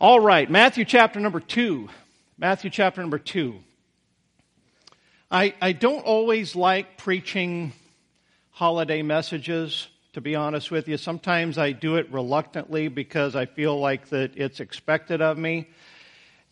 All 0.00 0.20
right, 0.20 0.48
Matthew 0.48 0.84
chapter 0.84 1.18
number 1.18 1.40
two. 1.40 1.88
Matthew 2.38 2.70
chapter 2.70 3.00
number 3.00 3.18
two. 3.18 3.56
I, 5.28 5.54
I 5.60 5.72
don't 5.72 6.04
always 6.04 6.54
like 6.54 6.98
preaching 6.98 7.72
holiday 8.52 9.02
messages, 9.02 9.88
to 10.12 10.20
be 10.20 10.36
honest 10.36 10.70
with 10.70 10.86
you. 10.86 10.98
Sometimes 10.98 11.58
I 11.58 11.72
do 11.72 11.96
it 11.96 12.12
reluctantly 12.12 12.86
because 12.86 13.34
I 13.34 13.46
feel 13.46 13.80
like 13.80 14.10
that 14.10 14.36
it's 14.36 14.60
expected 14.60 15.20
of 15.20 15.36
me. 15.36 15.66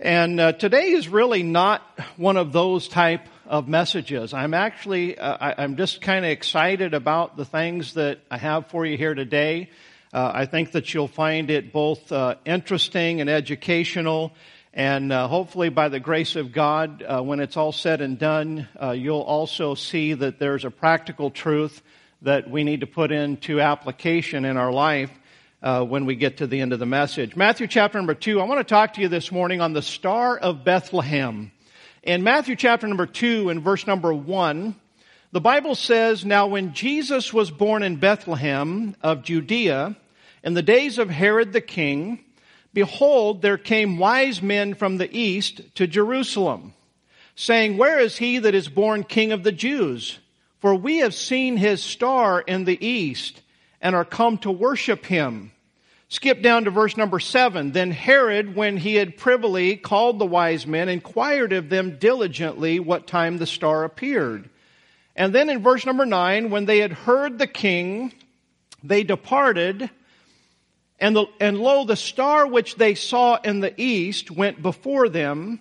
And 0.00 0.40
uh, 0.40 0.50
today 0.50 0.88
is 0.88 1.08
really 1.08 1.44
not 1.44 1.82
one 2.16 2.36
of 2.36 2.52
those 2.52 2.88
type 2.88 3.28
of 3.46 3.68
messages. 3.68 4.34
I'm 4.34 4.54
actually, 4.54 5.16
uh, 5.16 5.36
I, 5.40 5.62
I'm 5.62 5.76
just 5.76 6.00
kind 6.00 6.24
of 6.24 6.32
excited 6.32 6.94
about 6.94 7.36
the 7.36 7.44
things 7.44 7.94
that 7.94 8.18
I 8.28 8.38
have 8.38 8.66
for 8.70 8.84
you 8.84 8.96
here 8.96 9.14
today. 9.14 9.70
Uh, 10.12 10.30
I 10.34 10.46
think 10.46 10.72
that 10.72 10.94
you'll 10.94 11.08
find 11.08 11.50
it 11.50 11.72
both 11.72 12.10
uh, 12.12 12.36
interesting 12.44 13.20
and 13.20 13.28
educational, 13.28 14.32
and 14.72 15.12
uh, 15.12 15.26
hopefully, 15.26 15.70
by 15.70 15.88
the 15.88 16.00
grace 16.00 16.36
of 16.36 16.52
God, 16.52 17.02
uh, 17.02 17.22
when 17.22 17.40
it's 17.40 17.56
all 17.56 17.72
said 17.72 18.00
and 18.00 18.18
done, 18.18 18.68
uh, 18.80 18.90
you'll 18.90 19.20
also 19.20 19.74
see 19.74 20.12
that 20.12 20.38
there's 20.38 20.64
a 20.64 20.70
practical 20.70 21.30
truth 21.30 21.82
that 22.22 22.50
we 22.50 22.62
need 22.62 22.80
to 22.80 22.86
put 22.86 23.10
into 23.10 23.60
application 23.60 24.44
in 24.44 24.56
our 24.56 24.72
life 24.72 25.10
uh, 25.62 25.82
when 25.82 26.06
we 26.06 26.14
get 26.14 26.36
to 26.38 26.46
the 26.46 26.60
end 26.60 26.72
of 26.72 26.78
the 26.78 26.86
message. 26.86 27.36
Matthew 27.36 27.66
chapter 27.66 27.98
number 27.98 28.14
two. 28.14 28.40
I 28.40 28.44
want 28.44 28.60
to 28.60 28.64
talk 28.64 28.94
to 28.94 29.00
you 29.00 29.08
this 29.08 29.32
morning 29.32 29.60
on 29.60 29.72
the 29.72 29.82
Star 29.82 30.36
of 30.36 30.62
Bethlehem. 30.62 31.52
In 32.02 32.22
Matthew 32.22 32.54
chapter 32.54 32.86
number 32.86 33.06
two, 33.06 33.48
in 33.50 33.60
verse 33.60 33.86
number 33.86 34.12
one, 34.12 34.76
the 35.36 35.40
Bible 35.40 35.74
says, 35.74 36.24
Now 36.24 36.46
when 36.46 36.72
Jesus 36.72 37.30
was 37.30 37.50
born 37.50 37.82
in 37.82 37.96
Bethlehem 37.96 38.96
of 39.02 39.22
Judea, 39.22 39.94
in 40.42 40.54
the 40.54 40.62
days 40.62 40.96
of 40.96 41.10
Herod 41.10 41.52
the 41.52 41.60
king, 41.60 42.24
behold, 42.72 43.42
there 43.42 43.58
came 43.58 43.98
wise 43.98 44.40
men 44.40 44.72
from 44.72 44.96
the 44.96 45.14
east 45.14 45.60
to 45.74 45.86
Jerusalem, 45.86 46.72
saying, 47.34 47.76
Where 47.76 47.98
is 47.98 48.16
he 48.16 48.38
that 48.38 48.54
is 48.54 48.70
born 48.70 49.04
king 49.04 49.30
of 49.30 49.42
the 49.42 49.52
Jews? 49.52 50.18
For 50.60 50.74
we 50.74 51.00
have 51.00 51.14
seen 51.14 51.58
his 51.58 51.82
star 51.82 52.40
in 52.40 52.64
the 52.64 52.82
east 52.82 53.42
and 53.82 53.94
are 53.94 54.06
come 54.06 54.38
to 54.38 54.50
worship 54.50 55.04
him. 55.04 55.52
Skip 56.08 56.40
down 56.40 56.64
to 56.64 56.70
verse 56.70 56.96
number 56.96 57.20
seven. 57.20 57.72
Then 57.72 57.90
Herod, 57.90 58.56
when 58.56 58.78
he 58.78 58.94
had 58.94 59.18
privily 59.18 59.76
called 59.76 60.18
the 60.18 60.24
wise 60.24 60.66
men, 60.66 60.88
inquired 60.88 61.52
of 61.52 61.68
them 61.68 61.98
diligently 61.98 62.80
what 62.80 63.06
time 63.06 63.36
the 63.36 63.44
star 63.44 63.84
appeared. 63.84 64.48
And 65.16 65.34
then 65.34 65.48
in 65.48 65.62
verse 65.62 65.86
number 65.86 66.04
nine, 66.04 66.50
when 66.50 66.66
they 66.66 66.78
had 66.78 66.92
heard 66.92 67.38
the 67.38 67.46
king, 67.46 68.12
they 68.84 69.02
departed, 69.02 69.88
and, 71.00 71.16
the, 71.16 71.26
and 71.40 71.58
lo, 71.58 71.84
the 71.84 71.96
star 71.96 72.46
which 72.46 72.76
they 72.76 72.94
saw 72.94 73.36
in 73.42 73.60
the 73.60 73.72
east 73.80 74.30
went 74.30 74.62
before 74.62 75.08
them, 75.08 75.60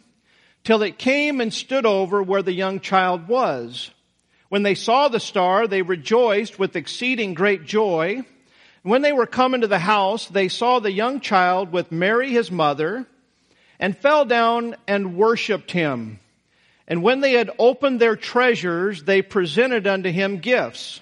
till 0.66 0.84
it 0.84 0.97
came 0.97 1.39
and 1.39 1.53
stood 1.53 1.86
over 1.86 2.22
where 2.22 2.42
the 2.42 2.52
young 2.53 2.81
child 2.81 3.30
was. 3.30 3.92
When 4.50 4.64
they 4.64 4.75
saw 4.75 5.08
the 5.08 5.20
star, 5.20 5.67
they 5.67 5.81
rejoiced 5.81 6.59
with 6.59 6.75
exceeding 6.75 7.34
great 7.34 7.66
joy. 7.66 8.23
When 8.84 9.02
they 9.02 9.14
were 9.14 9.25
come 9.25 9.53
into 9.53 9.67
the 9.67 9.80
house, 9.80 10.28
they 10.28 10.50
saw 10.50 10.80
the 10.80 10.92
young 10.92 11.22
child 11.22 11.72
with 11.72 11.92
Mary 11.92 12.31
his 12.31 12.52
mother, 12.52 13.08
and 13.80 13.97
fell 13.97 14.25
down 14.25 14.75
and 14.88 15.16
worshipped 15.16 15.72
him. 15.72 16.19
And 16.88 17.02
when 17.02 17.19
they 17.19 17.33
had 17.33 17.50
opened 17.58 18.00
their 18.00 18.16
treasures, 18.16 19.03
they 19.03 19.22
presented 19.22 19.88
unto 19.88 20.11
him 20.11 20.38
gifts, 20.38 21.02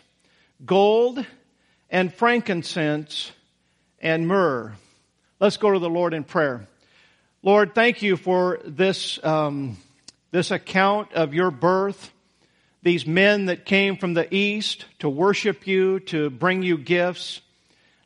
gold 0.65 1.25
and 1.89 2.13
frankincense 2.13 3.31
and 3.99 4.27
myrrh. 4.27 4.73
Let's 5.39 5.57
go 5.57 5.71
to 5.71 5.79
the 5.79 5.89
Lord 5.89 6.13
in 6.13 6.23
prayer. 6.23 6.67
Lord, 7.41 7.75
thank 7.75 8.01
you 8.01 8.15
for 8.15 8.59
this, 8.63 9.19
um, 9.25 9.77
this 10.31 10.51
account 10.51 11.11
of 11.13 11.33
your 11.33 11.51
birth. 11.51 12.11
These 12.81 13.05
men 13.05 13.45
that 13.45 13.65
came 13.65 13.97
from 13.97 14.13
the 14.13 14.33
east 14.33 14.85
to 14.99 15.09
worship 15.09 15.67
you, 15.67 15.99
to 16.01 16.29
bring 16.29 16.63
you 16.63 16.77
gifts. 16.77 17.41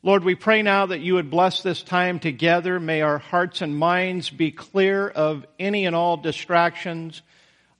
Lord, 0.03 0.23
we 0.23 0.35
pray 0.35 0.61
now 0.61 0.87
that 0.87 1.01
you 1.01 1.15
would 1.15 1.29
bless 1.29 1.61
this 1.61 1.83
time 1.83 2.19
together. 2.19 2.79
May 2.79 3.01
our 3.01 3.17
hearts 3.17 3.61
and 3.61 3.77
minds 3.77 4.29
be 4.29 4.51
clear 4.51 5.07
of 5.07 5.45
any 5.59 5.85
and 5.85 5.95
all 5.95 6.17
distractions. 6.17 7.21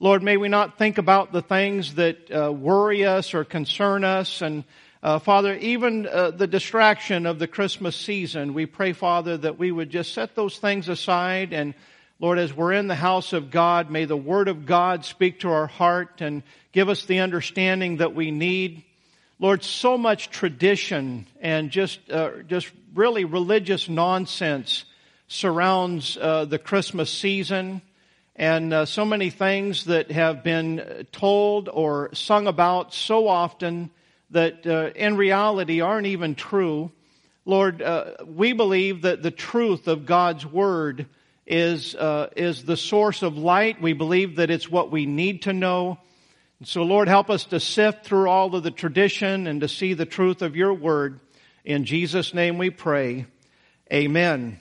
Lord, 0.00 0.22
may 0.22 0.36
we 0.36 0.48
not 0.48 0.78
think 0.78 0.98
about 0.98 1.32
the 1.32 1.42
things 1.42 1.96
that 1.96 2.30
uh, 2.30 2.52
worry 2.52 3.04
us 3.04 3.34
or 3.34 3.42
concern 3.42 4.04
us. 4.04 4.42
And 4.42 4.62
uh, 5.02 5.18
Father, 5.18 5.56
even 5.56 6.06
uh, 6.06 6.30
the 6.30 6.46
distraction 6.46 7.26
of 7.26 7.40
the 7.40 7.48
Christmas 7.48 7.96
season, 7.96 8.54
we 8.54 8.64
pray, 8.64 8.92
Father, 8.92 9.36
that 9.38 9.58
we 9.58 9.72
would 9.72 9.90
just 9.90 10.14
set 10.14 10.36
those 10.36 10.56
things 10.56 10.88
aside. 10.88 11.52
And 11.52 11.74
Lord, 12.20 12.38
as 12.38 12.54
we're 12.54 12.74
in 12.74 12.86
the 12.86 12.94
house 12.94 13.32
of 13.32 13.50
God, 13.50 13.90
may 13.90 14.04
the 14.04 14.16
Word 14.16 14.46
of 14.46 14.66
God 14.66 15.04
speak 15.04 15.40
to 15.40 15.50
our 15.50 15.66
heart 15.66 16.20
and 16.20 16.44
give 16.70 16.88
us 16.88 17.04
the 17.04 17.18
understanding 17.18 17.96
that 17.96 18.14
we 18.14 18.30
need. 18.30 18.84
Lord, 19.40 19.64
so 19.64 19.98
much 19.98 20.30
tradition 20.30 21.26
and 21.40 21.72
just, 21.72 21.98
uh, 22.08 22.42
just 22.46 22.70
really 22.94 23.24
religious 23.24 23.88
nonsense 23.88 24.84
surrounds 25.26 26.16
uh, 26.16 26.44
the 26.44 26.58
Christmas 26.60 27.10
season 27.10 27.82
and 28.38 28.72
uh, 28.72 28.86
so 28.86 29.04
many 29.04 29.30
things 29.30 29.86
that 29.86 30.12
have 30.12 30.44
been 30.44 31.06
told 31.10 31.68
or 31.68 32.14
sung 32.14 32.46
about 32.46 32.94
so 32.94 33.26
often 33.26 33.90
that 34.30 34.64
uh, 34.64 34.90
in 34.94 35.16
reality 35.16 35.80
aren't 35.80 36.06
even 36.06 36.36
true. 36.36 36.92
Lord, 37.44 37.82
uh, 37.82 38.12
we 38.24 38.52
believe 38.52 39.02
that 39.02 39.22
the 39.22 39.32
truth 39.32 39.88
of 39.88 40.06
God's 40.06 40.46
Word 40.46 41.06
is, 41.48 41.96
uh, 41.96 42.28
is 42.36 42.64
the 42.64 42.76
source 42.76 43.22
of 43.22 43.36
light. 43.36 43.82
We 43.82 43.92
believe 43.92 44.36
that 44.36 44.50
it's 44.50 44.70
what 44.70 44.92
we 44.92 45.04
need 45.04 45.42
to 45.42 45.52
know. 45.52 45.98
And 46.60 46.68
so, 46.68 46.82
Lord, 46.82 47.08
help 47.08 47.30
us 47.30 47.46
to 47.46 47.58
sift 47.58 48.04
through 48.04 48.28
all 48.28 48.54
of 48.54 48.62
the 48.62 48.70
tradition 48.70 49.48
and 49.48 49.62
to 49.62 49.68
see 49.68 49.94
the 49.94 50.06
truth 50.06 50.42
of 50.42 50.54
your 50.54 50.74
Word. 50.74 51.18
In 51.64 51.84
Jesus' 51.84 52.32
name 52.32 52.56
we 52.56 52.70
pray. 52.70 53.26
Amen. 53.92 54.60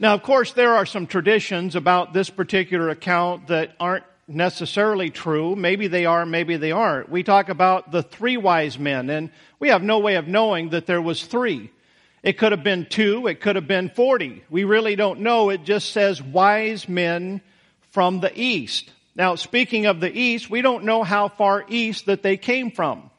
Now, 0.00 0.14
of 0.14 0.22
course, 0.22 0.54
there 0.54 0.76
are 0.76 0.86
some 0.86 1.06
traditions 1.06 1.76
about 1.76 2.14
this 2.14 2.30
particular 2.30 2.88
account 2.88 3.48
that 3.48 3.76
aren't 3.78 4.04
necessarily 4.26 5.10
true. 5.10 5.54
Maybe 5.54 5.88
they 5.88 6.06
are, 6.06 6.24
maybe 6.24 6.56
they 6.56 6.72
aren't. 6.72 7.10
We 7.10 7.22
talk 7.22 7.50
about 7.50 7.92
the 7.92 8.02
three 8.02 8.38
wise 8.38 8.78
men, 8.78 9.10
and 9.10 9.30
we 9.58 9.68
have 9.68 9.82
no 9.82 9.98
way 9.98 10.14
of 10.14 10.26
knowing 10.26 10.70
that 10.70 10.86
there 10.86 11.02
was 11.02 11.26
three. 11.26 11.70
It 12.22 12.38
could 12.38 12.52
have 12.52 12.64
been 12.64 12.86
two, 12.86 13.26
it 13.26 13.42
could 13.42 13.56
have 13.56 13.68
been 13.68 13.90
40. 13.90 14.42
We 14.48 14.64
really 14.64 14.96
don't 14.96 15.20
know. 15.20 15.50
It 15.50 15.64
just 15.64 15.92
says 15.92 16.22
wise 16.22 16.88
men 16.88 17.42
from 17.90 18.20
the 18.20 18.32
east. 18.34 18.90
Now, 19.14 19.34
speaking 19.34 19.84
of 19.84 20.00
the 20.00 20.18
east, 20.18 20.48
we 20.48 20.62
don't 20.62 20.84
know 20.84 21.02
how 21.02 21.28
far 21.28 21.66
east 21.68 22.06
that 22.06 22.22
they 22.22 22.38
came 22.38 22.70
from 22.70 23.09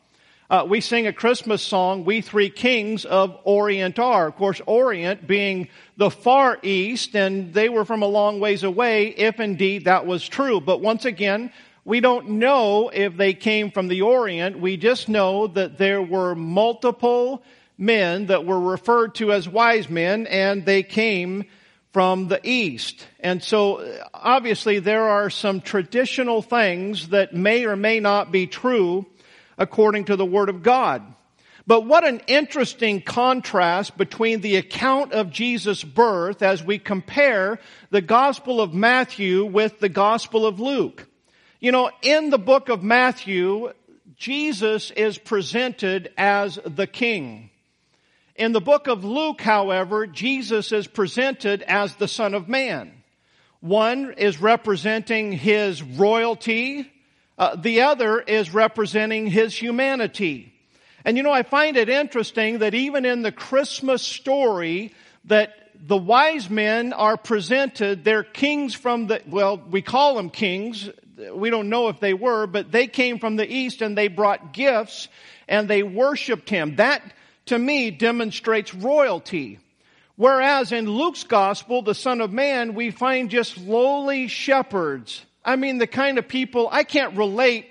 uh, 0.51 0.65
we 0.67 0.81
sing 0.81 1.07
a 1.07 1.13
Christmas 1.13 1.61
song, 1.61 2.03
We 2.03 2.19
Three 2.19 2.49
Kings 2.49 3.05
of 3.05 3.39
Orient 3.45 3.97
are. 3.99 4.27
Of 4.27 4.35
course, 4.35 4.59
Orient 4.65 5.25
being 5.25 5.69
the 5.95 6.11
far 6.11 6.59
east, 6.61 7.15
and 7.15 7.53
they 7.53 7.69
were 7.69 7.85
from 7.85 8.03
a 8.03 8.07
long 8.07 8.41
ways 8.41 8.63
away, 8.63 9.07
if 9.07 9.39
indeed 9.39 9.85
that 9.85 10.05
was 10.05 10.27
true. 10.27 10.59
But 10.59 10.81
once 10.81 11.05
again, 11.05 11.53
we 11.85 12.01
don't 12.01 12.31
know 12.31 12.89
if 12.89 13.15
they 13.15 13.33
came 13.33 13.71
from 13.71 13.87
the 13.87 14.01
Orient. 14.01 14.59
We 14.59 14.75
just 14.75 15.07
know 15.07 15.47
that 15.47 15.77
there 15.77 16.01
were 16.01 16.35
multiple 16.35 17.43
men 17.77 18.25
that 18.25 18.45
were 18.45 18.59
referred 18.59 19.15
to 19.15 19.31
as 19.31 19.47
wise 19.47 19.89
men, 19.89 20.27
and 20.27 20.65
they 20.65 20.83
came 20.83 21.45
from 21.93 22.27
the 22.27 22.41
east. 22.43 23.07
And 23.21 23.41
so 23.41 24.01
obviously 24.13 24.79
there 24.79 25.07
are 25.07 25.29
some 25.29 25.61
traditional 25.61 26.41
things 26.41 27.07
that 27.09 27.33
may 27.33 27.65
or 27.65 27.77
may 27.77 28.01
not 28.01 28.33
be 28.33 28.47
true 28.47 29.05
according 29.57 30.05
to 30.05 30.15
the 30.15 30.25
Word 30.25 30.49
of 30.49 30.63
God. 30.63 31.03
But 31.67 31.85
what 31.85 32.05
an 32.05 32.21
interesting 32.27 33.01
contrast 33.01 33.97
between 33.97 34.41
the 34.41 34.55
account 34.55 35.13
of 35.13 35.31
Jesus' 35.31 35.83
birth 35.83 36.41
as 36.41 36.63
we 36.63 36.79
compare 36.79 37.59
the 37.91 38.01
Gospel 38.01 38.61
of 38.61 38.73
Matthew 38.73 39.45
with 39.45 39.79
the 39.79 39.89
Gospel 39.89 40.45
of 40.45 40.59
Luke. 40.59 41.07
You 41.59 41.71
know, 41.71 41.91
in 42.01 42.31
the 42.31 42.39
book 42.39 42.69
of 42.69 42.83
Matthew, 42.83 43.71
Jesus 44.15 44.91
is 44.91 45.17
presented 45.17 46.11
as 46.17 46.57
the 46.65 46.87
King. 46.87 47.51
In 48.35 48.53
the 48.53 48.61
book 48.61 48.87
of 48.87 49.03
Luke, 49.03 49.41
however, 49.41 50.07
Jesus 50.07 50.71
is 50.71 50.87
presented 50.87 51.61
as 51.63 51.95
the 51.95 52.07
Son 52.07 52.33
of 52.33 52.49
Man. 52.49 52.91
One 53.59 54.13
is 54.13 54.41
representing 54.41 55.31
his 55.31 55.83
royalty, 55.83 56.91
uh, 57.37 57.55
the 57.55 57.81
other 57.81 58.19
is 58.19 58.53
representing 58.53 59.27
his 59.27 59.55
humanity. 59.55 60.53
And 61.03 61.17
you 61.17 61.23
know, 61.23 61.31
I 61.31 61.43
find 61.43 61.77
it 61.77 61.89
interesting 61.89 62.59
that 62.59 62.73
even 62.73 63.05
in 63.05 63.21
the 63.21 63.31
Christmas 63.31 64.01
story, 64.01 64.93
that 65.25 65.55
the 65.83 65.97
wise 65.97 66.49
men 66.49 66.93
are 66.93 67.17
presented, 67.17 68.03
they're 68.03 68.23
kings 68.23 68.75
from 68.75 69.07
the, 69.07 69.21
well, 69.27 69.57
we 69.57 69.81
call 69.81 70.15
them 70.15 70.29
kings. 70.29 70.89
We 71.33 71.49
don't 71.49 71.69
know 71.69 71.87
if 71.87 71.99
they 71.99 72.13
were, 72.13 72.45
but 72.47 72.71
they 72.71 72.87
came 72.87 73.19
from 73.19 73.35
the 73.35 73.51
east 73.51 73.81
and 73.81 73.97
they 73.97 74.07
brought 74.07 74.53
gifts 74.53 75.07
and 75.47 75.67
they 75.67 75.83
worshiped 75.83 76.49
him. 76.49 76.75
That, 76.75 77.01
to 77.47 77.57
me, 77.57 77.91
demonstrates 77.91 78.73
royalty. 78.73 79.59
Whereas 80.15 80.71
in 80.71 80.87
Luke's 80.87 81.23
gospel, 81.23 81.81
the 81.81 81.95
Son 81.95 82.21
of 82.21 82.31
Man, 82.31 82.75
we 82.75 82.91
find 82.91 83.29
just 83.31 83.57
lowly 83.57 84.27
shepherds. 84.27 85.25
I 85.43 85.55
mean, 85.55 85.77
the 85.77 85.87
kind 85.87 86.17
of 86.17 86.27
people, 86.27 86.69
I 86.71 86.83
can't 86.83 87.17
relate 87.17 87.67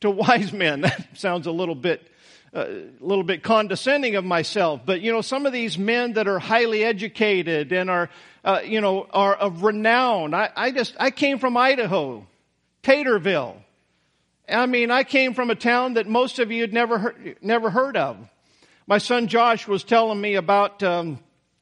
to 0.00 0.10
wise 0.10 0.52
men. 0.52 0.82
That 0.82 1.06
sounds 1.14 1.46
a 1.46 1.52
little 1.52 1.74
bit, 1.74 2.06
uh, 2.54 2.66
a 2.66 2.90
little 3.00 3.24
bit 3.24 3.42
condescending 3.42 4.16
of 4.16 4.24
myself. 4.24 4.82
But, 4.84 5.00
you 5.00 5.12
know, 5.12 5.20
some 5.20 5.46
of 5.46 5.52
these 5.52 5.78
men 5.78 6.14
that 6.14 6.28
are 6.28 6.38
highly 6.38 6.84
educated 6.84 7.72
and 7.72 7.90
are, 7.90 8.10
uh, 8.44 8.60
you 8.64 8.80
know, 8.80 9.06
are 9.12 9.34
of 9.34 9.62
renown. 9.62 10.34
I, 10.34 10.50
I 10.54 10.70
just, 10.70 10.94
I 10.98 11.10
came 11.10 11.38
from 11.38 11.56
Idaho, 11.56 12.26
Taterville. 12.82 13.56
I 14.48 14.66
mean, 14.66 14.90
I 14.90 15.04
came 15.04 15.34
from 15.34 15.50
a 15.50 15.54
town 15.54 15.94
that 15.94 16.06
most 16.06 16.38
of 16.38 16.50
you 16.50 16.62
had 16.62 16.72
never 16.72 16.98
heard, 16.98 17.36
never 17.42 17.68
heard 17.68 17.96
of. 17.96 18.16
My 18.86 18.96
son 18.96 19.26
Josh 19.26 19.68
was 19.68 19.84
telling 19.84 20.18
me 20.18 20.36
about, 20.36 20.82
um, 20.82 21.18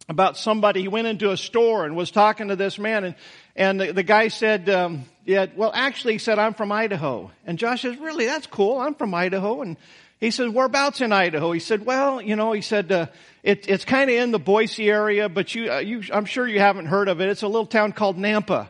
about 0.09 0.37
somebody. 0.37 0.82
He 0.82 0.88
went 0.88 1.09
into 1.09 1.32
a 1.32 1.37
store 1.37 1.85
and 1.85 1.97
was 1.97 2.11
talking 2.11 2.49
to 2.49 2.56
this 2.56 2.79
man, 2.79 3.05
and 3.05 3.14
and 3.56 3.81
the, 3.81 3.93
the 3.93 4.03
guy 4.03 4.29
said, 4.29 4.69
um, 4.69 5.06
"Yeah, 5.25 5.47
well, 5.56 5.73
actually, 5.75 6.12
he 6.14 6.19
said 6.19 6.38
I'm 6.38 6.55
from 6.55 6.70
Idaho." 6.70 7.31
And 7.47 7.58
Josh 7.58 7.82
says, 7.82 7.97
"Really? 7.97 8.26
That's 8.26 8.47
cool. 8.47 8.79
I'm 8.79 8.94
from 8.94 9.14
Idaho." 9.14 9.62
And 9.62 9.76
he 10.20 10.31
said, 10.31 10.50
"Whereabouts 10.50 11.00
in 11.00 11.11
Idaho?" 11.11 11.53
He 11.53 11.61
said, 11.61 11.87
"Well, 11.87 12.20
you 12.20 12.37
know," 12.37 12.53
he 12.53 12.61
said, 12.61 12.93
uh, 12.93 13.06
it, 13.43 13.69
"It's 13.69 13.87
kind 13.87 14.11
of 14.11 14.17
in 14.17 14.31
the 14.31 14.38
Boise 14.38 14.91
area, 14.91 15.29
but 15.29 15.55
you, 15.55 15.73
uh, 15.73 15.79
you, 15.79 16.03
I'm 16.12 16.26
sure 16.26 16.47
you 16.47 16.61
haven't 16.61 16.87
heard 16.87 17.08
of 17.08 17.20
it. 17.20 17.29
It's 17.31 17.43
a 17.43 17.49
little 17.49 17.67
town 17.67 17.93
called 17.93 18.19
Nampa." 18.19 18.69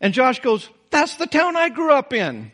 And 0.00 0.12
Josh 0.12 0.40
goes, 0.40 0.68
"That's 0.90 1.14
the 1.14 1.26
town 1.26 1.56
I 1.56 1.68
grew 1.68 1.92
up 1.92 2.12
in." 2.12 2.50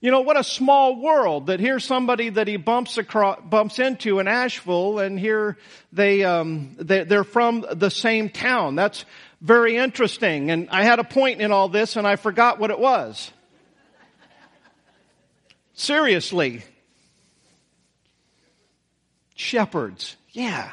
You 0.00 0.10
know, 0.10 0.20
what 0.20 0.36
a 0.36 0.44
small 0.44 1.00
world 1.00 1.46
that 1.46 1.60
here's 1.60 1.82
somebody 1.82 2.28
that 2.28 2.46
he 2.46 2.58
bumps 2.58 2.98
across, 2.98 3.40
bumps 3.42 3.78
into 3.78 4.18
in 4.18 4.28
Asheville 4.28 4.98
and 4.98 5.18
here 5.18 5.56
they, 5.94 6.24
um, 6.24 6.76
they, 6.78 7.04
they're 7.04 7.24
from 7.24 7.64
the 7.72 7.88
same 7.88 8.28
town. 8.28 8.74
That's 8.74 9.06
very 9.44 9.76
interesting. 9.76 10.50
And 10.50 10.70
I 10.70 10.84
had 10.84 10.98
a 10.98 11.04
point 11.04 11.42
in 11.42 11.52
all 11.52 11.68
this 11.68 11.96
and 11.96 12.06
I 12.06 12.16
forgot 12.16 12.58
what 12.58 12.70
it 12.70 12.78
was. 12.78 13.30
Seriously. 15.74 16.64
Shepherds. 19.34 20.16
Yeah. 20.32 20.72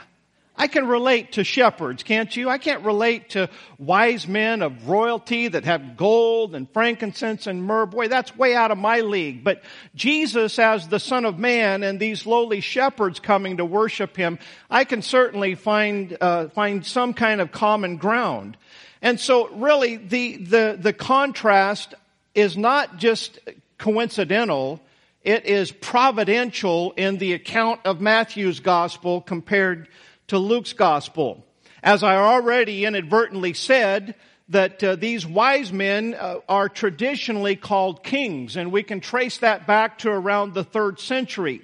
I 0.56 0.68
can 0.68 0.88
relate 0.88 1.34
to 1.34 1.44
shepherds, 1.44 2.04
can't 2.04 2.36
you? 2.36 2.50
I 2.50 2.58
can't 2.58 2.84
relate 2.84 3.32
to 3.32 3.50
wise 3.80 4.28
men 4.28 4.62
of 4.62 4.90
royalty 4.90 5.48
that 5.48 5.64
have 5.64 5.96
gold 5.98 6.54
and 6.54 6.70
frankincense 6.72 7.48
and 7.48 7.64
myrrh. 7.64 7.86
Boy, 7.86 8.10
that's 8.10 8.36
way 8.38 8.54
out 8.54 8.70
of 8.70 8.78
my 8.78 9.00
league. 9.00 9.44
But 9.44 9.64
Jesus 9.96 10.60
as 10.60 10.88
the 10.88 11.00
Son 11.00 11.26
of 11.26 11.40
Man 11.40 11.84
and 11.84 12.00
these 12.00 12.26
lowly 12.26 12.60
shepherds 12.60 13.20
coming 13.20 13.58
to 13.58 13.66
worship 13.66 14.16
Him, 14.16 14.40
I 14.70 14.84
can 14.84 15.02
certainly 15.02 15.56
find, 15.56 16.16
uh, 16.20 16.50
find 16.50 16.86
some 16.86 17.14
kind 17.14 17.42
of 17.42 17.52
common 17.52 17.98
ground. 17.98 18.58
And 19.02 19.20
so 19.20 19.48
really 19.50 19.98
the, 19.98 20.38
the, 20.38 20.78
the 20.80 20.94
contrast 20.94 21.96
is 22.36 22.56
not 22.56 22.98
just 22.98 23.40
coincidental, 23.78 24.80
it 25.24 25.46
is 25.46 25.72
providential 25.72 26.92
in 26.92 27.18
the 27.18 27.34
account 27.34 27.82
of 27.86 28.02
Matthew's 28.02 28.60
gospel 28.60 29.22
compared 29.22 29.88
to 30.32 30.38
Luke's 30.38 30.72
gospel. 30.72 31.46
As 31.84 32.04
I 32.04 32.16
already 32.16 32.86
inadvertently 32.86 33.54
said, 33.54 34.16
that 34.48 34.82
uh, 34.82 34.96
these 34.96 35.26
wise 35.26 35.74
men 35.74 36.16
uh, 36.18 36.38
are 36.48 36.70
traditionally 36.70 37.58
called 37.58 38.02
kings, 38.02 38.56
and 38.56 38.72
we 38.72 38.82
can 38.82 39.02
trace 39.02 39.40
that 39.40 39.68
back 39.68 39.98
to 39.98 40.10
around 40.10 40.54
the 40.54 40.64
third 40.64 41.02
century. 41.02 41.62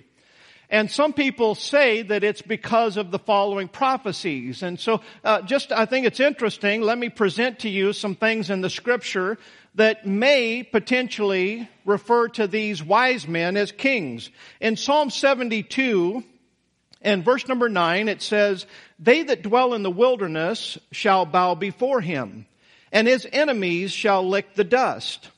And 0.70 0.92
some 0.92 1.14
people 1.14 1.56
say 1.56 2.02
that 2.02 2.26
it's 2.26 2.42
because 2.42 2.98
of 2.98 3.10
the 3.10 3.20
following 3.20 3.70
prophecies. 3.70 4.62
And 4.64 4.78
so, 4.78 5.00
uh, 5.24 5.44
just 5.44 5.72
I 5.72 5.86
think 5.86 6.06
it's 6.06 6.20
interesting. 6.20 6.82
Let 6.82 6.98
me 6.98 7.08
present 7.08 7.60
to 7.60 7.70
you 7.70 7.94
some 7.94 8.16
things 8.16 8.50
in 8.50 8.60
the 8.60 8.70
scripture 8.70 9.38
that 9.76 10.06
may 10.06 10.62
potentially 10.64 11.70
refer 11.86 12.28
to 12.30 12.48
these 12.48 12.84
wise 12.84 13.30
men 13.30 13.56
as 13.56 13.72
kings. 13.72 14.30
In 14.60 14.76
Psalm 14.76 15.10
72, 15.10 16.22
and 17.08 17.24
verse 17.24 17.48
number 17.48 17.70
nine, 17.70 18.10
it 18.10 18.22
says, 18.22 18.66
They 19.00 19.24
that 19.24 19.42
dwell 19.42 19.74
in 19.74 19.82
the 19.82 19.90
wilderness 19.90 20.78
shall 20.92 21.26
bow 21.26 21.56
before 21.56 22.02
him, 22.02 22.46
and 22.92 23.08
his 23.08 23.26
enemies 23.32 23.94
shall 23.94 24.28
lick 24.28 24.56
the 24.56 24.66
dust. 24.66 25.30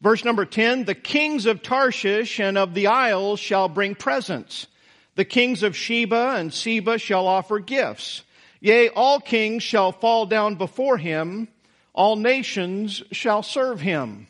Verse 0.00 0.24
number 0.24 0.44
10, 0.44 0.84
the 0.84 0.94
kings 0.94 1.46
of 1.46 1.62
Tarshish 1.62 2.38
and 2.38 2.56
of 2.56 2.74
the 2.74 2.86
isles 2.86 3.40
shall 3.40 3.68
bring 3.68 3.96
presents. 3.96 4.68
The 5.16 5.24
kings 5.24 5.64
of 5.64 5.76
Sheba 5.76 6.36
and 6.36 6.54
Seba 6.54 6.96
shall 6.96 7.26
offer 7.26 7.58
gifts. 7.58 8.22
Yea, 8.60 8.90
all 8.90 9.18
kings 9.18 9.64
shall 9.64 9.90
fall 9.90 10.26
down 10.26 10.54
before 10.54 10.96
him. 10.96 11.48
All 11.92 12.14
nations 12.14 13.02
shall 13.10 13.42
serve 13.42 13.80
him. 13.80 14.28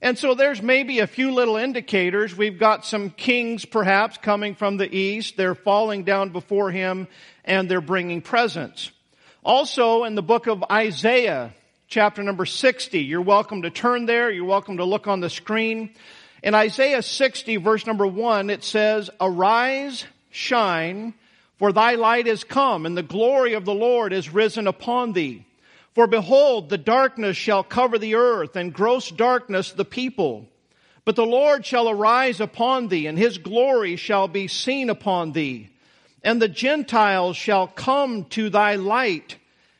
And 0.00 0.16
so 0.16 0.34
there's 0.34 0.62
maybe 0.62 1.00
a 1.00 1.08
few 1.08 1.32
little 1.32 1.56
indicators. 1.56 2.36
We've 2.36 2.58
got 2.58 2.86
some 2.86 3.10
kings 3.10 3.64
perhaps 3.64 4.16
coming 4.18 4.54
from 4.54 4.76
the 4.76 4.94
east. 4.94 5.36
They're 5.36 5.56
falling 5.56 6.04
down 6.04 6.30
before 6.30 6.70
him 6.70 7.08
and 7.44 7.68
they're 7.68 7.80
bringing 7.80 8.22
presents. 8.22 8.92
Also 9.44 10.04
in 10.04 10.14
the 10.14 10.22
book 10.22 10.46
of 10.46 10.64
Isaiah, 10.70 11.52
chapter 11.88 12.22
number 12.22 12.46
60, 12.46 13.00
you're 13.00 13.22
welcome 13.22 13.62
to 13.62 13.70
turn 13.70 14.06
there. 14.06 14.30
You're 14.30 14.44
welcome 14.44 14.76
to 14.76 14.84
look 14.84 15.08
on 15.08 15.20
the 15.20 15.30
screen. 15.30 15.90
In 16.44 16.54
Isaiah 16.54 17.02
60 17.02 17.56
verse 17.56 17.84
number 17.84 18.06
1, 18.06 18.50
it 18.50 18.62
says, 18.62 19.10
Arise, 19.20 20.04
shine, 20.30 21.14
for 21.58 21.72
thy 21.72 21.96
light 21.96 22.28
is 22.28 22.44
come 22.44 22.86
and 22.86 22.96
the 22.96 23.02
glory 23.02 23.54
of 23.54 23.64
the 23.64 23.74
Lord 23.74 24.12
is 24.12 24.32
risen 24.32 24.68
upon 24.68 25.12
thee. 25.12 25.44
For 25.94 26.06
behold, 26.06 26.68
the 26.68 26.78
darkness 26.78 27.36
shall 27.36 27.62
cover 27.62 27.98
the 27.98 28.14
earth, 28.14 28.56
and 28.56 28.72
gross 28.72 29.10
darkness 29.10 29.72
the 29.72 29.84
people. 29.84 30.48
But 31.04 31.16
the 31.16 31.26
Lord 31.26 31.64
shall 31.64 31.88
arise 31.88 32.40
upon 32.40 32.88
thee, 32.88 33.06
and 33.06 33.18
his 33.18 33.38
glory 33.38 33.96
shall 33.96 34.28
be 34.28 34.46
seen 34.48 34.90
upon 34.90 35.32
thee. 35.32 35.70
And 36.22 36.40
the 36.40 36.48
Gentiles 36.48 37.36
shall 37.36 37.66
come 37.66 38.24
to 38.26 38.50
thy 38.50 38.74
light, 38.74 39.36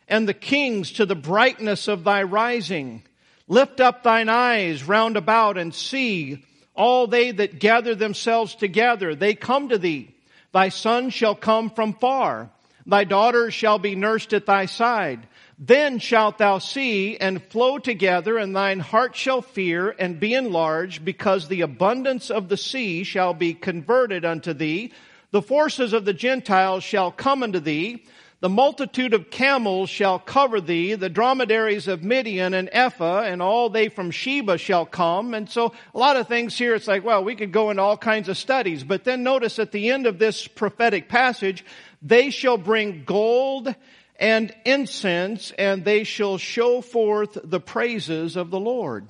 and 0.09 0.27
the 0.27 0.35
kings 0.35 0.93
to 0.93 1.07
the 1.07 1.15
brightness 1.15 1.87
of 1.87 2.05
thy 2.05 2.23
rising. 2.23 3.03
Lift 3.47 3.81
up 3.81 4.03
thine 4.03 4.29
eyes 4.29 4.85
round 4.85 5.17
about 5.17 5.59
and 5.59 5.75
see 5.75 6.45
all 6.79 7.09
they 7.09 7.33
that 7.33 7.59
gather 7.59 7.95
themselves 7.95 8.55
together, 8.55 9.15
they 9.15 9.35
come 9.35 9.69
to 9.69 9.79
thee. 9.79 10.15
Thy 10.53 10.69
son 10.69 11.11
shall 11.11 11.35
come 11.35 11.71
from 11.71 11.93
far. 11.95 12.51
Thy 12.87 13.05
daughter 13.05 13.51
shall 13.51 13.79
be 13.79 13.97
nursed 13.97 14.33
at 14.33 14.47
thy 14.47 14.67
side. 14.67 15.27
Then 15.61 15.99
shalt 15.99 16.39
thou 16.39 16.59
see 16.59 17.17
and 17.17 17.43
flow 17.43 17.79
together, 17.79 18.39
and 18.39 18.55
thine 18.55 18.79
heart 18.79 19.17
shall 19.17 19.43
fear 19.43 19.95
and 19.99 20.21
be 20.21 20.33
enlarged, 20.35 21.05
because 21.05 21.49
the 21.49 21.63
abundance 21.63 22.31
of 22.31 22.49
the 22.49 22.57
sea 22.57 23.03
shall 23.03 23.35
be 23.35 23.55
converted 23.55 24.25
unto 24.25 24.53
thee. 24.53 24.93
The 25.33 25.43
forces 25.43 25.93
of 25.93 26.05
the 26.05 26.15
Gentiles 26.15 26.85
shall 26.85 27.11
come 27.11 27.43
unto 27.43 27.59
thee. 27.59 28.05
The 28.41 28.49
multitude 28.49 29.15
of 29.15 29.31
camels 29.31 29.91
shall 29.91 30.21
cover 30.21 30.61
thee. 30.61 30.95
The 30.95 31.09
dromedaries 31.09 31.89
of 31.89 32.05
Midian 32.05 32.55
and 32.55 32.69
Ephah 32.71 33.23
and 33.23 33.43
all 33.43 33.69
they 33.69 33.89
from 33.89 34.13
Sheba 34.13 34.59
shall 34.59 34.87
come. 34.87 35.35
And 35.35 35.51
so 35.51 35.73
a 35.93 35.99
lot 35.99 36.17
of 36.17 36.29
things 36.29 36.57
here, 36.57 36.77
it's 36.77 36.87
like, 36.87 37.03
well, 37.03 37.25
we 37.25 37.35
could 37.35 37.51
go 37.51 37.71
into 37.71 37.83
all 37.83 37.97
kinds 37.97 38.29
of 38.29 38.39
studies. 38.39 38.85
But 38.85 39.03
then 39.03 39.25
notice 39.25 39.59
at 39.59 39.73
the 39.73 39.91
end 39.91 40.07
of 40.07 40.21
this 40.21 40.47
prophetic 40.47 41.09
passage, 41.09 41.65
they 42.01 42.31
shall 42.31 42.59
bring 42.59 43.03
gold 43.05 43.75
and 44.19 44.55
incense, 44.65 45.53
and 45.59 45.85
they 45.85 46.05
shall 46.05 46.39
show 46.39 46.81
forth 46.81 47.39
the 47.45 47.61
praises 47.61 48.37
of 48.37 48.51
the 48.51 48.61
Lord. 48.61 49.07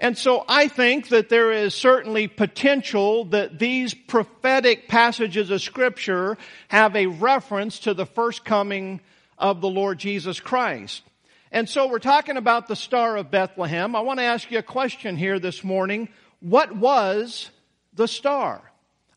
And 0.00 0.16
so 0.16 0.44
I 0.48 0.68
think 0.68 1.08
that 1.08 1.28
there 1.28 1.52
is 1.52 1.74
certainly 1.74 2.26
potential 2.26 3.26
that 3.26 3.58
these 3.58 3.92
prophetic 3.92 4.88
passages 4.88 5.50
of 5.50 5.60
scripture 5.60 6.38
have 6.68 6.96
a 6.96 7.06
reference 7.06 7.80
to 7.80 7.92
the 7.92 8.06
first 8.06 8.44
coming 8.44 9.00
of 9.36 9.60
the 9.60 9.68
Lord 9.68 9.98
Jesus 9.98 10.40
Christ. 10.40 11.02
And 11.52 11.68
so 11.68 11.88
we're 11.88 11.98
talking 11.98 12.36
about 12.36 12.66
the 12.66 12.76
Star 12.76 13.16
of 13.16 13.30
Bethlehem. 13.30 13.94
I 13.94 14.00
want 14.00 14.20
to 14.20 14.24
ask 14.24 14.50
you 14.50 14.58
a 14.58 14.62
question 14.62 15.16
here 15.16 15.38
this 15.38 15.62
morning. 15.62 16.08
What 16.40 16.74
was 16.74 17.50
the 17.92 18.08
star? 18.08 18.69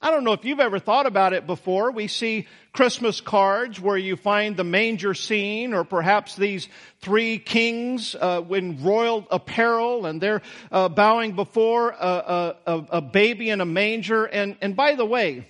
I 0.03 0.11
don't 0.11 0.25
know 0.25 0.33
if 0.33 0.43
you've 0.43 0.59
ever 0.59 0.79
thought 0.79 1.05
about 1.05 1.31
it 1.31 1.47
before. 1.47 1.89
We 1.91 2.09
see 2.09 2.45
Christmas 2.73 3.21
cards 3.21 3.79
where 3.79 3.95
you 3.95 4.17
find 4.17 4.57
the 4.57 4.65
manger 4.65 5.13
scene 5.13 5.73
or 5.73 5.85
perhaps 5.85 6.35
these 6.35 6.67
three 6.99 7.39
kings 7.39 8.13
uh, 8.13 8.43
in 8.49 8.83
royal 8.83 9.25
apparel 9.31 10.05
and 10.05 10.19
they're 10.19 10.41
uh, 10.73 10.89
bowing 10.89 11.37
before 11.37 11.91
a, 11.91 12.55
a, 12.65 12.85
a, 12.91 13.01
baby 13.01 13.49
in 13.49 13.61
a 13.61 13.65
manger. 13.65 14.25
And, 14.25 14.57
and 14.59 14.75
by 14.75 14.95
the 14.95 15.05
way, 15.05 15.47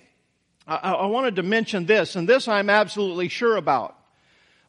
I, 0.68 0.76
I 0.76 1.06
wanted 1.06 1.34
to 1.36 1.42
mention 1.42 1.86
this, 1.86 2.14
and 2.14 2.28
this 2.28 2.46
I'm 2.46 2.70
absolutely 2.70 3.30
sure 3.30 3.56
about. 3.56 3.98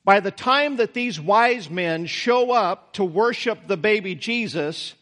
By 0.03 0.19
the 0.19 0.31
time 0.31 0.77
that 0.77 0.95
these 0.95 1.19
wise 1.19 1.69
men 1.69 2.07
show 2.07 2.51
up 2.51 2.93
to 2.93 3.03
worship 3.03 3.67
the 3.67 3.77
baby 3.77 4.15
Jesus, 4.15 4.95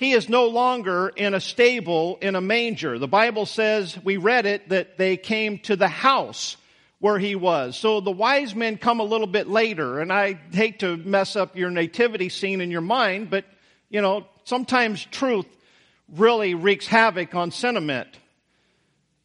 he 0.00 0.12
is 0.12 0.30
no 0.30 0.46
longer 0.46 1.10
in 1.14 1.34
a 1.34 1.40
stable 1.40 2.18
in 2.22 2.34
a 2.34 2.40
manger. 2.40 2.98
The 2.98 3.06
Bible 3.06 3.44
says, 3.44 3.98
we 4.02 4.16
read 4.16 4.46
it, 4.46 4.70
that 4.70 4.96
they 4.96 5.18
came 5.18 5.58
to 5.58 5.76
the 5.76 5.88
house 5.88 6.56
where 7.00 7.18
he 7.18 7.36
was. 7.36 7.76
So 7.76 8.00
the 8.00 8.10
wise 8.10 8.54
men 8.54 8.78
come 8.78 9.00
a 9.00 9.04
little 9.04 9.26
bit 9.26 9.46
later, 9.46 10.00
and 10.00 10.10
I 10.10 10.40
hate 10.52 10.78
to 10.78 10.96
mess 10.96 11.36
up 11.36 11.54
your 11.54 11.70
nativity 11.70 12.30
scene 12.30 12.62
in 12.62 12.70
your 12.70 12.80
mind, 12.80 13.28
but 13.28 13.44
you 13.90 14.00
know, 14.00 14.24
sometimes 14.44 15.04
truth 15.04 15.44
really 16.08 16.54
wreaks 16.54 16.86
havoc 16.86 17.34
on 17.34 17.50
sentiment. 17.50 18.08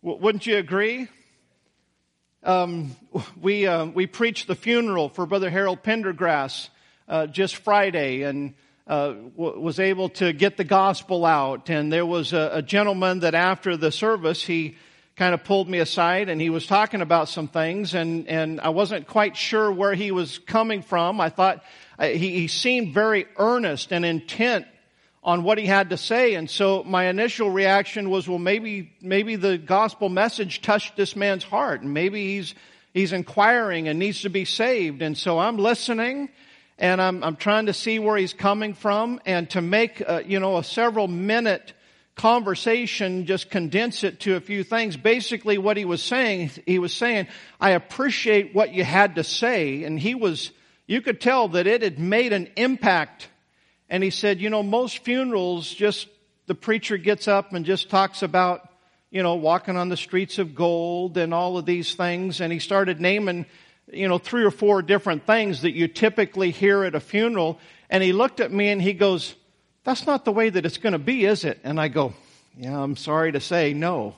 W- 0.04 0.22
wouldn't 0.22 0.46
you 0.46 0.58
agree? 0.58 1.08
Um, 2.44 2.98
we 3.42 3.66
uh, 3.66 3.86
we 3.86 4.08
preached 4.08 4.48
the 4.48 4.56
funeral 4.56 5.08
for 5.08 5.26
Brother 5.26 5.50
Harold 5.50 5.84
Pendergrass 5.84 6.68
uh, 7.08 7.28
just 7.28 7.56
Friday, 7.56 8.24
and 8.24 8.56
uh, 8.88 9.16
was 9.36 9.80
able 9.80 10.10
to 10.10 10.32
get 10.32 10.58
the 10.58 10.64
gospel 10.64 11.26
out. 11.26 11.70
And 11.70 11.92
there 11.92 12.06
was 12.06 12.34
a, 12.34 12.52
a 12.54 12.62
gentleman 12.62 13.22
that 13.22 13.34
after 13.34 13.78
the 13.78 13.92
service 13.92 14.44
he 14.44 14.78
kind 15.16 15.34
of 15.34 15.44
pulled 15.44 15.70
me 15.70 15.80
aside 15.80 16.30
and 16.30 16.42
he 16.42 16.50
was 16.50 16.68
talking 16.68 17.02
about 17.02 17.30
some 17.30 17.48
things 17.48 17.96
and, 17.96 18.28
and 18.28 18.60
I 18.60 18.70
wasn't 18.70 19.08
quite 19.08 19.38
sure 19.38 19.72
where 19.72 19.94
he 19.94 20.12
was 20.12 20.40
coming 20.40 20.82
from. 20.82 21.22
I 21.22 21.30
thought 21.30 21.64
uh, 21.98 22.08
he, 22.08 22.32
he 22.32 22.48
seemed 22.48 22.94
very 22.94 23.26
earnest 23.38 23.92
and 23.92 24.06
intent 24.06 24.68
on 25.24 25.42
what 25.44 25.58
he 25.58 25.66
had 25.66 25.90
to 25.90 25.98
say. 25.98 26.36
And 26.36 26.48
so 26.50 26.84
my 26.84 27.06
initial 27.06 27.50
reaction 27.50 28.10
was, 28.12 28.28
well, 28.28 28.38
maybe, 28.38 28.92
maybe 29.02 29.38
the 29.38 29.58
gospel 29.58 30.10
message 30.10 30.62
touched 30.62 30.96
this 30.96 31.16
man's 31.16 31.44
heart 31.44 31.82
and 31.82 31.94
maybe 31.94 32.36
he's, 32.36 32.54
he's 32.94 33.14
inquiring 33.14 33.88
and 33.88 33.98
needs 33.98 34.22
to 34.22 34.30
be 34.30 34.46
saved. 34.46 35.02
And 35.02 35.18
so 35.18 35.40
I'm 35.40 35.58
listening 35.58 36.30
and 36.78 37.02
I'm, 37.02 37.24
I'm 37.24 37.36
trying 37.36 37.68
to 37.68 37.74
see 37.74 38.00
where 38.00 38.18
he's 38.18 38.34
coming 38.34 38.74
from 38.74 39.22
and 39.26 39.50
to 39.52 39.62
make, 39.62 40.04
uh, 40.06 40.22
you 40.26 40.40
know, 40.40 40.58
a 40.58 40.64
several 40.64 41.08
minute 41.08 41.74
conversation, 42.16 43.26
just 43.26 43.50
condense 43.50 44.04
it 44.04 44.22
to 44.22 44.36
a 44.36 44.42
few 44.42 44.64
things. 44.64 44.98
Basically 44.98 45.58
what 45.58 45.78
he 45.78 45.86
was 45.86 46.02
saying, 46.02 46.52
he 46.66 46.80
was 46.80 46.94
saying, 46.94 47.28
I 47.60 47.72
appreciate 47.72 48.56
what 48.56 48.74
you 48.74 48.84
had 48.84 49.16
to 49.16 49.24
say. 49.24 49.84
And 49.84 50.00
he 50.00 50.16
was, 50.16 50.52
you 50.88 51.02
could 51.02 51.20
tell 51.20 51.50
that 51.50 51.68
it 51.68 51.82
had 51.82 52.00
made 52.00 52.34
an 52.34 52.50
impact. 52.56 53.28
And 53.90 54.04
he 54.04 54.10
said, 54.10 54.40
you 54.40 54.50
know, 54.50 54.64
most 54.64 55.00
funerals 55.00 55.74
just, 55.74 56.08
the 56.48 56.56
preacher 56.56 56.98
gets 56.98 57.28
up 57.28 57.54
and 57.54 57.66
just 57.66 57.90
talks 57.90 58.22
about, 58.22 58.70
you 59.12 59.24
know, 59.24 59.36
walking 59.36 59.78
on 59.78 59.90
the 59.90 59.98
streets 59.98 60.40
of 60.40 60.56
gold 60.56 61.18
and 61.18 61.34
all 61.34 61.58
of 61.58 61.66
these 61.66 61.96
things. 61.96 62.42
And 62.42 62.52
he 62.52 62.60
started 62.60 63.00
naming, 63.00 63.46
you 63.92 64.08
know, 64.08 64.18
three 64.18 64.44
or 64.44 64.52
four 64.52 64.82
different 64.82 65.26
things 65.26 65.62
that 65.62 65.74
you 65.74 65.88
typically 65.88 66.52
hear 66.52 66.84
at 66.84 66.96
a 66.96 67.00
funeral. 67.00 67.60
And 67.90 68.02
he 68.04 68.14
looked 68.14 68.40
at 68.40 68.52
me 68.52 68.70
and 68.70 68.82
he 68.82 68.94
goes, 68.94 69.36
that's 69.84 70.08
not 70.08 70.26
the 70.26 70.32
way 70.32 70.50
that 70.50 70.66
it's 70.66 70.78
going 70.78 70.94
to 70.94 71.00
be, 71.00 71.26
is 71.26 71.46
it? 71.46 71.60
And 71.64 71.80
I 71.80 71.88
go, 71.88 72.14
yeah, 72.58 72.80
I'm 72.80 72.96
sorry 72.96 73.32
to 73.34 73.40
say 73.40 73.74
no. 73.74 74.16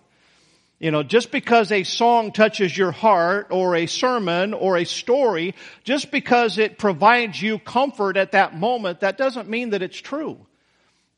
You 0.79 0.91
know, 0.91 1.01
just 1.01 1.31
because 1.31 1.71
a 1.71 1.83
song 1.83 2.31
touches 2.31 2.77
your 2.77 2.91
heart 2.91 3.47
or 3.49 3.75
a 3.75 3.87
sermon 3.87 4.53
or 4.53 4.77
a 4.77 4.83
story, 4.85 5.55
just 5.83 6.11
because 6.11 6.59
it 6.59 6.77
provides 6.77 7.41
you 7.41 7.57
comfort 7.57 8.15
at 8.15 8.33
that 8.33 8.55
moment, 8.55 8.99
that 8.99 9.17
doesn't 9.17 9.49
mean 9.49 9.71
that 9.71 9.81
it's 9.81 9.99
true. 9.99 10.37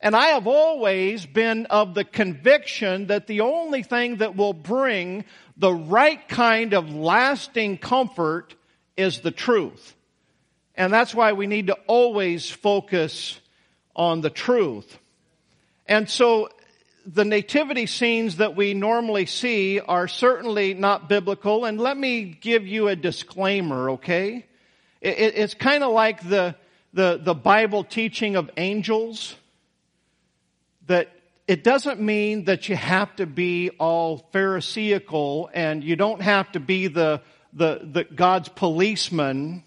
And 0.00 0.16
I 0.16 0.28
have 0.28 0.46
always 0.46 1.26
been 1.26 1.66
of 1.66 1.94
the 1.94 2.04
conviction 2.04 3.08
that 3.08 3.26
the 3.26 3.42
only 3.42 3.82
thing 3.82 4.16
that 4.16 4.34
will 4.34 4.54
bring 4.54 5.26
the 5.60 5.72
right 5.72 6.26
kind 6.26 6.72
of 6.72 6.94
lasting 6.94 7.76
comfort 7.76 8.54
is 8.96 9.20
the 9.20 9.30
truth. 9.30 9.94
And 10.74 10.90
that's 10.90 11.14
why 11.14 11.34
we 11.34 11.46
need 11.46 11.66
to 11.66 11.76
always 11.86 12.50
focus 12.50 13.38
on 13.94 14.22
the 14.22 14.30
truth. 14.30 14.98
And 15.84 16.08
so 16.08 16.48
the 17.04 17.26
nativity 17.26 17.84
scenes 17.84 18.36
that 18.36 18.56
we 18.56 18.72
normally 18.72 19.26
see 19.26 19.80
are 19.80 20.08
certainly 20.08 20.72
not 20.72 21.10
biblical. 21.10 21.66
And 21.66 21.78
let 21.78 21.96
me 21.96 22.24
give 22.24 22.66
you 22.66 22.88
a 22.88 22.96
disclaimer, 22.96 23.90
okay? 23.90 24.46
It, 25.02 25.34
it's 25.36 25.52
kind 25.52 25.84
of 25.84 25.92
like 25.92 26.26
the, 26.26 26.56
the, 26.94 27.20
the 27.22 27.34
Bible 27.34 27.84
teaching 27.84 28.36
of 28.36 28.50
angels 28.56 29.36
that 30.86 31.10
it 31.50 31.64
doesn't 31.64 32.00
mean 32.00 32.44
that 32.44 32.68
you 32.68 32.76
have 32.76 33.16
to 33.16 33.26
be 33.26 33.70
all 33.70 34.24
pharisaical 34.32 35.50
and 35.52 35.82
you 35.82 35.96
don't 35.96 36.22
have 36.22 36.52
to 36.52 36.60
be 36.60 36.86
the, 36.86 37.22
the, 37.52 37.80
the 37.82 38.04
God's 38.04 38.48
policeman 38.48 39.64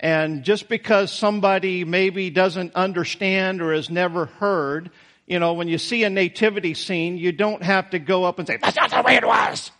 and 0.00 0.42
just 0.42 0.68
because 0.68 1.12
somebody 1.12 1.84
maybe 1.84 2.28
doesn't 2.30 2.74
understand 2.74 3.62
or 3.62 3.72
has 3.72 3.88
never 3.88 4.26
heard, 4.26 4.90
you 5.28 5.38
know, 5.38 5.52
when 5.52 5.68
you 5.68 5.78
see 5.78 6.02
a 6.02 6.10
nativity 6.10 6.74
scene, 6.74 7.18
you 7.18 7.30
don't 7.30 7.62
have 7.62 7.90
to 7.90 8.00
go 8.00 8.24
up 8.24 8.40
and 8.40 8.48
say, 8.48 8.56
that's 8.56 8.74
not 8.74 8.90
the 8.90 9.02
way 9.02 9.14
it 9.14 9.24
was. 9.24 9.70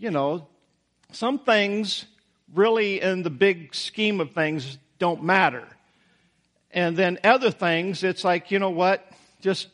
You 0.00 0.10
know, 0.10 0.48
some 1.12 1.38
things 1.38 2.06
really 2.52 3.00
in 3.00 3.22
the 3.22 3.30
big 3.30 3.72
scheme 3.72 4.20
of 4.20 4.32
things 4.32 4.78
don't 4.98 5.22
matter. 5.22 5.64
And 6.72 6.96
then 6.96 7.18
other 7.24 7.50
things, 7.50 8.02
it's 8.02 8.24
like, 8.24 8.50
you 8.50 8.58
know 8.58 8.70
what? 8.70 9.06
Just 9.40 9.68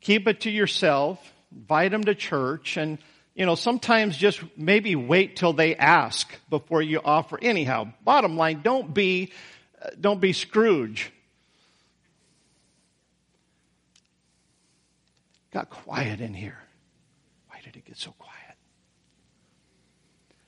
keep 0.00 0.26
it 0.26 0.40
to 0.40 0.50
yourself, 0.50 1.20
invite 1.52 1.92
them 1.92 2.04
to 2.04 2.14
church 2.14 2.76
and 2.76 2.98
you 3.36 3.44
know, 3.44 3.54
sometimes 3.54 4.16
just 4.16 4.42
maybe 4.56 4.96
wait 4.96 5.36
till 5.36 5.52
they 5.52 5.76
ask 5.76 6.34
before 6.48 6.80
you 6.80 7.02
offer. 7.04 7.38
Anyhow, 7.40 7.92
bottom 8.02 8.38
line, 8.38 8.62
don't 8.62 8.92
be, 8.94 9.30
uh, 9.80 9.90
don't 10.00 10.22
be 10.22 10.32
Scrooge. 10.32 11.12
Got 15.52 15.68
quiet 15.68 16.22
in 16.22 16.32
here. 16.32 16.58
Why 17.48 17.60
did 17.62 17.76
it 17.76 17.84
get 17.84 17.98
so 17.98 18.14
quiet? 18.18 18.56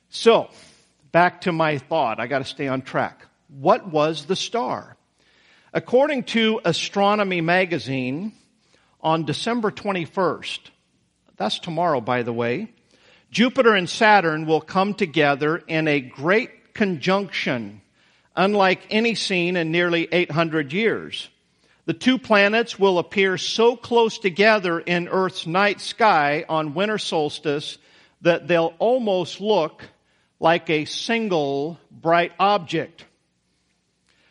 So, 0.09 0.49
back 1.11 1.41
to 1.41 1.51
my 1.51 1.77
thought. 1.77 2.19
I 2.19 2.25
got 2.25 2.39
to 2.39 2.45
stay 2.45 2.67
on 2.67 2.81
track. 2.81 3.23
What 3.49 3.87
was 3.87 4.25
the 4.25 4.35
star? 4.35 4.97
According 5.71 6.23
to 6.23 6.59
Astronomy 6.65 7.41
Magazine, 7.41 8.33
on 9.01 9.25
December 9.25 9.69
21st, 9.69 10.59
that's 11.37 11.59
tomorrow, 11.59 12.01
by 12.01 12.23
the 12.23 12.33
way, 12.33 12.73
Jupiter 13.29 13.75
and 13.75 13.87
Saturn 13.87 14.47
will 14.47 14.61
come 14.61 14.95
together 14.95 15.57
in 15.57 15.87
a 15.87 15.99
great 15.99 16.73
conjunction, 16.73 17.81
unlike 18.35 18.87
any 18.89 19.13
seen 19.13 19.55
in 19.55 19.71
nearly 19.71 20.07
800 20.11 20.73
years. 20.73 21.29
The 21.85 21.93
two 21.93 22.17
planets 22.17 22.79
will 22.79 22.97
appear 22.97 23.37
so 23.37 23.75
close 23.75 24.17
together 24.17 24.79
in 24.79 25.07
Earth's 25.07 25.45
night 25.45 25.81
sky 25.81 26.45
on 26.49 26.73
winter 26.73 26.97
solstice 26.97 27.77
that 28.21 28.47
they'll 28.47 28.73
almost 28.79 29.39
look 29.39 29.83
like 30.39 30.67
a 30.71 30.85
single 30.85 31.79
bright 31.91 32.31
object. 32.39 33.05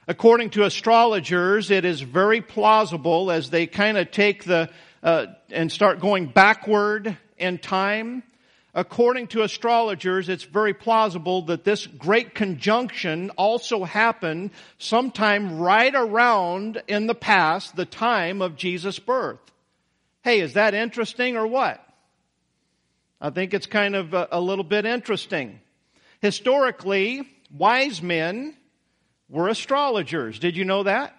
According 0.08 0.50
to 0.50 0.64
astrologers, 0.64 1.70
it 1.70 1.84
is 1.84 2.00
very 2.00 2.40
plausible 2.40 3.30
as 3.30 3.50
they 3.50 3.66
kind 3.66 3.96
of 3.96 4.10
take 4.10 4.42
the 4.44 4.70
uh, 5.02 5.26
and 5.50 5.70
start 5.70 6.00
going 6.00 6.26
backward 6.26 7.16
in 7.36 7.58
time 7.58 8.24
according 8.78 9.26
to 9.26 9.42
astrologers, 9.42 10.28
it's 10.28 10.44
very 10.44 10.72
plausible 10.72 11.42
that 11.42 11.64
this 11.64 11.86
great 11.86 12.32
conjunction 12.32 13.30
also 13.30 13.82
happened 13.82 14.50
sometime 14.78 15.58
right 15.58 15.94
around 15.94 16.80
in 16.86 17.08
the 17.08 17.14
past, 17.14 17.74
the 17.74 17.84
time 17.84 18.40
of 18.40 18.54
Jesus' 18.54 19.00
birth. 19.00 19.40
Hey, 20.22 20.40
is 20.40 20.54
that 20.54 20.74
interesting 20.74 21.36
or 21.36 21.46
what? 21.46 21.84
I 23.20 23.30
think 23.30 23.52
it's 23.52 23.66
kind 23.66 23.96
of 23.96 24.14
a, 24.14 24.28
a 24.30 24.40
little 24.40 24.64
bit 24.64 24.86
interesting. 24.86 25.58
Historically, 26.20 27.28
wise 27.50 28.00
men 28.00 28.56
were 29.28 29.48
astrologers. 29.48 30.38
Did 30.38 30.56
you 30.56 30.64
know 30.64 30.84
that? 30.84 31.14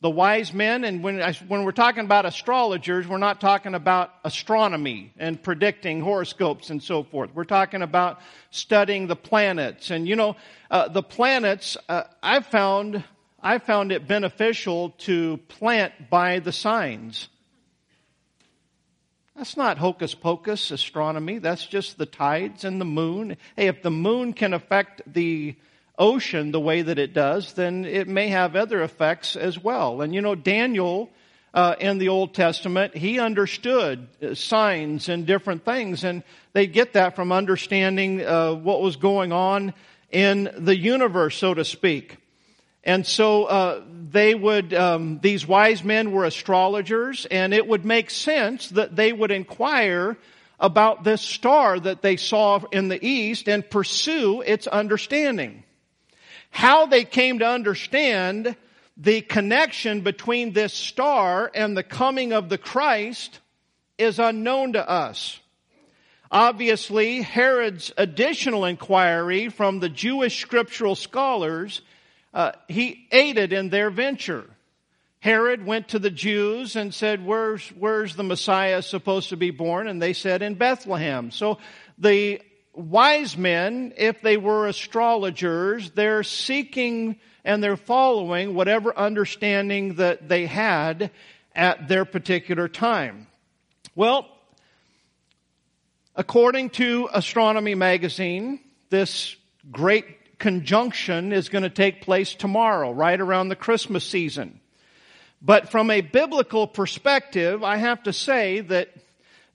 the 0.00 0.10
wise 0.10 0.52
men, 0.54 0.84
and 0.84 1.02
when, 1.02 1.20
when 1.48 1.64
we're 1.64 1.72
talking 1.72 2.04
about 2.04 2.24
astrologers, 2.24 3.08
we're 3.08 3.18
not 3.18 3.40
talking 3.40 3.74
about 3.74 4.12
astronomy 4.24 5.12
and 5.18 5.42
predicting 5.42 6.00
horoscopes 6.00 6.70
and 6.70 6.80
so 6.80 7.02
forth. 7.02 7.30
We're 7.34 7.44
talking 7.44 7.82
about 7.82 8.20
studying 8.50 9.08
the 9.08 9.16
planets. 9.16 9.90
And 9.90 10.06
you 10.06 10.14
know, 10.14 10.36
uh, 10.70 10.88
the 10.88 11.02
planets, 11.02 11.76
uh, 11.88 12.04
I 12.22 12.40
found, 12.40 13.02
I 13.42 13.58
found 13.58 13.90
it 13.90 14.06
beneficial 14.06 14.90
to 14.98 15.38
plant 15.48 16.08
by 16.08 16.38
the 16.38 16.52
signs. 16.52 17.28
That's 19.34 19.56
not 19.56 19.78
hocus 19.78 20.14
pocus 20.14 20.70
astronomy. 20.70 21.38
That's 21.38 21.66
just 21.66 21.98
the 21.98 22.06
tides 22.06 22.64
and 22.64 22.80
the 22.80 22.84
moon. 22.84 23.36
Hey, 23.56 23.66
if 23.66 23.82
the 23.82 23.90
moon 23.90 24.32
can 24.32 24.52
affect 24.52 25.02
the 25.06 25.56
ocean 25.98 26.52
the 26.52 26.60
way 26.60 26.82
that 26.82 26.98
it 26.98 27.12
does, 27.12 27.52
then 27.54 27.84
it 27.84 28.08
may 28.08 28.28
have 28.28 28.56
other 28.56 28.82
effects 28.82 29.36
as 29.36 29.58
well. 29.58 30.00
And 30.00 30.14
you 30.14 30.20
know, 30.20 30.34
Daniel 30.34 31.10
uh, 31.52 31.74
in 31.80 31.98
the 31.98 32.08
Old 32.08 32.34
Testament, 32.34 32.96
he 32.96 33.18
understood 33.18 34.06
uh, 34.22 34.34
signs 34.34 35.08
and 35.08 35.26
different 35.26 35.64
things, 35.64 36.04
and 36.04 36.22
they 36.52 36.66
get 36.66 36.92
that 36.92 37.16
from 37.16 37.32
understanding 37.32 38.24
uh, 38.24 38.54
what 38.54 38.80
was 38.80 38.96
going 38.96 39.32
on 39.32 39.74
in 40.10 40.50
the 40.56 40.76
universe, 40.76 41.36
so 41.36 41.54
to 41.54 41.64
speak. 41.64 42.16
And 42.84 43.06
so 43.06 43.44
uh, 43.44 43.82
they 44.10 44.34
would, 44.34 44.72
um, 44.72 45.18
these 45.20 45.46
wise 45.46 45.82
men 45.82 46.12
were 46.12 46.24
astrologers, 46.24 47.26
and 47.26 47.52
it 47.52 47.66
would 47.66 47.84
make 47.84 48.10
sense 48.10 48.68
that 48.70 48.94
they 48.94 49.12
would 49.12 49.30
inquire 49.30 50.16
about 50.60 51.04
this 51.04 51.20
star 51.20 51.78
that 51.78 52.02
they 52.02 52.16
saw 52.16 52.60
in 52.72 52.88
the 52.88 53.04
east 53.04 53.48
and 53.48 53.68
pursue 53.68 54.42
its 54.42 54.66
understanding. 54.66 55.64
How 56.50 56.86
they 56.86 57.04
came 57.04 57.38
to 57.40 57.46
understand 57.46 58.56
the 58.96 59.20
connection 59.20 60.00
between 60.00 60.52
this 60.52 60.74
star 60.74 61.50
and 61.54 61.76
the 61.76 61.82
coming 61.82 62.32
of 62.32 62.48
the 62.48 62.58
Christ 62.58 63.38
is 63.96 64.18
unknown 64.18 64.72
to 64.72 64.88
us. 64.88 65.38
Obviously, 66.30 67.22
Herod's 67.22 67.92
additional 67.96 68.64
inquiry 68.64 69.48
from 69.48 69.80
the 69.80 69.88
Jewish 69.88 70.40
scriptural 70.40 70.94
scholars, 70.94 71.80
uh, 72.34 72.52
he 72.68 73.06
aided 73.12 73.52
in 73.52 73.70
their 73.70 73.90
venture. 73.90 74.44
Herod 75.20 75.64
went 75.64 75.88
to 75.88 75.98
the 75.98 76.10
Jews 76.10 76.76
and 76.76 76.92
said, 76.94 77.24
where's, 77.24 77.66
where's 77.70 78.14
the 78.14 78.22
Messiah 78.22 78.82
supposed 78.82 79.30
to 79.30 79.36
be 79.36 79.50
born? 79.50 79.88
And 79.88 80.00
they 80.00 80.12
said, 80.12 80.42
in 80.42 80.54
Bethlehem. 80.54 81.30
So 81.30 81.58
the 81.98 82.40
wise 82.78 83.36
men, 83.36 83.92
if 83.96 84.22
they 84.22 84.36
were 84.36 84.68
astrologers, 84.68 85.90
they're 85.90 86.22
seeking 86.22 87.18
and 87.44 87.62
they're 87.62 87.76
following 87.76 88.54
whatever 88.54 88.96
understanding 88.96 89.94
that 89.94 90.28
they 90.28 90.46
had 90.46 91.10
at 91.54 91.88
their 91.88 92.04
particular 92.04 92.68
time. 92.68 93.26
Well, 93.94 94.28
according 96.14 96.70
to 96.70 97.08
Astronomy 97.12 97.74
Magazine, 97.74 98.60
this 98.90 99.34
great 99.72 100.38
conjunction 100.38 101.32
is 101.32 101.48
going 101.48 101.64
to 101.64 101.70
take 101.70 102.02
place 102.02 102.34
tomorrow, 102.34 102.92
right 102.92 103.20
around 103.20 103.48
the 103.48 103.56
Christmas 103.56 104.04
season. 104.04 104.60
But 105.42 105.70
from 105.70 105.90
a 105.90 106.00
biblical 106.00 106.66
perspective, 106.66 107.64
I 107.64 107.76
have 107.76 108.04
to 108.04 108.12
say 108.12 108.60
that 108.60 108.90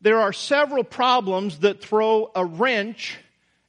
there 0.03 0.19
are 0.19 0.33
several 0.33 0.83
problems 0.83 1.59
that 1.59 1.81
throw 1.81 2.29
a 2.35 2.45
wrench 2.45 3.17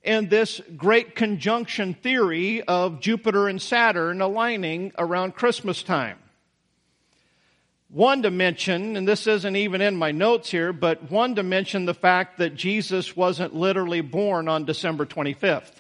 in 0.03 0.29
this 0.29 0.61
great 0.77 1.15
conjunction 1.15 1.95
theory 1.95 2.61
of 2.61 3.01
Jupiter 3.01 3.47
and 3.47 3.63
Saturn 3.63 4.21
aligning 4.21 4.93
around 4.99 5.37
Christmas 5.37 5.85
time. 5.85 6.19
One 7.89 8.21
dimension, 8.21 8.97
and 8.97 9.07
this 9.07 9.29
isn't 9.29 9.55
even 9.55 9.81
in 9.81 9.95
my 9.95 10.11
notes 10.11 10.51
here, 10.51 10.73
but 10.73 11.09
one 11.09 11.35
dimension 11.35 11.87
the 11.87 11.95
fact 11.95 12.39
that 12.39 12.57
Jesus 12.57 13.17
wasn't 13.17 13.55
literally 13.55 14.01
born 14.01 14.49
on 14.49 14.65
December 14.65 15.07
25th. 15.07 15.71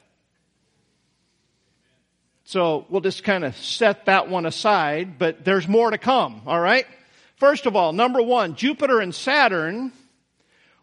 So 2.44 2.86
we'll 2.88 3.00
just 3.00 3.24
kind 3.24 3.44
of 3.44 3.56
set 3.56 4.06
that 4.06 4.28
one 4.28 4.46
aside, 4.46 5.18
but 5.18 5.44
there's 5.44 5.66
more 5.66 5.90
to 5.90 5.98
come, 5.98 6.42
all 6.46 6.60
right? 6.60 6.86
First 7.34 7.66
of 7.66 7.74
all, 7.74 7.92
number 7.92 8.22
one, 8.22 8.54
Jupiter 8.54 9.00
and 9.00 9.12
Saturn 9.12 9.90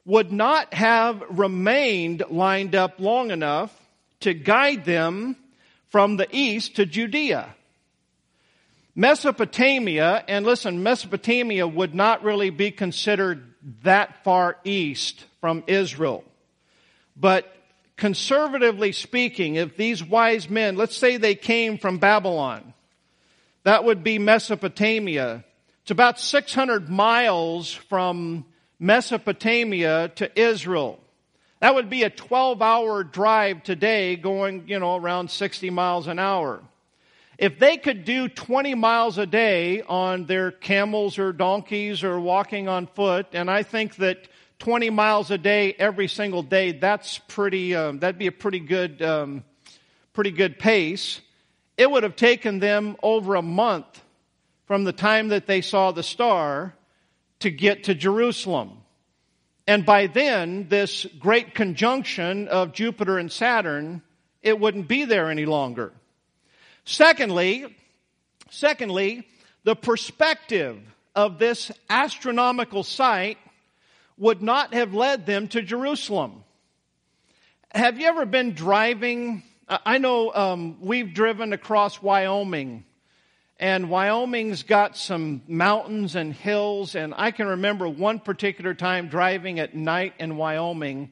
would 0.05 0.31
not 0.31 0.73
have 0.73 1.23
remained 1.29 2.23
lined 2.29 2.75
up 2.75 2.99
long 2.99 3.31
enough 3.31 3.75
to 4.21 4.33
guide 4.33 4.85
them 4.85 5.35
from 5.89 6.17
the 6.17 6.27
east 6.31 6.77
to 6.77 6.85
Judea. 6.85 7.53
Mesopotamia, 8.95 10.23
and 10.27 10.45
listen, 10.45 10.83
Mesopotamia 10.83 11.67
would 11.67 11.95
not 11.95 12.23
really 12.23 12.49
be 12.49 12.71
considered 12.71 13.53
that 13.83 14.23
far 14.23 14.57
east 14.63 15.25
from 15.39 15.63
Israel. 15.67 16.23
But 17.15 17.53
conservatively 17.95 18.91
speaking, 18.91 19.55
if 19.55 19.77
these 19.77 20.03
wise 20.03 20.49
men, 20.49 20.75
let's 20.75 20.97
say 20.97 21.17
they 21.17 21.35
came 21.35 21.77
from 21.77 21.99
Babylon, 21.99 22.73
that 23.63 23.85
would 23.85 24.03
be 24.03 24.17
Mesopotamia. 24.17 25.45
It's 25.83 25.91
about 25.91 26.19
600 26.19 26.89
miles 26.89 27.71
from 27.71 28.45
Mesopotamia 28.81 30.09
to 30.15 30.39
Israel. 30.39 30.99
That 31.59 31.75
would 31.75 31.87
be 31.87 32.01
a 32.01 32.09
12 32.09 32.63
hour 32.63 33.03
drive 33.03 33.61
today 33.61 34.15
going, 34.15 34.67
you 34.67 34.79
know, 34.79 34.95
around 34.95 35.29
60 35.29 35.69
miles 35.69 36.07
an 36.07 36.17
hour. 36.17 36.63
If 37.37 37.59
they 37.59 37.77
could 37.77 38.05
do 38.05 38.27
20 38.27 38.73
miles 38.73 39.19
a 39.19 39.27
day 39.27 39.83
on 39.83 40.25
their 40.25 40.49
camels 40.49 41.19
or 41.19 41.31
donkeys 41.31 42.03
or 42.03 42.19
walking 42.19 42.67
on 42.67 42.87
foot, 42.87 43.27
and 43.33 43.51
I 43.51 43.61
think 43.61 43.97
that 43.97 44.27
20 44.57 44.89
miles 44.89 45.29
a 45.29 45.37
day 45.37 45.73
every 45.77 46.07
single 46.07 46.41
day, 46.41 46.71
that's 46.71 47.19
pretty, 47.19 47.75
um, 47.75 47.99
that'd 47.99 48.17
be 48.17 48.27
a 48.27 48.31
pretty 48.31 48.59
good, 48.59 48.99
um, 49.03 49.43
pretty 50.13 50.31
good 50.31 50.57
pace. 50.57 51.21
It 51.77 51.89
would 51.89 52.01
have 52.01 52.15
taken 52.15 52.57
them 52.57 52.97
over 53.03 53.35
a 53.35 53.43
month 53.43 54.03
from 54.65 54.85
the 54.85 54.93
time 54.93 55.27
that 55.27 55.45
they 55.45 55.61
saw 55.61 55.91
the 55.91 56.01
star 56.01 56.73
to 57.41 57.51
get 57.51 57.85
to 57.85 57.95
Jerusalem. 57.95 58.77
And 59.67 59.85
by 59.85 60.07
then, 60.07 60.67
this 60.69 61.05
great 61.19 61.53
conjunction 61.53 62.47
of 62.47 62.73
Jupiter 62.73 63.17
and 63.17 63.31
Saturn, 63.31 64.01
it 64.41 64.59
wouldn't 64.59 64.87
be 64.87 65.05
there 65.05 65.29
any 65.29 65.45
longer. 65.45 65.93
Secondly, 66.85 67.75
secondly, 68.49 69.27
the 69.63 69.75
perspective 69.75 70.79
of 71.15 71.37
this 71.37 71.71
astronomical 71.89 72.83
site 72.83 73.37
would 74.17 74.41
not 74.41 74.73
have 74.73 74.93
led 74.93 75.25
them 75.25 75.47
to 75.49 75.61
Jerusalem. 75.61 76.43
Have 77.73 77.99
you 77.99 78.07
ever 78.07 78.25
been 78.25 78.53
driving? 78.53 79.43
I 79.67 79.97
know 79.99 80.33
um, 80.33 80.77
we've 80.81 81.13
driven 81.13 81.53
across 81.53 82.01
Wyoming, 82.01 82.83
and 83.61 83.91
Wyoming's 83.91 84.63
got 84.63 84.97
some 84.97 85.43
mountains 85.47 86.15
and 86.15 86.33
hills, 86.33 86.95
and 86.95 87.13
I 87.15 87.29
can 87.29 87.45
remember 87.45 87.87
one 87.87 88.19
particular 88.19 88.73
time 88.73 89.07
driving 89.07 89.59
at 89.59 89.75
night 89.75 90.15
in 90.17 90.35
Wyoming 90.35 91.11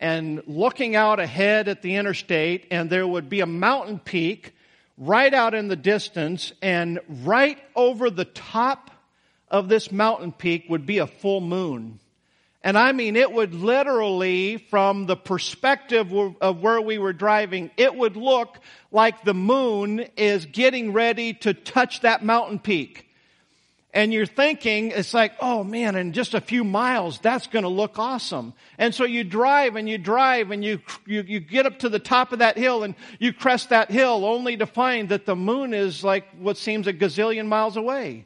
and 0.00 0.42
looking 0.48 0.96
out 0.96 1.20
ahead 1.20 1.68
at 1.68 1.82
the 1.82 1.94
interstate, 1.94 2.66
and 2.72 2.90
there 2.90 3.06
would 3.06 3.28
be 3.28 3.40
a 3.40 3.46
mountain 3.46 4.00
peak 4.00 4.56
right 4.98 5.32
out 5.32 5.54
in 5.54 5.68
the 5.68 5.76
distance, 5.76 6.52
and 6.60 6.98
right 7.08 7.58
over 7.76 8.10
the 8.10 8.24
top 8.24 8.90
of 9.48 9.68
this 9.68 9.92
mountain 9.92 10.32
peak 10.32 10.64
would 10.68 10.86
be 10.86 10.98
a 10.98 11.06
full 11.06 11.40
moon. 11.40 12.00
And 12.64 12.78
I 12.78 12.92
mean, 12.92 13.14
it 13.14 13.30
would 13.30 13.54
literally, 13.54 14.56
from 14.56 15.04
the 15.04 15.16
perspective 15.16 16.10
of 16.40 16.62
where 16.62 16.80
we 16.80 16.96
were 16.96 17.12
driving, 17.12 17.70
it 17.76 17.94
would 17.94 18.16
look 18.16 18.58
like 18.90 19.22
the 19.22 19.34
moon 19.34 20.06
is 20.16 20.46
getting 20.46 20.94
ready 20.94 21.34
to 21.34 21.52
touch 21.52 22.00
that 22.00 22.24
mountain 22.24 22.58
peak. 22.58 23.06
And 23.92 24.14
you're 24.14 24.24
thinking, 24.24 24.92
it's 24.92 25.12
like, 25.12 25.34
oh 25.40 25.62
man, 25.62 25.94
in 25.94 26.14
just 26.14 26.32
a 26.32 26.40
few 26.40 26.64
miles, 26.64 27.18
that's 27.18 27.48
gonna 27.48 27.68
look 27.68 27.98
awesome. 27.98 28.54
And 28.78 28.94
so 28.94 29.04
you 29.04 29.24
drive 29.24 29.76
and 29.76 29.86
you 29.86 29.98
drive 29.98 30.50
and 30.50 30.64
you, 30.64 30.80
you, 31.06 31.20
you 31.20 31.40
get 31.40 31.66
up 31.66 31.80
to 31.80 31.90
the 31.90 31.98
top 31.98 32.32
of 32.32 32.38
that 32.38 32.56
hill 32.56 32.82
and 32.82 32.94
you 33.18 33.34
crest 33.34 33.68
that 33.68 33.90
hill 33.90 34.24
only 34.24 34.56
to 34.56 34.64
find 34.64 35.10
that 35.10 35.26
the 35.26 35.36
moon 35.36 35.74
is 35.74 36.02
like 36.02 36.24
what 36.38 36.56
seems 36.56 36.86
a 36.86 36.94
gazillion 36.94 37.46
miles 37.46 37.76
away. 37.76 38.24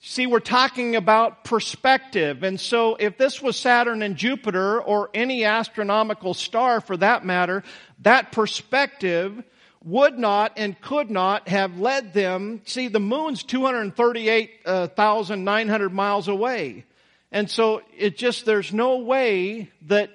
See, 0.00 0.28
we're 0.28 0.38
talking 0.38 0.94
about 0.94 1.42
perspective. 1.42 2.44
And 2.44 2.60
so 2.60 2.94
if 2.94 3.18
this 3.18 3.42
was 3.42 3.56
Saturn 3.56 4.00
and 4.02 4.14
Jupiter 4.16 4.80
or 4.80 5.10
any 5.12 5.44
astronomical 5.44 6.34
star 6.34 6.80
for 6.80 6.96
that 6.98 7.24
matter, 7.24 7.64
that 8.00 8.30
perspective 8.30 9.42
would 9.84 10.16
not 10.16 10.52
and 10.56 10.80
could 10.80 11.10
not 11.10 11.48
have 11.48 11.80
led 11.80 12.14
them. 12.14 12.62
See, 12.64 12.86
the 12.86 13.00
moon's 13.00 13.42
238,900 13.42 15.86
uh, 15.86 15.94
miles 15.94 16.28
away. 16.28 16.84
And 17.32 17.50
so 17.50 17.82
it 17.96 18.16
just, 18.16 18.46
there's 18.46 18.72
no 18.72 18.98
way 18.98 19.72
that 19.86 20.10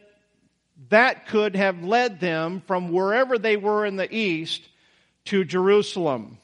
that 0.90 1.28
could 1.28 1.58
have 1.58 1.84
led 1.84 2.22
them 2.22 2.62
from 2.68 2.92
wherever 2.92 3.38
they 3.38 3.58
were 3.58 3.86
in 3.86 3.98
the 3.98 4.14
east 4.14 4.62
to 5.26 5.44
Jerusalem. 5.44 6.38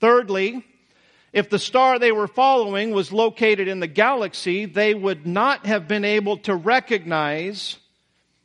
Thirdly, 0.00 0.64
if 1.32 1.48
the 1.48 1.58
star 1.58 1.98
they 1.98 2.12
were 2.12 2.26
following 2.26 2.90
was 2.90 3.12
located 3.12 3.68
in 3.68 3.80
the 3.80 3.86
galaxy, 3.86 4.64
they 4.64 4.94
would 4.94 5.26
not 5.26 5.66
have 5.66 5.86
been 5.86 6.04
able 6.04 6.38
to 6.38 6.54
recognize. 6.54 7.78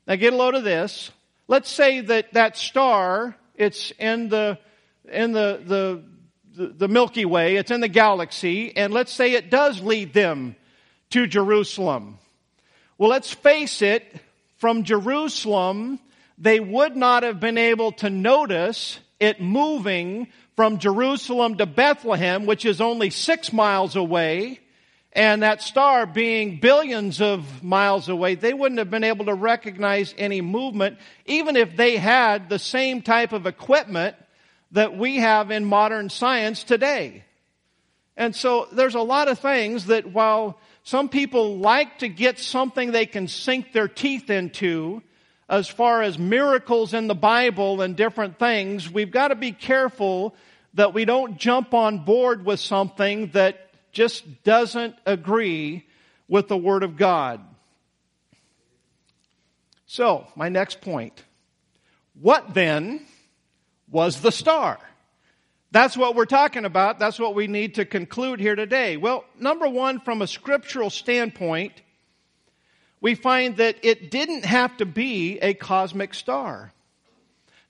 Now 0.08 0.15
get 0.15 0.34
a 0.34 0.36
load 0.36 0.56
of 0.56 0.63
this. 0.63 1.12
Let's 1.48 1.69
say 1.69 2.02
that 2.02 2.34
that 2.34 2.58
star, 2.58 3.36
it's 3.56 3.91
in 4.00 4.30
the, 4.30 4.60
in 5.12 5.32
the, 5.32 5.62
the, 5.65 6.04
the, 6.56 6.67
the 6.74 6.88
Milky 6.88 7.26
Way, 7.26 7.56
it's 7.56 7.71
in 7.71 7.82
the 7.82 7.88
galaxy, 7.88 8.76
and 8.76 8.93
let's 8.93 9.12
say 9.12 9.34
it 9.34 9.50
does 9.50 9.82
lead 9.82 10.13
them 10.13 10.56
to 11.12 11.28
Jerusalem. 11.28 12.19
Well, 12.98 13.10
let's 13.10 13.34
face 13.34 13.82
it, 13.82 14.04
from 14.58 14.84
Jerusalem, 14.84 16.00
they 16.38 16.60
would 16.60 16.95
not 16.95 17.24
have 17.24 17.39
been 17.39 17.58
able 17.58 17.91
to 17.93 18.10
notice 18.10 19.00
it 19.19 19.41
moving 19.41 20.28
from 20.56 20.80
Jerusalem 20.80 21.58
to 21.58 21.65
Bethlehem, 21.65 22.46
which 22.46 22.65
is 22.65 22.80
only 22.82 23.10
six 23.10 23.52
miles 23.52 23.96
away, 23.96 24.60
and 25.12 25.44
that 25.44 25.62
star 25.62 26.06
being 26.06 26.60
billions 26.60 27.22
of 27.22 27.63
miles 27.63 28.10
away, 28.10 28.36
they 28.36 28.54
wouldn't 28.54 28.80
have 28.80 28.91
been 28.91 29.04
able 29.04 29.26
to 29.26 29.34
recognize 29.34 30.13
any 30.18 30.41
movement, 30.41 30.98
even 31.26 31.56
if 31.56 31.76
they 31.78 31.98
had 31.98 32.50
the 32.50 32.60
same 32.60 33.02
type 33.02 33.32
of 33.32 33.46
equipment 33.46 34.15
that 34.72 34.98
we 34.98 35.18
have 35.18 35.52
in 35.52 35.63
modern 35.63 36.10
science 36.10 36.63
today. 36.63 37.24
And 38.18 38.36
so 38.36 38.68
there's 38.72 38.96
a 38.96 39.02
lot 39.02 39.28
of 39.28 39.39
things 39.39 39.86
that 39.88 40.06
while 40.06 40.60
some 40.84 41.10
people 41.10 41.58
like 41.58 42.00
to 42.00 42.10
get 42.10 42.39
something 42.39 42.91
they 42.91 43.06
can 43.06 43.28
sink 43.28 43.74
their 43.74 43.88
teeth 43.88 44.30
into 44.30 45.02
as 45.47 45.67
far 45.67 46.01
as 46.01 46.17
miracles 46.17 46.93
in 46.93 47.08
the 47.08 47.15
Bible 47.15 47.81
and 47.81 47.95
different 47.95 48.39
things. 48.39 48.89
We've 48.89 49.12
got 49.12 49.29
to 49.29 49.36
be 49.36 49.51
careful 49.51 50.36
that 50.73 50.93
we 50.93 51.05
don't 51.05 51.38
jump 51.38 51.73
on 51.73 52.03
board 52.03 52.45
with 52.45 52.60
something 52.60 53.27
that 53.31 53.69
just 53.91 54.43
doesn't 54.43 54.95
agree 55.05 55.86
with 56.27 56.47
the 56.47 56.58
Word 56.58 56.84
of 56.84 56.97
God. 56.97 57.41
So, 59.86 60.27
my 60.36 60.49
next 60.49 60.81
point. 60.81 61.23
What 62.19 62.53
then 62.53 63.05
was 63.89 64.21
the 64.21 64.31
star? 64.31 64.79
That's 65.71 65.97
what 65.97 66.15
we're 66.15 66.25
talking 66.25 66.65
about. 66.65 66.99
That's 66.99 67.19
what 67.19 67.36
we 67.36 67.47
need 67.47 67.75
to 67.75 67.86
conclude 67.86 68.39
here 68.39 68.55
today. 68.55 68.97
Well, 68.97 69.25
number 69.39 69.67
one, 69.67 69.99
from 69.99 70.21
a 70.21 70.27
scriptural 70.27 70.89
standpoint, 70.89 71.73
we 73.06 73.13
find 73.13 73.58
that 73.58 73.78
it 73.84 74.10
didn't 74.10 74.46
have 74.46 74.76
to 74.78 74.86
be 74.88 75.38
a 75.38 75.54
cosmic 75.54 76.15
star. 76.15 76.74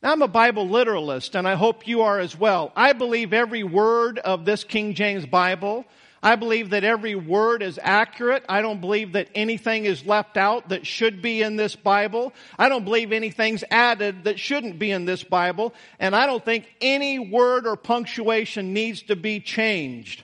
Now, 0.02 0.13
I'm 0.13 0.21
a 0.21 0.30
Bible 0.30 0.69
literalist, 0.69 1.36
and 1.36 1.45
I 1.45 1.56
hope 1.56 1.86
you 1.86 2.04
are 2.04 2.19
as 2.19 2.39
well. 2.39 2.71
I 2.74 2.93
believe 2.93 3.34
every 3.34 3.62
word 3.62 4.17
of 4.17 4.45
this 4.45 4.63
King 4.63 4.93
James 4.93 5.26
Bible 5.26 5.84
I 6.26 6.38
believe 6.38 6.71
that 6.71 6.84
every 6.84 7.13
word 7.13 7.62
is 7.62 7.80
accurate. 7.80 8.43
I 8.50 8.62
don't 8.62 8.82
believe 8.82 9.12
that 9.12 9.30
anything 9.36 9.86
is 9.86 10.08
left 10.08 10.38
out 10.38 10.69
that 10.69 10.88
should 10.88 11.21
be 11.21 11.43
in 11.43 11.56
this 11.56 11.76
Bible. 11.76 12.34
I 12.58 12.67
don't 12.67 12.84
believe 12.84 13.12
anything's 13.12 13.63
added 13.69 14.24
that 14.24 14.39
shouldn't 14.39 14.80
be 14.80 14.89
in 14.89 15.06
this 15.06 15.24
Bible. 15.24 15.76
And 16.00 16.15
I 16.15 16.26
don't 16.26 16.43
think 16.43 16.65
any 16.82 17.19
word 17.19 17.67
or 17.67 17.76
punctuation 17.76 18.74
needs 18.74 19.04
to 19.04 19.15
be 19.15 19.39
changed. 19.39 20.24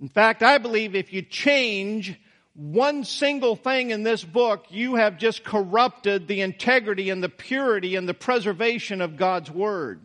In 0.00 0.08
fact, 0.08 0.42
I 0.42 0.58
believe 0.58 0.96
if 0.96 1.12
you 1.12 1.22
change 1.22 2.18
one 2.54 3.04
single 3.04 3.56
thing 3.56 3.90
in 3.90 4.02
this 4.02 4.22
book, 4.22 4.66
you 4.68 4.96
have 4.96 5.16
just 5.16 5.42
corrupted 5.42 6.28
the 6.28 6.42
integrity 6.42 7.08
and 7.08 7.22
the 7.22 7.28
purity 7.28 7.96
and 7.96 8.06
the 8.08 8.14
preservation 8.14 9.00
of 9.00 9.16
God's 9.16 9.50
Word. 9.50 10.00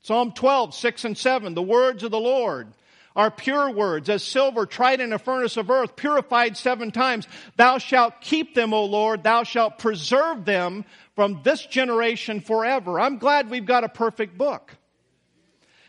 Psalm 0.00 0.32
12, 0.32 0.74
6 0.74 1.04
and 1.04 1.18
7, 1.18 1.54
the 1.54 1.62
words 1.62 2.02
of 2.02 2.10
the 2.10 2.18
Lord 2.18 2.68
are 3.14 3.30
pure 3.30 3.70
words, 3.70 4.10
as 4.10 4.22
silver 4.22 4.66
tried 4.66 5.00
in 5.00 5.12
a 5.12 5.18
furnace 5.18 5.56
of 5.56 5.70
earth, 5.70 5.96
purified 5.96 6.56
seven 6.56 6.90
times. 6.90 7.26
Thou 7.56 7.78
shalt 7.78 8.20
keep 8.20 8.54
them, 8.54 8.74
O 8.74 8.84
Lord. 8.84 9.22
Thou 9.22 9.42
shalt 9.42 9.78
preserve 9.78 10.44
them 10.44 10.84
from 11.14 11.40
this 11.42 11.64
generation 11.64 12.40
forever. 12.40 13.00
I'm 13.00 13.18
glad 13.18 13.48
we've 13.48 13.64
got 13.64 13.84
a 13.84 13.88
perfect 13.88 14.36
book. 14.36 14.76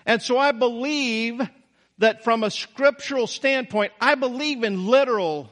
And 0.05 0.21
so 0.21 0.37
I 0.37 0.53
believe 0.53 1.41
that 1.99 2.23
from 2.23 2.43
a 2.43 2.51
scriptural 2.51 3.27
standpoint, 3.27 3.91
I 3.99 4.15
believe 4.15 4.63
in 4.63 4.87
literal, 4.87 5.51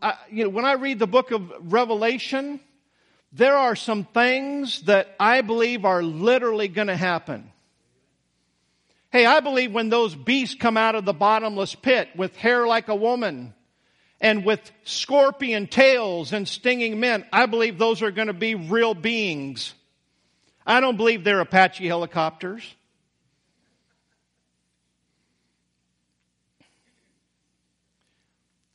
uh, 0.00 0.12
you 0.30 0.44
know, 0.44 0.50
when 0.50 0.64
I 0.64 0.74
read 0.74 0.98
the 0.98 1.06
book 1.06 1.30
of 1.30 1.52
Revelation, 1.72 2.60
there 3.32 3.56
are 3.56 3.76
some 3.76 4.04
things 4.04 4.82
that 4.82 5.14
I 5.18 5.40
believe 5.40 5.84
are 5.84 6.02
literally 6.02 6.68
going 6.68 6.88
to 6.88 6.96
happen. 6.96 7.50
Hey, 9.10 9.26
I 9.26 9.40
believe 9.40 9.72
when 9.72 9.88
those 9.88 10.14
beasts 10.14 10.54
come 10.54 10.76
out 10.76 10.94
of 10.94 11.04
the 11.04 11.12
bottomless 11.12 11.74
pit 11.74 12.08
with 12.14 12.36
hair 12.36 12.66
like 12.66 12.88
a 12.88 12.94
woman 12.94 13.54
and 14.20 14.44
with 14.44 14.70
scorpion 14.84 15.66
tails 15.66 16.32
and 16.32 16.46
stinging 16.46 17.00
men, 17.00 17.24
I 17.32 17.46
believe 17.46 17.76
those 17.76 18.02
are 18.02 18.12
going 18.12 18.28
to 18.28 18.32
be 18.32 18.54
real 18.54 18.94
beings. 18.94 19.74
I 20.64 20.80
don't 20.80 20.96
believe 20.96 21.24
they're 21.24 21.40
Apache 21.40 21.86
helicopters. 21.86 22.62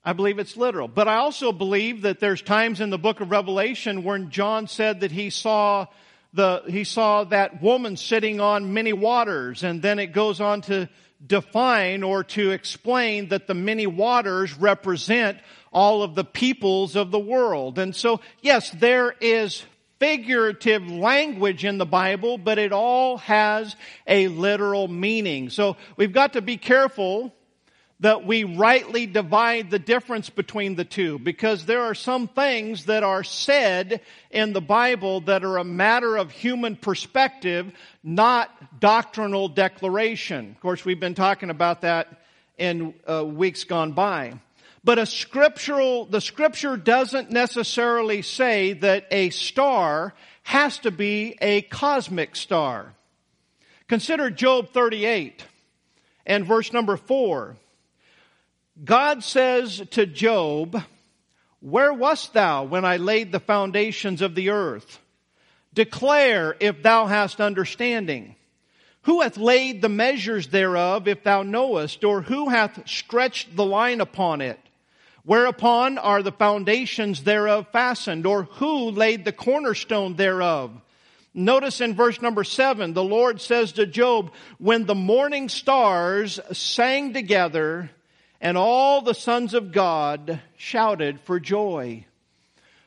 I 0.05 0.13
believe 0.13 0.37
it's 0.37 0.55
literal. 0.55 0.87
But 0.87 1.07
I 1.07 1.15
also 1.15 1.51
believe 1.51 2.03
that 2.03 2.19
there's 2.19 2.41
times 2.41 2.79
in 2.79 2.91
the 2.91 2.99
book 2.99 3.21
of 3.21 3.31
Revelation 3.31 4.03
when 4.03 4.29
John 4.29 4.67
said 4.67 4.99
that 4.99 5.11
he 5.11 5.31
saw 5.31 5.87
the, 6.31 6.61
he 6.67 6.83
saw 6.83 7.23
that 7.23 7.61
woman 7.61 7.97
sitting 7.97 8.39
on 8.39 8.73
many 8.73 8.93
waters, 8.93 9.63
and 9.63 9.81
then 9.81 9.99
it 9.99 10.07
goes 10.07 10.41
on 10.41 10.61
to 10.63 10.89
define 11.25 12.03
or 12.03 12.23
to 12.23 12.51
explain 12.51 13.29
that 13.29 13.47
the 13.47 13.53
many 13.53 13.87
waters 13.87 14.53
represent 14.55 15.39
all 15.71 16.03
of 16.03 16.13
the 16.13 16.25
peoples 16.25 16.95
of 16.95 17.09
the 17.09 17.19
world. 17.19 17.79
And 17.79 17.95
so, 17.95 18.19
yes, 18.41 18.69
there 18.69 19.15
is 19.21 19.63
figurative 19.97 20.85
language 20.91 21.63
in 21.63 21.77
the 21.77 21.85
Bible, 21.85 22.37
but 22.37 22.59
it 22.59 22.73
all 22.73 23.17
has 23.19 23.75
a 24.05 24.27
literal 24.27 24.87
meaning. 24.87 25.49
So 25.49 25.77
we've 25.95 26.13
got 26.13 26.33
to 26.33 26.41
be 26.41 26.57
careful 26.57 27.33
that 28.05 28.23
we 28.23 28.43
rightly 28.43 29.07
divide 29.07 29.71
the 29.71 29.79
difference 29.79 30.29
between 30.29 30.75
the 30.75 30.85
two 30.85 31.17
because 31.17 31.65
there 31.65 31.81
are 31.81 31.95
some 31.95 32.27
things 32.27 32.85
that 32.85 33.01
are 33.01 33.23
said 33.23 33.99
in 34.29 34.53
the 34.53 34.61
Bible 34.61 35.21
that 35.21 35.43
are 35.43 35.57
a 35.57 35.63
matter 35.63 36.15
of 36.15 36.29
human 36.29 36.75
perspective, 36.75 37.73
not 38.03 38.79
doctrinal 38.79 39.47
declaration. 39.47 40.51
Of 40.51 40.59
course, 40.61 40.85
we've 40.85 40.99
been 40.99 41.15
talking 41.15 41.49
about 41.49 41.81
that 41.81 42.21
in 42.59 42.93
uh, 43.09 43.25
weeks 43.25 43.63
gone 43.63 43.93
by. 43.93 44.39
But 44.83 44.99
a 44.99 45.07
scriptural, 45.07 46.05
the 46.05 46.21
scripture 46.21 46.77
doesn't 46.77 47.31
necessarily 47.31 48.21
say 48.21 48.73
that 48.73 49.07
a 49.09 49.31
star 49.31 50.13
has 50.43 50.77
to 50.77 50.91
be 50.91 51.39
a 51.41 51.63
cosmic 51.63 52.35
star. 52.35 52.93
Consider 53.87 54.29
Job 54.29 54.69
38 54.69 55.43
and 56.27 56.45
verse 56.45 56.71
number 56.71 56.97
4. 56.97 57.57
God 58.83 59.23
says 59.23 59.81
to 59.91 60.05
Job, 60.05 60.81
Where 61.61 61.93
wast 61.93 62.33
thou 62.33 62.65
when 62.65 62.83
I 62.83 62.97
laid 62.97 63.31
the 63.31 63.39
foundations 63.39 64.21
of 64.21 64.35
the 64.35 64.49
earth? 64.49 64.99
Declare 65.73 66.55
if 66.59 66.83
thou 66.83 67.05
hast 67.05 67.39
understanding. 67.39 68.35
Who 69.03 69.21
hath 69.21 69.37
laid 69.37 69.81
the 69.81 69.89
measures 69.89 70.47
thereof, 70.47 71.07
if 71.07 71.23
thou 71.23 71.43
knowest, 71.43 72.03
or 72.03 72.21
who 72.21 72.49
hath 72.49 72.87
stretched 72.87 73.55
the 73.55 73.65
line 73.65 74.01
upon 74.01 74.41
it? 74.41 74.59
Whereupon 75.23 75.97
are 75.97 76.21
the 76.21 76.31
foundations 76.31 77.23
thereof 77.23 77.67
fastened, 77.71 78.25
or 78.25 78.43
who 78.43 78.91
laid 78.91 79.23
the 79.23 79.31
cornerstone 79.31 80.15
thereof? 80.15 80.71
Notice 81.33 81.81
in 81.81 81.95
verse 81.95 82.21
number 82.21 82.43
seven, 82.43 82.93
the 82.93 83.03
Lord 83.03 83.41
says 83.41 83.73
to 83.73 83.85
Job, 83.85 84.31
when 84.57 84.85
the 84.85 84.95
morning 84.95 85.49
stars 85.49 86.39
sang 86.53 87.13
together, 87.13 87.91
and 88.41 88.57
all 88.57 89.01
the 89.01 89.13
sons 89.13 89.53
of 89.53 89.71
God 89.71 90.41
shouted 90.57 91.19
for 91.21 91.39
joy. 91.39 92.05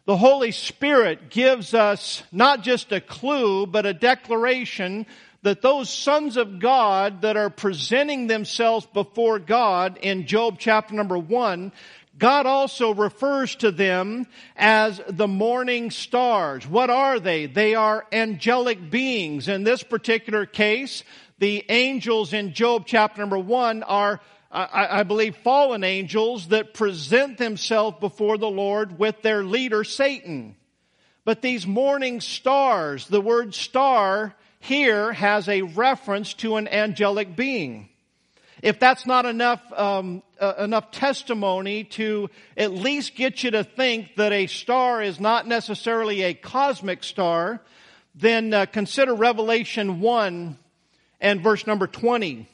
The 0.05 0.17
Holy 0.17 0.53
Spirit 0.53 1.31
gives 1.31 1.75
us 1.75 2.23
not 2.33 2.63
just 2.63 2.93
a 2.93 3.01
clue, 3.01 3.67
but 3.67 3.85
a 3.85 3.93
declaration 3.93 5.07
that 5.43 5.63
those 5.63 5.91
sons 5.91 6.37
of 6.37 6.59
God 6.59 7.23
that 7.23 7.37
are 7.37 7.51
presenting 7.51 8.27
themselves 8.27 8.87
before 8.87 9.39
God 9.39 9.99
in 10.01 10.27
Job 10.27 10.57
chapter 10.59 10.95
number 10.95 11.19
one, 11.19 11.73
God 12.19 12.47
also 12.47 12.95
refers 12.95 13.55
to 13.57 13.71
them 13.71 14.27
as 14.57 15.01
the 15.09 15.29
morning 15.29 15.91
stars. 15.91 16.67
What 16.67 16.91
are 16.91 17.21
they? 17.21 17.47
They 17.47 17.75
are 17.75 18.07
angelic 18.11 18.91
beings. 18.91 19.47
In 19.47 19.63
this 19.63 19.83
particular 19.85 20.45
case, 20.45 21.05
the 21.39 21.65
angels 21.69 22.33
in 22.33 22.55
Job 22.55 22.85
chapter 22.87 23.21
number 23.21 23.39
one 23.39 23.85
are 23.85 24.21
I, 24.51 25.01
I, 25.01 25.03
believe, 25.03 25.37
fallen 25.37 25.85
angels 25.85 26.49
that 26.49 26.73
present 26.73 27.37
themselves 27.37 27.99
before 28.01 28.39
the 28.39 28.49
Lord 28.49 28.99
with 28.99 29.21
their 29.21 29.45
leader, 29.45 29.85
Satan. 29.85 30.57
But 31.25 31.43
these 31.43 31.67
morning 31.67 32.23
stars, 32.23 33.07
the 33.09 33.21
word 33.21 33.55
star 33.55 34.35
here 34.61 35.13
has 35.13 35.49
a 35.49 35.63
reference 35.63 36.33
to 36.35 36.57
an 36.57 36.67
angelic 36.67 37.37
being. 37.37 37.91
If 38.63 38.81
that's 38.81 39.07
not 39.07 39.27
enough, 39.27 39.61
um, 39.77 40.23
uh, 40.41 40.55
enough 40.59 40.91
testimony 40.93 41.85
to 41.85 42.31
at 42.57 42.73
least 42.73 43.15
get 43.15 43.45
you 43.45 43.51
to 43.53 43.65
think 43.65 44.17
that 44.17 44.33
a 44.33 44.47
star 44.47 45.03
is 45.03 45.21
not 45.21 45.47
necessarily 45.47 46.23
a 46.23 46.33
cosmic 46.33 47.05
star, 47.05 47.61
then 48.15 48.55
uh, 48.55 48.65
consider 48.67 49.15
Revelation 49.15 50.01
1 50.01 50.59
and 51.21 51.41
verse 51.43 51.67
number 51.67 51.87
20 51.87 52.49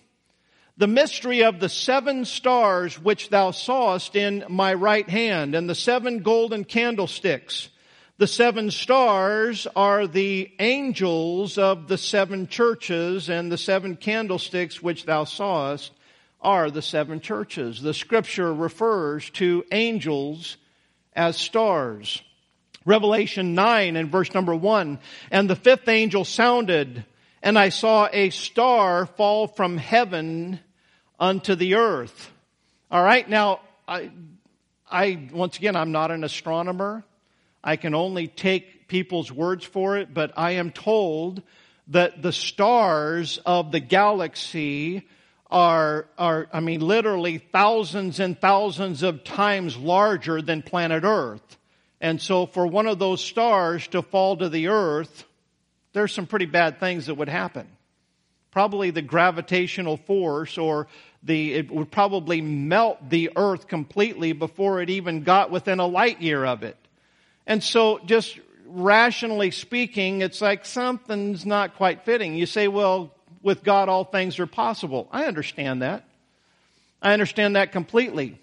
the 0.76 0.87
mystery 0.87 1.44
of 1.44 1.60
the 1.60 1.68
seven 1.68 2.24
stars 2.24 2.98
which 2.98 3.28
thou 3.30 3.52
sawest 3.52 4.16
in 4.16 4.44
my 4.48 4.74
right 4.74 5.08
hand, 5.08 5.54
and 5.54 5.68
the 5.68 5.74
seven 5.74 6.20
golden 6.20 6.64
candlesticks. 6.64 7.68
The 8.16 8.26
seven 8.26 8.70
stars 8.70 9.66
are 9.74 10.06
the 10.06 10.50
angels 10.58 11.58
of 11.58 11.88
the 11.88 11.98
seven 11.98 12.48
churches, 12.48 13.28
and 13.28 13.50
the 13.50 13.58
seven 13.58 13.96
candlesticks 13.96 14.82
which 14.82 15.04
thou 15.04 15.24
sawest 15.24 15.92
are 16.40 16.70
the 16.70 16.82
seven 16.82 17.20
churches. 17.20 17.80
The 17.80 17.94
scripture 17.94 18.52
refers 18.52 19.30
to 19.30 19.64
angels 19.72 20.56
as 21.14 21.37
stars. 21.37 22.22
Revelation 22.84 23.54
9 23.54 23.96
and 23.96 24.10
verse 24.12 24.34
number 24.34 24.54
1. 24.54 24.98
And 25.30 25.48
the 25.48 25.56
fifth 25.56 25.88
angel 25.88 26.24
sounded, 26.24 27.04
and 27.42 27.58
I 27.58 27.70
saw 27.70 28.08
a 28.12 28.30
star 28.30 29.06
fall 29.06 29.46
from 29.46 29.78
heaven 29.78 30.60
unto 31.18 31.55
the 31.55 31.74
earth. 31.74 32.31
All 32.90 33.03
right, 33.03 33.29
now 33.29 33.61
I, 33.87 34.11
I, 34.90 35.29
once 35.33 35.57
again, 35.57 35.77
I'm 35.77 35.92
not 35.92 36.11
an 36.11 36.24
astronomer. 36.24 37.05
I 37.62 37.77
can 37.77 37.94
only 37.94 38.29
take 38.29 38.88
people's 38.88 39.33
words 39.33 39.64
for 39.64 39.96
it, 39.96 40.12
but 40.12 40.33
I 40.37 40.53
am 40.53 40.70
told 40.70 41.42
that 41.88 42.22
the 42.22 42.33
stars 42.33 43.38
of 43.44 43.72
the 43.72 43.81
galaxy 43.81 45.07
are, 45.50 46.07
are, 46.18 46.48
I 46.53 46.61
mean, 46.61 46.81
literally 46.81 47.38
thousands 47.38 48.20
and 48.20 48.38
thousands 48.40 49.03
of 49.03 49.24
times 49.24 49.77
larger 49.77 50.42
than 50.42 50.62
planet 50.62 51.05
Earth. 51.05 51.59
And 52.00 52.20
so 52.20 52.46
for 52.46 52.66
one 52.66 52.87
of 52.87 52.98
those 52.98 53.24
stars 53.24 53.88
to 53.88 54.03
fall 54.03 54.37
to 54.37 54.48
the 54.48 54.68
earth, 54.68 55.24
there's 55.94 56.12
some 56.12 56.27
pretty 56.27 56.44
bad 56.44 56.79
things 56.79 57.07
that 57.07 57.14
would 57.14 57.31
happen. 57.31 57.66
Probably 58.55 58.90
the 58.90 59.03
gravitational 59.03 59.97
force 59.97 60.57
or 60.57 60.87
the, 61.25 61.55
it 61.55 61.73
would 61.73 61.90
probably 61.90 62.40
melt 62.40 63.11
the 63.11 63.33
earth 63.35 63.67
completely 63.67 64.33
before 64.33 64.81
it 64.81 64.90
even 64.90 65.25
got 65.25 65.51
within 65.51 65.81
a 65.81 65.87
light 65.87 66.23
year 66.23 66.45
of 66.45 66.62
it. 66.62 66.77
And 67.49 67.64
so 67.64 67.99
just 68.07 68.38
rationally 68.64 69.51
speaking, 69.51 70.23
it's 70.23 70.40
like 70.40 70.64
something's 70.64 71.45
not 71.45 71.75
quite 71.75 72.05
fitting. 72.05 72.37
You 72.37 72.47
say, 72.47 72.69
well, 72.69 73.12
with 73.43 73.64
God 73.64 73.88
all 73.88 74.05
things 74.05 74.38
are 74.38 74.47
possible. 74.47 75.09
I 75.11 75.25
understand 75.25 75.83
that. 75.83 76.05
I 77.03 77.12
understand 77.12 77.57
that 77.57 77.73
completely. 77.73 78.38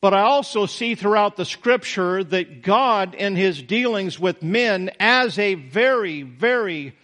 But 0.00 0.14
I 0.14 0.20
also 0.20 0.66
see 0.66 0.94
throughout 0.94 1.34
the 1.34 1.44
scripture 1.44 2.22
that 2.22 2.62
God 2.62 3.16
in 3.16 3.34
his 3.34 3.60
dealings 3.60 4.16
with 4.16 4.44
men 4.44 4.92
as 5.00 5.40
a 5.40 5.54
very, 5.54 6.22
very 6.22 6.94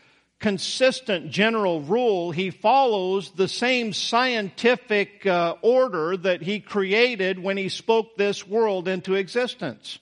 consistent 0.40 1.31
general 1.31 1.83
rule, 1.83 2.33
he 2.33 2.50
follows 2.50 3.31
the 3.33 3.46
same 3.46 3.92
scientific 3.92 5.26
uh, 5.26 5.55
order 5.61 6.16
that 6.16 6.42
he 6.42 6.61
created 6.61 7.38
when 7.38 7.59
he 7.59 7.68
spoke 7.68 8.16
this 8.16 8.46
world 8.46 8.88
into 8.88 9.14
existence. 9.14 9.98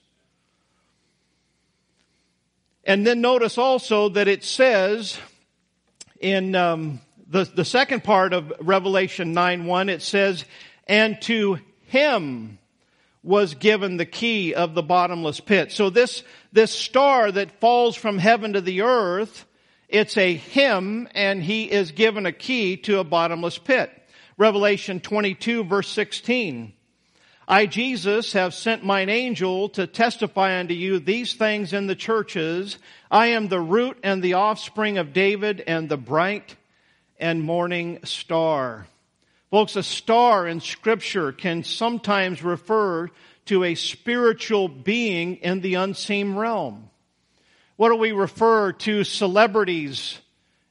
And 2.85 3.05
then 3.05 3.21
notice 3.21 3.57
also 3.57 4.09
that 4.09 4.27
it 4.27 4.43
says 4.43 5.19
in 6.19 6.55
um, 6.55 7.01
the, 7.27 7.43
the 7.43 7.65
second 7.65 8.03
part 8.03 8.33
of 8.33 8.51
Revelation 8.61 9.33
9 9.33 9.65
1, 9.65 9.89
it 9.89 10.01
says, 10.01 10.45
And 10.87 11.21
to 11.23 11.59
him 11.87 12.57
was 13.21 13.55
given 13.55 13.97
the 13.97 14.05
key 14.05 14.55
of 14.55 14.73
the 14.73 14.81
bottomless 14.81 15.41
pit. 15.41 15.71
So 15.73 15.89
this, 15.89 16.23
this 16.53 16.71
star 16.71 17.31
that 17.31 17.59
falls 17.59 17.95
from 17.95 18.17
heaven 18.17 18.53
to 18.53 18.61
the 18.61 18.81
earth, 18.81 19.45
it's 19.89 20.17
a 20.17 20.35
him 20.35 21.09
and 21.15 21.43
he 21.43 21.69
is 21.69 21.91
given 21.91 22.25
a 22.25 22.31
key 22.31 22.77
to 22.77 22.99
a 22.99 23.03
bottomless 23.03 23.57
pit. 23.57 23.91
Revelation 24.37 24.99
22 24.99 25.63
verse 25.65 25.89
16. 25.89 26.73
I, 27.47 27.65
Jesus, 27.65 28.33
have 28.33 28.53
sent 28.53 28.85
mine 28.85 29.09
angel 29.09 29.69
to 29.69 29.87
testify 29.87 30.59
unto 30.59 30.75
you 30.75 30.99
these 30.99 31.33
things 31.33 31.73
in 31.73 31.87
the 31.87 31.95
churches. 31.95 32.77
I 33.09 33.27
am 33.27 33.47
the 33.47 33.59
root 33.59 33.97
and 34.03 34.21
the 34.21 34.35
offspring 34.35 34.99
of 34.99 35.13
David 35.13 35.63
and 35.65 35.89
the 35.89 35.97
bright 35.97 36.55
and 37.19 37.41
morning 37.41 38.01
star. 38.03 38.85
Folks, 39.49 39.75
a 39.75 39.81
star 39.81 40.47
in 40.47 40.61
scripture 40.61 41.31
can 41.31 41.63
sometimes 41.63 42.43
refer 42.43 43.09
to 43.45 43.63
a 43.63 43.73
spiritual 43.73 44.67
being 44.67 45.37
in 45.37 45.61
the 45.61 45.73
unseen 45.73 46.35
realm. 46.35 46.88
What 47.79 47.91
do 47.91 47.95
we 47.95 48.11
refer 48.11 48.73
to 48.73 49.05
celebrities 49.05 50.19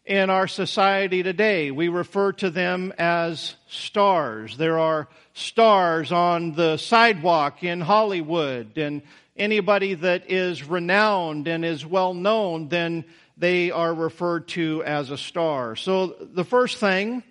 in 0.04 0.28
our 0.28 0.46
society 0.46 1.22
today? 1.22 1.70
We 1.70 1.88
refer 1.88 2.32
to 2.32 2.50
them 2.50 2.92
as 2.98 3.54
stars. 3.66 4.58
There 4.58 4.78
are 4.78 5.08
stars 5.32 6.12
on 6.12 6.52
the 6.52 6.76
sidewalk 6.76 7.64
in 7.64 7.80
Hollywood 7.80 8.76
and 8.76 9.00
anybody 9.38 9.94
that 9.94 10.30
is 10.30 10.62
renowned 10.62 11.48
and 11.48 11.64
is 11.64 11.86
well 11.86 12.12
known, 12.12 12.68
then 12.68 13.06
they 13.38 13.70
are 13.70 13.94
referred 13.94 14.48
to 14.48 14.84
as 14.84 15.10
a 15.10 15.16
star. 15.16 15.76
So 15.76 16.08
the 16.08 16.44
first 16.44 16.76
thing 16.76 17.22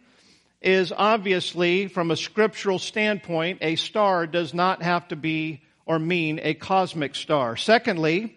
is 0.60 0.92
obviously, 0.92 1.86
from 1.86 2.10
a 2.10 2.18
scriptural 2.18 2.80
standpoint, 2.80 3.60
a 3.62 3.76
star 3.76 4.26
does 4.26 4.56
not 4.56 4.82
have 4.82 5.08
to 5.10 5.16
be 5.16 5.62
or 5.86 6.00
mean 6.00 6.40
a 6.42 6.56
cosmic 6.56 7.13
star. 7.13 7.56
Secondly, 7.56 8.34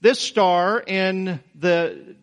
this 0.00 0.18
star 0.18 0.80
in 0.80 1.40
the 1.54 2.16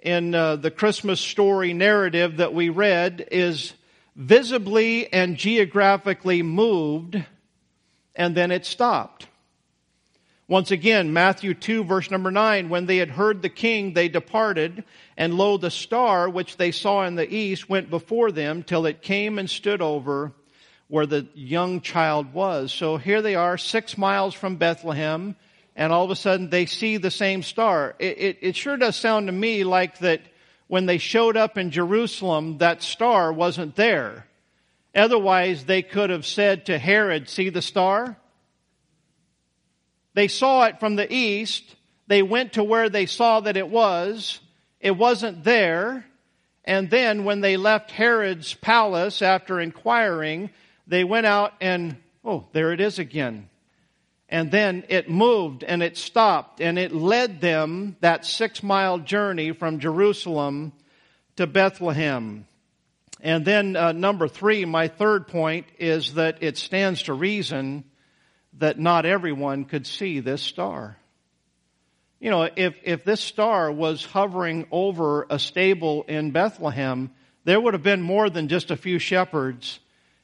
in 0.00 0.34
uh, 0.34 0.56
the 0.56 0.70
Christmas 0.70 1.20
story 1.20 1.72
narrative 1.72 2.36
that 2.36 2.54
we 2.54 2.68
read 2.68 3.26
is 3.32 3.72
visibly 4.14 5.12
and 5.12 5.36
geographically 5.36 6.42
moved, 6.42 7.22
and 8.14 8.36
then 8.36 8.52
it 8.52 8.64
stopped. 8.64 9.26
Once 10.48 10.70
again, 10.70 11.12
Matthew 11.12 11.54
2 11.54 11.82
verse 11.82 12.08
number 12.08 12.30
9, 12.30 12.68
when 12.68 12.86
they 12.86 12.98
had 12.98 13.10
heard 13.10 13.42
the 13.42 13.48
king, 13.48 13.92
they 13.94 14.08
departed, 14.08 14.84
and 15.16 15.34
lo, 15.34 15.56
the 15.56 15.72
star 15.72 16.30
which 16.30 16.56
they 16.56 16.70
saw 16.70 17.04
in 17.04 17.16
the 17.16 17.34
east 17.34 17.68
went 17.68 17.90
before 17.90 18.30
them 18.30 18.62
till 18.62 18.86
it 18.86 19.02
came 19.02 19.40
and 19.40 19.50
stood 19.50 19.82
over 19.82 20.32
where 20.86 21.06
the 21.06 21.26
young 21.34 21.80
child 21.80 22.32
was. 22.32 22.72
So 22.72 22.96
here 22.96 23.22
they 23.22 23.34
are, 23.34 23.58
six 23.58 23.98
miles 23.98 24.34
from 24.34 24.54
Bethlehem, 24.54 25.34
and 25.76 25.92
all 25.92 26.04
of 26.04 26.10
a 26.10 26.16
sudden 26.16 26.50
they 26.50 26.66
see 26.66 26.96
the 26.96 27.10
same 27.10 27.42
star. 27.42 27.94
It, 27.98 28.18
it, 28.18 28.38
it 28.40 28.56
sure 28.56 28.76
does 28.78 28.96
sound 28.96 29.26
to 29.26 29.32
me 29.32 29.62
like 29.62 29.98
that 29.98 30.22
when 30.66 30.86
they 30.86 30.98
showed 30.98 31.36
up 31.36 31.58
in 31.58 31.70
Jerusalem, 31.70 32.58
that 32.58 32.82
star 32.82 33.32
wasn't 33.32 33.76
there. 33.76 34.26
Otherwise, 34.94 35.66
they 35.66 35.82
could 35.82 36.10
have 36.10 36.26
said 36.26 36.66
to 36.66 36.78
Herod, 36.78 37.28
see 37.28 37.50
the 37.50 37.62
star? 37.62 38.16
They 40.14 40.28
saw 40.28 40.64
it 40.64 40.80
from 40.80 40.96
the 40.96 41.12
east. 41.12 41.76
They 42.06 42.22
went 42.22 42.54
to 42.54 42.64
where 42.64 42.88
they 42.88 43.04
saw 43.04 43.40
that 43.40 43.58
it 43.58 43.68
was. 43.68 44.40
It 44.80 44.96
wasn't 44.96 45.44
there. 45.44 46.06
And 46.64 46.88
then 46.88 47.24
when 47.24 47.42
they 47.42 47.58
left 47.58 47.90
Herod's 47.90 48.54
palace 48.54 49.20
after 49.20 49.60
inquiring, 49.60 50.50
they 50.86 51.04
went 51.04 51.26
out 51.26 51.52
and, 51.60 51.96
oh, 52.24 52.46
there 52.52 52.72
it 52.72 52.80
is 52.80 52.98
again. 52.98 53.50
And 54.28 54.50
then 54.50 54.84
it 54.88 55.08
moved 55.08 55.62
and 55.62 55.82
it 55.82 55.96
stopped 55.96 56.60
and 56.60 56.78
it 56.78 56.92
led 56.92 57.40
them 57.40 57.96
that 58.00 58.24
six 58.24 58.62
mile 58.62 58.98
journey 58.98 59.52
from 59.52 59.78
Jerusalem 59.78 60.72
to 61.36 61.46
Bethlehem. 61.46 62.46
And 63.20 63.44
then 63.44 63.76
uh, 63.76 63.92
number 63.92 64.28
three, 64.28 64.64
my 64.64 64.88
third 64.88 65.28
point 65.28 65.66
is 65.78 66.14
that 66.14 66.38
it 66.42 66.58
stands 66.58 67.04
to 67.04 67.12
reason 67.12 67.84
that 68.58 68.78
not 68.78 69.06
everyone 69.06 69.64
could 69.64 69.86
see 69.86 70.20
this 70.20 70.42
star. 70.42 70.96
You 72.18 72.30
know, 72.30 72.48
if, 72.56 72.74
if 72.82 73.04
this 73.04 73.20
star 73.20 73.70
was 73.70 74.04
hovering 74.04 74.66
over 74.70 75.26
a 75.28 75.38
stable 75.38 76.04
in 76.08 76.30
Bethlehem, 76.30 77.10
there 77.44 77.60
would 77.60 77.74
have 77.74 77.82
been 77.82 78.02
more 78.02 78.28
than 78.28 78.48
just 78.48 78.70
a 78.70 78.76
few 78.76 78.98
shepherds 78.98 79.78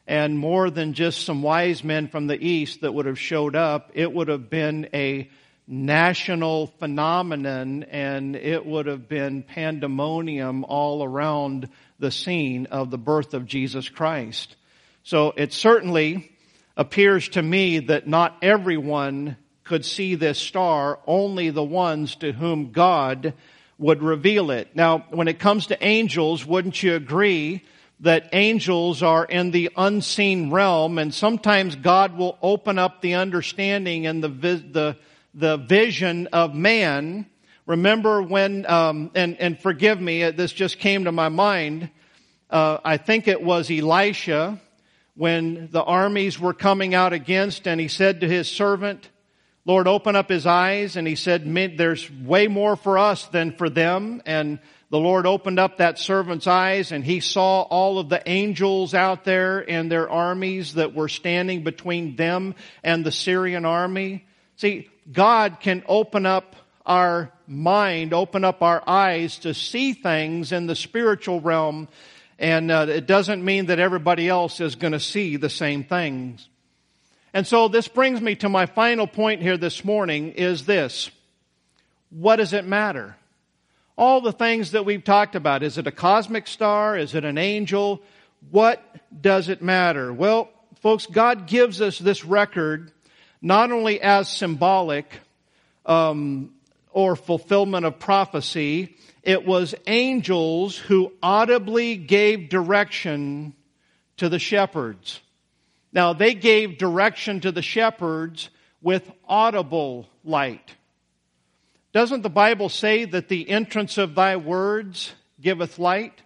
and 0.07 0.39
more 0.39 0.71
than 0.71 0.95
just 0.95 1.25
some 1.25 1.43
wise 1.43 1.85
men 1.85 2.09
from 2.09 2.27
the 2.27 2.43
east 2.43 2.81
that 2.81 2.93
would 2.93 3.07
have 3.07 3.19
showed 3.19 3.55
up. 3.55 3.91
It 3.95 4.13
would 4.13 4.29
have 4.29 4.51
been 4.51 4.89
a 4.93 5.31
national 5.67 6.67
phenomenon 6.79 7.85
and 7.85 8.35
it 8.35 8.67
would 8.67 8.87
have 8.87 9.09
been 9.09 9.43
pandemonium 9.43 10.65
all 10.65 11.05
around 11.05 11.69
the 11.99 12.11
scene 12.11 12.67
of 12.67 12.91
the 12.91 12.99
birth 12.99 13.33
of 13.33 13.47
Jesus 13.47 13.89
Christ. 13.89 14.57
So 15.05 15.33
it 15.37 15.53
certainly 15.53 16.33
appears 16.77 17.29
to 17.31 17.43
me 17.43 17.79
that 17.81 18.07
not 18.07 18.37
everyone 18.43 19.37
could 19.65 19.85
see 19.85 20.17
this 20.17 20.39
star, 20.39 20.99
only 21.07 21.51
the 21.51 21.63
ones 21.63 22.17
to 22.17 22.33
whom 22.33 22.73
God 22.73 23.35
would 23.79 24.03
reveal 24.03 24.51
it. 24.51 24.75
Now, 24.75 25.07
when 25.11 25.29
it 25.29 25.39
comes 25.39 25.69
to 25.69 25.85
angels, 25.85 26.45
wouldn't 26.45 26.83
you 26.83 26.95
agree 26.95 27.63
that 28.03 28.29
angels 28.33 29.01
are 29.01 29.25
in 29.25 29.53
the 29.53 29.71
unseen 29.77 30.51
realm 30.51 30.99
and 30.99 31.15
sometimes 31.15 31.77
God 31.77 32.19
will 32.19 32.37
open 32.43 32.77
up 32.77 33.01
the 33.01 33.15
understanding 33.15 34.07
and 34.09 34.23
the, 34.23 34.29
the, 34.29 34.97
the 35.35 35.57
vision 35.57 36.27
of 36.33 36.53
man. 36.53 37.27
Remember 37.65 38.21
when, 38.21 38.67
um, 38.67 39.13
and, 39.15 39.37
and 39.39 39.59
forgive 39.59 40.01
me, 40.01 40.29
this 40.33 40.53
just 40.53 40.81
came 40.81 41.05
to 41.05 41.13
my 41.13 41.29
mind. 41.29 41.91
Uh, 42.51 42.79
I 42.85 42.97
think 42.97 43.29
it 43.29 43.41
was 43.41 43.71
Elisha 43.71 44.61
when 45.15 45.69
the 45.71 45.83
armies 45.83 46.41
were 46.41 46.55
coming 46.55 46.97
out 46.97 47.13
against 47.13 47.69
and 47.69 47.81
he 47.81 47.87
said 47.87 48.21
to 48.21 48.29
his 48.29 48.49
servant, 48.49 49.09
Lord, 49.65 49.87
open 49.87 50.17
up 50.17 50.29
his 50.29 50.45
eyes. 50.45 50.97
And 50.97 51.07
he 51.07 51.15
said, 51.15 51.45
there's 51.79 52.11
way 52.11 52.49
more 52.49 52.75
for 52.75 52.99
us 52.99 53.27
than 53.27 53.53
for 53.53 53.71
them. 53.71 54.23
And 54.27 54.59
the 54.93 55.01
Lord 55.01 55.27
opened 55.27 55.59
up 55.59 55.79
that 55.79 55.99
servant's 55.99 56.47
eyes 56.47 56.93
and 56.93 57.03
he 57.03 57.21
saw 57.21 57.63
all 57.63 57.99
of 57.99 58.11
the 58.11 58.23
angels 58.29 58.93
out 58.93 59.25
there 59.25 59.59
and 59.59 59.91
their 59.91 60.11
armies 60.11 60.75
that 60.75 60.95
were 60.95 61.09
standing 61.09 61.65
between 61.65 62.15
them 62.15 62.55
and 62.85 63.03
the 63.03 63.11
Syrian 63.11 63.65
army. 63.65 64.27
See, 64.57 64.91
God 65.11 65.61
can 65.61 65.83
open 65.89 66.27
up 66.27 66.57
our 66.85 67.33
mind, 67.47 68.13
open 68.13 68.45
up 68.45 68.63
our 68.63 68.87
eyes 68.87 69.39
to 69.39 69.55
see 69.55 69.95
things 69.95 70.53
in 70.53 70.67
the 70.67 70.77
spiritual 70.77 71.41
realm 71.41 71.89
and 72.39 72.71
uh, 72.71 72.85
it 72.87 73.07
doesn't 73.07 73.43
mean 73.43 73.67
that 73.67 73.79
everybody 73.79 74.29
else 74.29 74.61
is 74.61 74.75
going 74.75 74.93
to 74.93 75.01
see 75.01 75.39
the 75.39 75.49
same 75.49 75.85
things. 75.85 76.47
And 77.33 77.47
so 77.47 77.69
this 77.69 77.89
brings 77.89 78.21
me 78.21 78.35
to 78.37 78.51
my 78.51 78.67
final 78.67 79.07
point 79.07 79.41
here 79.41 79.57
this 79.57 79.87
morning 79.87 80.33
is 80.33 80.67
this. 80.67 81.11
What 82.11 82.37
does 82.37 82.53
it 82.53 82.67
matter? 82.67 83.17
All 84.03 84.21
the 84.21 84.33
things 84.33 84.73
that 84.73 84.85
we've 84.85 85.05
talked 85.05 85.37
about. 85.37 85.63
Is 85.63 85.79
it 85.79 85.87
a 85.87 85.93
cosmic 85.93 86.49
star? 86.49 86.99
Is 86.99 87.15
it 87.15 87.25
an 87.25 87.39
angel? 87.39 88.03
What 88.51 88.83
does 89.23 89.49
it 89.49 89.63
matter? 89.63 90.13
Well, 90.13 90.51
folks, 90.81 91.07
God 91.07 91.47
gives 91.47 91.81
us 91.81 92.01
this 92.01 92.25
record 92.25 92.91
not 93.41 93.71
only 93.71 94.01
as 94.01 94.29
symbolic 94.29 95.21
um, 95.87 96.51
or 96.91 97.15
fulfillment 97.15 97.87
of 97.87 98.01
prophecy, 98.01 98.97
it 99.23 99.47
was 99.47 99.73
angels 99.87 100.77
who 100.77 101.13
audibly 101.23 101.95
gave 101.95 102.49
direction 102.49 103.55
to 104.17 104.29
the 104.29 104.41
shepherds. 104.41 105.21
Now, 105.93 106.13
they 106.13 106.35
gave 106.35 106.77
direction 106.77 107.39
to 107.43 107.53
the 107.53 107.63
shepherds 107.63 108.51
with 108.81 109.09
audible 109.29 110.09
light. 110.25 110.75
Doesn't 111.93 112.23
the 112.23 112.31
Bible 112.31 112.69
say 112.69 113.05
that 113.05 113.29
the 113.29 113.49
entrance 113.49 113.99
of 113.99 114.15
thy 114.15 114.37
words 114.37 115.13
giveth 115.41 115.79
light? 115.79 116.23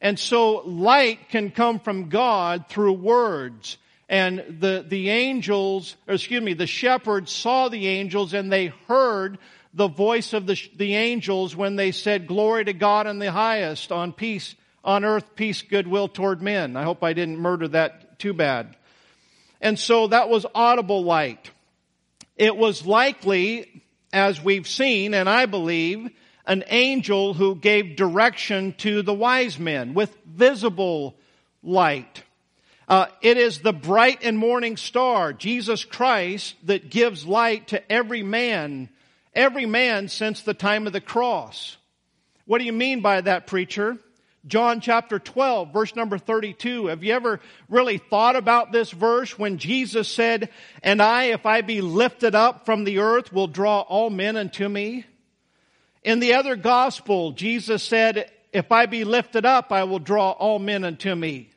And 0.00 0.18
so 0.18 0.62
light 0.64 1.28
can 1.28 1.50
come 1.50 1.80
from 1.80 2.08
God 2.08 2.66
through 2.68 2.92
words. 2.94 3.78
And 4.08 4.60
the, 4.60 4.84
the 4.86 5.10
angels, 5.10 5.96
excuse 6.06 6.42
me, 6.42 6.54
the 6.54 6.66
shepherds 6.66 7.30
saw 7.30 7.68
the 7.68 7.86
angels 7.86 8.32
and 8.32 8.50
they 8.50 8.68
heard 8.86 9.38
the 9.74 9.88
voice 9.88 10.32
of 10.32 10.46
the, 10.46 10.58
the 10.76 10.94
angels 10.94 11.54
when 11.54 11.76
they 11.76 11.92
said, 11.92 12.26
glory 12.26 12.64
to 12.64 12.72
God 12.72 13.06
in 13.06 13.18
the 13.18 13.30
highest 13.30 13.92
on 13.92 14.12
peace, 14.12 14.54
on 14.82 15.04
earth, 15.04 15.34
peace, 15.36 15.60
goodwill 15.60 16.08
toward 16.08 16.40
men. 16.40 16.76
I 16.76 16.84
hope 16.84 17.04
I 17.04 17.12
didn't 17.12 17.38
murder 17.38 17.68
that 17.68 18.18
too 18.18 18.32
bad. 18.32 18.76
And 19.60 19.78
so 19.78 20.06
that 20.06 20.30
was 20.30 20.46
audible 20.54 21.02
light. 21.04 21.50
It 22.36 22.56
was 22.56 22.86
likely, 22.86 23.82
as 24.12 24.42
we've 24.42 24.68
seen, 24.68 25.14
and 25.14 25.28
I 25.28 25.46
believe, 25.46 26.10
an 26.46 26.64
angel 26.68 27.34
who 27.34 27.54
gave 27.54 27.96
direction 27.96 28.74
to 28.78 29.02
the 29.02 29.14
wise 29.14 29.58
men 29.58 29.94
with 29.94 30.16
visible 30.24 31.14
light. 31.62 32.22
Uh, 32.88 33.06
it 33.20 33.36
is 33.36 33.60
the 33.60 33.72
bright 33.72 34.22
and 34.22 34.38
morning 34.38 34.78
star, 34.78 35.34
Jesus 35.34 35.84
Christ, 35.84 36.54
that 36.64 36.88
gives 36.88 37.26
light 37.26 37.68
to 37.68 37.92
every 37.92 38.22
man, 38.22 38.88
every 39.34 39.66
man 39.66 40.08
since 40.08 40.40
the 40.40 40.54
time 40.54 40.86
of 40.86 40.94
the 40.94 41.00
cross. 41.00 41.76
What 42.46 42.58
do 42.58 42.64
you 42.64 42.72
mean 42.72 43.02
by 43.02 43.20
that, 43.20 43.46
preacher? 43.46 43.98
John 44.48 44.80
chapter 44.80 45.18
12, 45.18 45.72
verse 45.72 45.94
number 45.94 46.18
32. 46.18 46.86
Have 46.86 47.04
you 47.04 47.12
ever 47.12 47.40
really 47.68 47.98
thought 47.98 48.34
about 48.34 48.72
this 48.72 48.90
verse 48.90 49.38
when 49.38 49.58
Jesus 49.58 50.08
said, 50.08 50.48
And 50.82 51.02
I, 51.02 51.24
if 51.24 51.46
I 51.46 51.60
be 51.60 51.80
lifted 51.80 52.34
up 52.34 52.64
from 52.64 52.84
the 52.84 52.98
earth, 52.98 53.32
will 53.32 53.46
draw 53.46 53.80
all 53.80 54.10
men 54.10 54.36
unto 54.36 54.68
me? 54.68 55.04
In 56.02 56.20
the 56.20 56.34
other 56.34 56.56
gospel, 56.56 57.32
Jesus 57.32 57.82
said, 57.82 58.30
If 58.52 58.72
I 58.72 58.86
be 58.86 59.04
lifted 59.04 59.44
up, 59.44 59.70
I 59.70 59.84
will 59.84 59.98
draw 59.98 60.30
all 60.30 60.58
men 60.58 60.84
unto 60.84 61.14
me. 61.14 61.50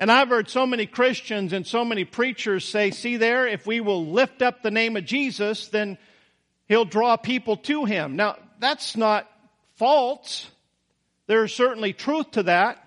And 0.00 0.10
I've 0.10 0.28
heard 0.30 0.48
so 0.48 0.66
many 0.66 0.86
Christians 0.86 1.52
and 1.52 1.66
so 1.66 1.84
many 1.84 2.06
preachers 2.06 2.64
say, 2.64 2.90
see 2.90 3.18
there, 3.18 3.46
if 3.46 3.66
we 3.66 3.80
will 3.80 4.06
lift 4.06 4.40
up 4.40 4.62
the 4.62 4.70
name 4.70 4.96
of 4.96 5.04
Jesus, 5.04 5.68
then 5.68 5.98
he'll 6.68 6.86
draw 6.86 7.18
people 7.18 7.58
to 7.58 7.84
him. 7.84 8.16
Now, 8.16 8.36
that's 8.58 8.96
not 8.96 9.30
false. 9.74 10.50
There's 11.30 11.54
certainly 11.54 11.92
truth 11.92 12.32
to 12.32 12.42
that. 12.42 12.84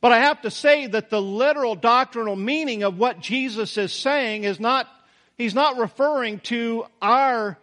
But 0.00 0.12
I 0.12 0.20
have 0.20 0.40
to 0.40 0.50
say 0.50 0.86
that 0.86 1.10
the 1.10 1.20
literal 1.20 1.74
doctrinal 1.74 2.36
meaning 2.36 2.84
of 2.84 2.96
what 2.96 3.20
Jesus 3.20 3.76
is 3.76 3.92
saying 3.92 4.44
is 4.44 4.58
not, 4.58 4.88
he's 5.36 5.54
not 5.54 5.76
referring 5.76 6.40
to 6.44 6.86
our, 7.02 7.58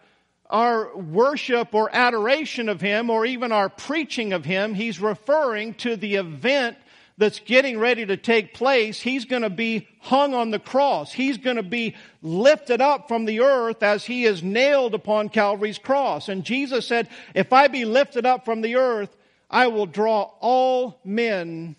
our 0.48 0.96
worship 0.96 1.74
or 1.74 1.90
adoration 1.92 2.68
of 2.68 2.80
him 2.80 3.10
or 3.10 3.26
even 3.26 3.50
our 3.50 3.68
preaching 3.68 4.32
of 4.32 4.44
him. 4.44 4.74
He's 4.74 5.00
referring 5.00 5.74
to 5.74 5.96
the 5.96 6.14
event 6.14 6.76
that's 7.18 7.40
getting 7.40 7.76
ready 7.76 8.06
to 8.06 8.16
take 8.16 8.54
place, 8.54 9.00
he's 9.00 9.24
going 9.24 9.42
to 9.42 9.50
be 9.50 9.88
hung 9.98 10.32
on 10.32 10.52
the 10.52 10.60
cross. 10.60 11.12
He's 11.12 11.38
going 11.38 11.56
to 11.56 11.62
be 11.64 11.96
lifted 12.22 12.80
up 12.80 13.08
from 13.08 13.24
the 13.24 13.40
earth 13.40 13.82
as 13.82 14.04
he 14.04 14.26
is 14.26 14.44
nailed 14.44 14.94
upon 14.94 15.28
Calvary's 15.28 15.78
cross. 15.78 16.28
And 16.28 16.44
Jesus 16.44 16.86
said, 16.86 17.08
if 17.34 17.52
I 17.52 17.66
be 17.66 17.84
lifted 17.84 18.24
up 18.24 18.44
from 18.44 18.60
the 18.60 18.76
earth, 18.76 19.16
I 19.52 19.66
will 19.68 19.86
draw 19.86 20.30
all 20.40 20.98
men 21.04 21.76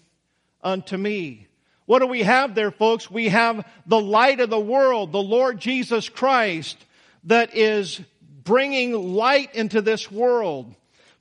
unto 0.62 0.96
me. 0.96 1.48
What 1.86 2.00
do 2.00 2.08
we 2.08 2.22
have 2.22 2.56
there, 2.56 2.72
folks? 2.72 3.12
We 3.12 3.30
have 3.30 3.68
the 3.86 4.00
light 4.00 4.40
of 4.40 4.50
the 4.50 4.60
world, 4.60 5.12
the 5.12 5.22
Lord 5.22 5.60
Jesus 5.60 6.08
Christ, 6.08 6.78
that 7.26 7.56
is 7.56 8.00
bringing 8.44 8.94
light 8.94 9.56
into 9.56 9.82
this 9.82 10.10
world. 10.12 10.74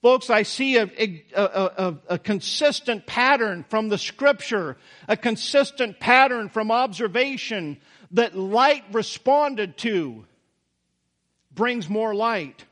Folks, 0.03 0.31
I 0.31 0.43
see 0.43 0.77
a, 0.77 0.83
a, 0.83 1.23
a, 1.37 1.97
a, 2.09 2.19
consistent 2.19 3.07
pattern 3.07 3.65
from 3.69 3.89
the 3.89 3.99
scripture, 3.99 4.77
a 5.07 5.17
consistent 5.17 6.01
pattern 6.01 6.49
from 6.49 6.73
observation 6.73 7.79
that 8.11 8.37
light 8.37 8.85
responded 8.93 9.77
to 9.79 10.25
brings 11.55 11.89
more 11.89 12.15
light. 12.15 12.65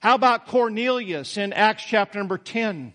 How 0.00 0.14
about 0.14 0.46
Cornelius 0.46 1.36
in 1.36 1.52
Acts 1.52 1.84
chapter 1.84 2.18
number 2.18 2.38
10? 2.38 2.94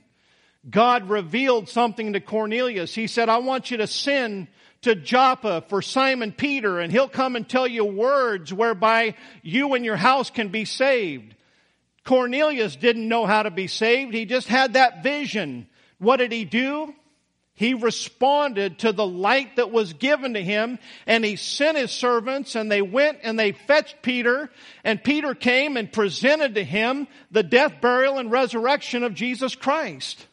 God 0.68 1.08
revealed 1.08 1.70
something 1.70 2.14
to 2.14 2.20
Cornelius. 2.20 2.96
He 2.96 3.06
said, 3.06 3.30
I 3.30 3.38
want 3.38 3.70
you 3.70 3.78
to 3.78 3.88
send 3.88 4.48
to 4.82 4.96
Joppa 4.96 5.64
for 5.70 5.84
Simon 5.84 6.32
Peter 6.32 6.80
and 6.80 6.92
he'll 6.92 7.08
come 7.08 7.36
and 7.36 7.48
tell 7.48 7.68
you 7.68 7.86
words 7.86 8.52
whereby 8.52 9.16
you 9.44 9.76
and 9.76 9.86
your 9.86 9.96
house 9.96 10.32
can 10.32 10.50
be 10.50 10.66
saved. 10.66 11.36
Cornelius 12.04 12.76
didn't 12.76 13.08
know 13.08 13.28
how 13.28 13.44
to 13.44 13.52
be 13.52 13.68
saved. 13.68 14.16
He 14.16 14.26
just 14.26 14.48
had 14.48 14.74
that 14.74 15.04
vision. 15.04 15.68
What 16.00 16.18
did 16.18 16.32
he 16.32 16.44
do? 16.44 16.94
He 17.56 17.74
responded 17.74 18.80
to 18.80 18.92
the 18.92 19.08
light 19.08 19.56
that 19.56 19.72
was 19.72 19.94
given 19.94 20.34
to 20.34 20.44
him 20.44 20.78
and 21.08 21.24
he 21.24 21.38
sent 21.38 21.78
his 21.78 21.92
servants 21.92 22.56
and 22.56 22.70
they 22.70 22.82
went 22.82 23.20
and 23.24 23.40
they 23.40 23.54
fetched 23.54 24.02
Peter 24.02 24.50
and 24.84 25.02
Peter 25.02 25.34
came 25.34 25.78
and 25.78 25.92
presented 25.92 26.56
to 26.56 26.64
him 26.66 27.08
the 27.32 27.44
death, 27.44 27.80
burial, 27.80 28.18
and 28.18 28.30
resurrection 28.30 29.04
of 29.04 29.14
Jesus 29.14 29.56
Christ. 29.56 30.28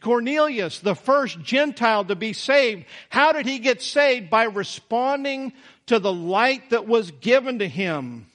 Cornelius, 0.00 0.78
the 0.78 0.94
first 0.94 1.40
Gentile 1.40 2.06
to 2.06 2.16
be 2.16 2.32
saved, 2.32 2.86
how 3.10 3.32
did 3.32 3.44
he 3.44 3.58
get 3.58 3.82
saved? 3.82 4.30
By 4.30 4.44
responding 4.44 5.52
to 5.86 5.98
the 5.98 6.12
light 6.12 6.70
that 6.70 6.86
was 6.86 7.10
given 7.10 7.58
to 7.58 7.68
him. 7.68 8.26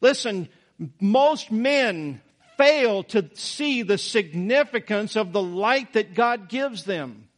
Listen, 0.00 0.48
most 1.00 1.50
men 1.50 2.22
fail 2.58 3.04
to 3.04 3.30
see 3.34 3.82
the 3.82 3.96
significance 3.96 5.16
of 5.16 5.32
the 5.32 5.42
light 5.42 5.94
that 5.94 6.14
God 6.14 6.48
gives 6.48 6.84
them. 6.84 7.28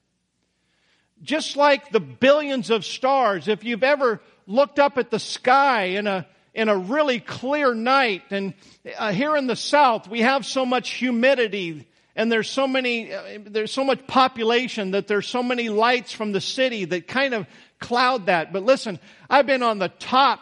Just 1.23 1.57
like 1.57 1.93
the 1.93 2.01
billions 2.01 2.71
of 2.71 2.85
stars, 2.85 3.47
if 3.47 3.63
you've 3.63 3.85
ever 3.85 4.21
looked 4.47 4.79
up 4.79 4.99
at 4.99 5.11
the 5.11 5.19
sky 5.19 5.83
in 5.83 6.07
a 6.07 6.27
in 6.53 6.69
a 6.69 6.77
really 6.77 7.21
clear 7.21 7.75
night, 7.75 8.23
and 8.31 8.55
uh, 8.99 9.13
here 9.13 9.37
in 9.37 9.47
the 9.47 9.55
South 9.55 10.09
we 10.09 10.23
have 10.23 10.45
so 10.45 10.67
much 10.67 10.91
humidity, 10.91 11.87
and 12.17 12.33
there's 12.33 12.51
so 12.51 12.67
many, 12.67 13.13
uh, 13.13 13.39
there's 13.45 13.71
so 13.71 13.85
much 13.85 14.05
population 14.07 14.93
that 14.93 15.07
there's 15.07 15.29
so 15.29 15.43
many 15.43 15.69
lights 15.69 16.13
from 16.13 16.33
the 16.33 16.41
city 16.41 16.87
that 16.87 17.07
kind 17.07 17.35
of 17.35 17.47
cloud 17.79 18.27
that. 18.27 18.53
But 18.53 18.65
listen, 18.65 18.99
I've 19.29 19.47
been 19.47 19.63
on 19.63 19.79
the 19.79 19.91
top 19.91 20.41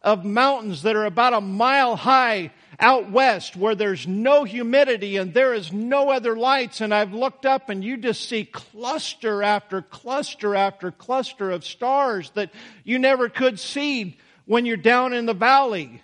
of 0.00 0.24
mountains 0.24 0.82
that 0.82 0.94
are 0.94 1.06
about 1.06 1.32
a 1.32 1.40
mile 1.40 1.96
high 1.96 2.52
out 2.80 3.10
west 3.10 3.56
where 3.56 3.74
there's 3.74 4.06
no 4.06 4.44
humidity 4.44 5.16
and 5.16 5.34
there 5.34 5.52
is 5.52 5.72
no 5.72 6.10
other 6.10 6.36
lights 6.36 6.80
and 6.80 6.94
I've 6.94 7.12
looked 7.12 7.44
up 7.44 7.68
and 7.70 7.82
you 7.82 7.96
just 7.96 8.28
see 8.28 8.44
cluster 8.44 9.42
after 9.42 9.82
cluster 9.82 10.54
after 10.54 10.92
cluster 10.92 11.50
of 11.50 11.64
stars 11.64 12.30
that 12.34 12.50
you 12.84 12.98
never 12.98 13.28
could 13.28 13.58
see 13.58 14.16
when 14.46 14.64
you're 14.64 14.76
down 14.76 15.12
in 15.12 15.26
the 15.26 15.34
valley. 15.34 16.02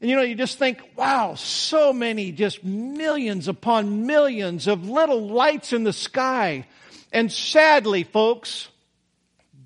And 0.00 0.10
you 0.10 0.16
know, 0.16 0.22
you 0.22 0.34
just 0.34 0.58
think, 0.58 0.80
wow, 0.94 1.34
so 1.34 1.92
many, 1.92 2.30
just 2.30 2.62
millions 2.62 3.48
upon 3.48 4.06
millions 4.06 4.68
of 4.68 4.88
little 4.88 5.26
lights 5.26 5.72
in 5.72 5.84
the 5.84 5.92
sky. 5.92 6.66
And 7.12 7.32
sadly, 7.32 8.04
folks, 8.04 8.68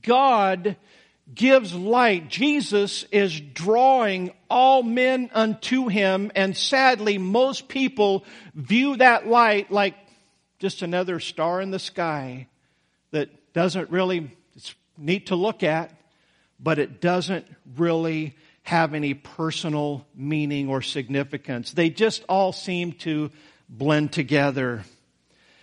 God 0.03 0.76
gives 1.35 1.74
light. 1.74 2.28
Jesus 2.28 3.05
is 3.11 3.41
drawing 3.41 4.33
all 4.49 4.83
men 4.83 5.31
unto 5.33 5.89
him, 5.89 6.31
and 6.35 6.57
sadly, 6.57 7.18
most 7.18 7.68
people 7.68 8.24
view 8.55 8.97
that 8.97 9.26
light 9.26 9.70
like 9.70 9.95
just 10.59 10.83
another 10.83 11.20
star 11.20 11.61
in 11.61 11.70
the 11.70 11.78
sky 11.78 12.47
that 13.12 13.53
doesn't 13.53 13.91
really, 13.91 14.37
it's 14.55 14.74
neat 14.97 15.26
to 15.26 15.37
look 15.37 15.62
at, 15.62 15.93
but 16.59 16.78
it 16.78 17.01
doesn't 17.01 17.47
really 17.76 18.37
have 18.62 18.95
any 18.95 19.14
personal 19.14 20.07
meaning 20.14 20.68
or 20.68 20.83
significance. 20.83 21.72
They 21.72 21.91
just 21.91 22.24
all 22.28 22.53
seem 22.53 22.93
to 22.93 23.31
blend 23.68 24.12
together. 24.12 24.85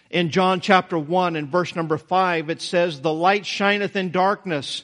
In 0.09 0.32
John 0.32 0.61
chapter 0.61 0.97
1 0.97 1.36
and 1.36 1.49
verse 1.49 1.76
number 1.76 1.97
5, 1.97 2.49
it 2.49 2.61
says, 2.61 3.01
The 3.01 3.13
light 3.13 3.45
shineth 3.45 3.95
in 3.95 4.11
darkness, 4.11 4.84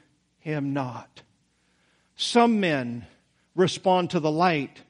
him 0.41 0.73
not. 0.73 1.21
Some 2.15 2.59
men 2.59 3.07
respond 3.55 4.11
to 4.11 4.19
the 4.19 4.31
light, 4.31 4.81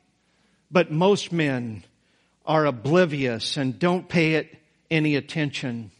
but 0.69 0.91
most 0.91 1.31
men 1.31 1.83
are 2.45 2.65
oblivious 2.65 3.55
and 3.57 3.79
don't 3.79 4.09
pay 4.09 4.33
it 4.33 4.57
any 4.89 5.15
attention. 5.15 5.91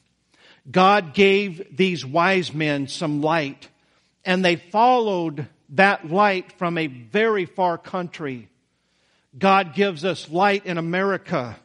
God 0.69 1.13
gave 1.13 1.75
these 1.75 2.05
wise 2.05 2.53
men 2.53 2.87
some 2.87 3.21
light 3.21 3.67
and 4.23 4.43
they 4.45 4.55
followed 4.55 5.47
that 5.69 6.09
light 6.09 6.51
from 6.53 6.77
a 6.77 6.87
very 6.87 7.45
far 7.45 7.77
country. 7.77 8.49
God 9.37 9.73
gives 9.73 10.03
us 10.05 10.29
light 10.29 10.65
in 10.65 10.77
America. 10.77 11.57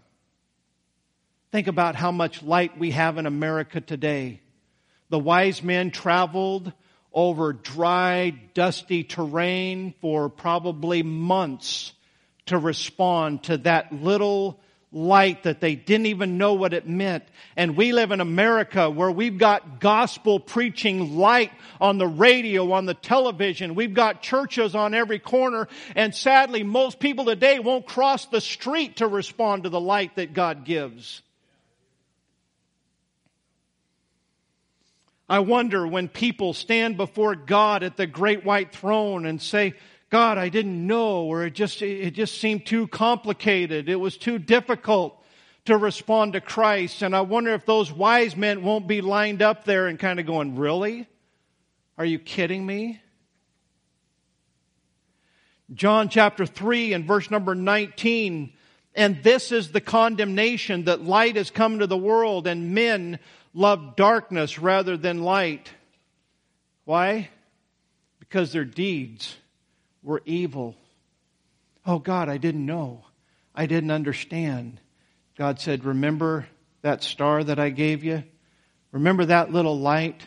Think 1.52 1.66
about 1.66 1.96
how 1.96 2.12
much 2.12 2.42
light 2.42 2.78
we 2.78 2.92
have 2.92 3.18
in 3.18 3.26
America 3.26 3.80
today. 3.80 4.40
The 5.08 5.18
wise 5.18 5.62
men 5.62 5.90
traveled 5.90 6.72
over 7.16 7.54
dry, 7.54 8.30
dusty 8.52 9.02
terrain 9.02 9.94
for 10.02 10.28
probably 10.28 11.02
months 11.02 11.94
to 12.44 12.58
respond 12.58 13.42
to 13.44 13.56
that 13.56 13.90
little 13.90 14.60
light 14.92 15.42
that 15.44 15.60
they 15.60 15.74
didn't 15.74 16.06
even 16.06 16.38
know 16.38 16.54
what 16.54 16.74
it 16.74 16.86
meant. 16.86 17.24
And 17.56 17.74
we 17.74 17.92
live 17.92 18.12
in 18.12 18.20
America 18.20 18.88
where 18.90 19.10
we've 19.10 19.38
got 19.38 19.80
gospel 19.80 20.38
preaching 20.38 21.16
light 21.16 21.52
on 21.80 21.98
the 21.98 22.06
radio, 22.06 22.70
on 22.72 22.84
the 22.84 22.94
television. 22.94 23.74
We've 23.74 23.94
got 23.94 24.22
churches 24.22 24.74
on 24.74 24.94
every 24.94 25.18
corner. 25.18 25.68
And 25.94 26.14
sadly, 26.14 26.62
most 26.62 27.00
people 27.00 27.24
today 27.24 27.58
won't 27.58 27.86
cross 27.86 28.26
the 28.26 28.40
street 28.42 28.96
to 28.96 29.08
respond 29.08 29.64
to 29.64 29.70
the 29.70 29.80
light 29.80 30.16
that 30.16 30.34
God 30.34 30.64
gives. 30.64 31.22
I 35.28 35.40
wonder 35.40 35.86
when 35.86 36.08
people 36.08 36.52
stand 36.52 36.96
before 36.96 37.34
God 37.34 37.82
at 37.82 37.96
the 37.96 38.06
great 38.06 38.44
white 38.44 38.72
throne 38.72 39.26
and 39.26 39.42
say, 39.42 39.74
God, 40.08 40.38
I 40.38 40.48
didn't 40.48 40.86
know, 40.86 41.24
or 41.24 41.44
it 41.44 41.54
just, 41.54 41.82
it 41.82 42.12
just 42.12 42.40
seemed 42.40 42.64
too 42.64 42.86
complicated. 42.86 43.88
It 43.88 43.96
was 43.96 44.16
too 44.16 44.38
difficult 44.38 45.20
to 45.64 45.76
respond 45.76 46.34
to 46.34 46.40
Christ. 46.40 47.02
And 47.02 47.14
I 47.14 47.22
wonder 47.22 47.52
if 47.54 47.66
those 47.66 47.92
wise 47.92 48.36
men 48.36 48.62
won't 48.62 48.86
be 48.86 49.00
lined 49.00 49.42
up 49.42 49.64
there 49.64 49.88
and 49.88 49.98
kind 49.98 50.20
of 50.20 50.26
going, 50.26 50.56
really? 50.56 51.08
Are 51.98 52.04
you 52.04 52.20
kidding 52.20 52.64
me? 52.64 53.00
John 55.74 56.08
chapter 56.08 56.46
3 56.46 56.92
and 56.92 57.04
verse 57.04 57.30
number 57.30 57.56
19. 57.56 58.52
And 58.94 59.22
this 59.24 59.50
is 59.50 59.72
the 59.72 59.80
condemnation 59.80 60.84
that 60.84 61.02
light 61.02 61.34
has 61.34 61.50
come 61.50 61.80
to 61.80 61.88
the 61.88 61.98
world 61.98 62.46
and 62.46 62.72
men 62.72 63.18
love 63.56 63.96
darkness 63.96 64.58
rather 64.58 64.98
than 64.98 65.22
light. 65.22 65.72
Why? 66.84 67.30
Because 68.20 68.52
their 68.52 68.66
deeds 68.66 69.34
were 70.02 70.22
evil. 70.26 70.76
Oh 71.86 71.98
God, 71.98 72.28
I 72.28 72.36
didn't 72.36 72.66
know. 72.66 73.04
I 73.54 73.64
didn't 73.64 73.90
understand. 73.90 74.78
God 75.38 75.58
said, 75.58 75.84
Remember 75.84 76.46
that 76.82 77.02
star 77.02 77.42
that 77.42 77.58
I 77.58 77.70
gave 77.70 78.04
you? 78.04 78.24
Remember 78.92 79.24
that 79.24 79.50
little 79.50 79.78
light? 79.78 80.20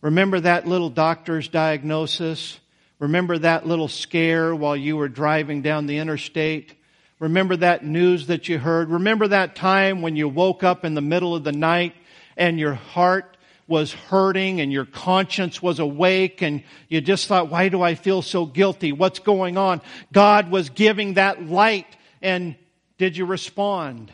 Remember 0.00 0.40
that 0.40 0.66
little 0.66 0.90
doctor's 0.90 1.48
diagnosis? 1.48 2.58
Remember 2.98 3.38
that 3.38 3.66
little 3.66 3.88
scare 3.88 4.54
while 4.54 4.76
you 4.76 4.96
were 4.96 5.08
driving 5.08 5.62
down 5.62 5.86
the 5.86 5.98
interstate? 5.98 6.74
Remember 7.20 7.56
that 7.56 7.84
news 7.84 8.26
that 8.26 8.48
you 8.48 8.58
heard? 8.58 8.90
Remember 8.90 9.28
that 9.28 9.54
time 9.54 10.02
when 10.02 10.16
you 10.16 10.28
woke 10.28 10.64
up 10.64 10.84
in 10.84 10.94
the 10.94 11.00
middle 11.00 11.36
of 11.36 11.44
the 11.44 11.52
night 11.52 11.94
and 12.38 12.58
your 12.58 12.74
heart 12.74 13.36
was 13.66 13.92
hurting 13.92 14.62
and 14.62 14.72
your 14.72 14.86
conscience 14.86 15.60
was 15.60 15.78
awake 15.78 16.40
and 16.40 16.62
you 16.88 17.02
just 17.02 17.26
thought, 17.26 17.50
why 17.50 17.68
do 17.68 17.82
I 17.82 17.94
feel 17.94 18.22
so 18.22 18.46
guilty? 18.46 18.92
What's 18.92 19.18
going 19.18 19.58
on? 19.58 19.82
God 20.10 20.50
was 20.50 20.70
giving 20.70 21.14
that 21.14 21.44
light 21.44 21.86
and 22.22 22.56
did 22.96 23.16
you 23.16 23.26
respond? 23.26 24.10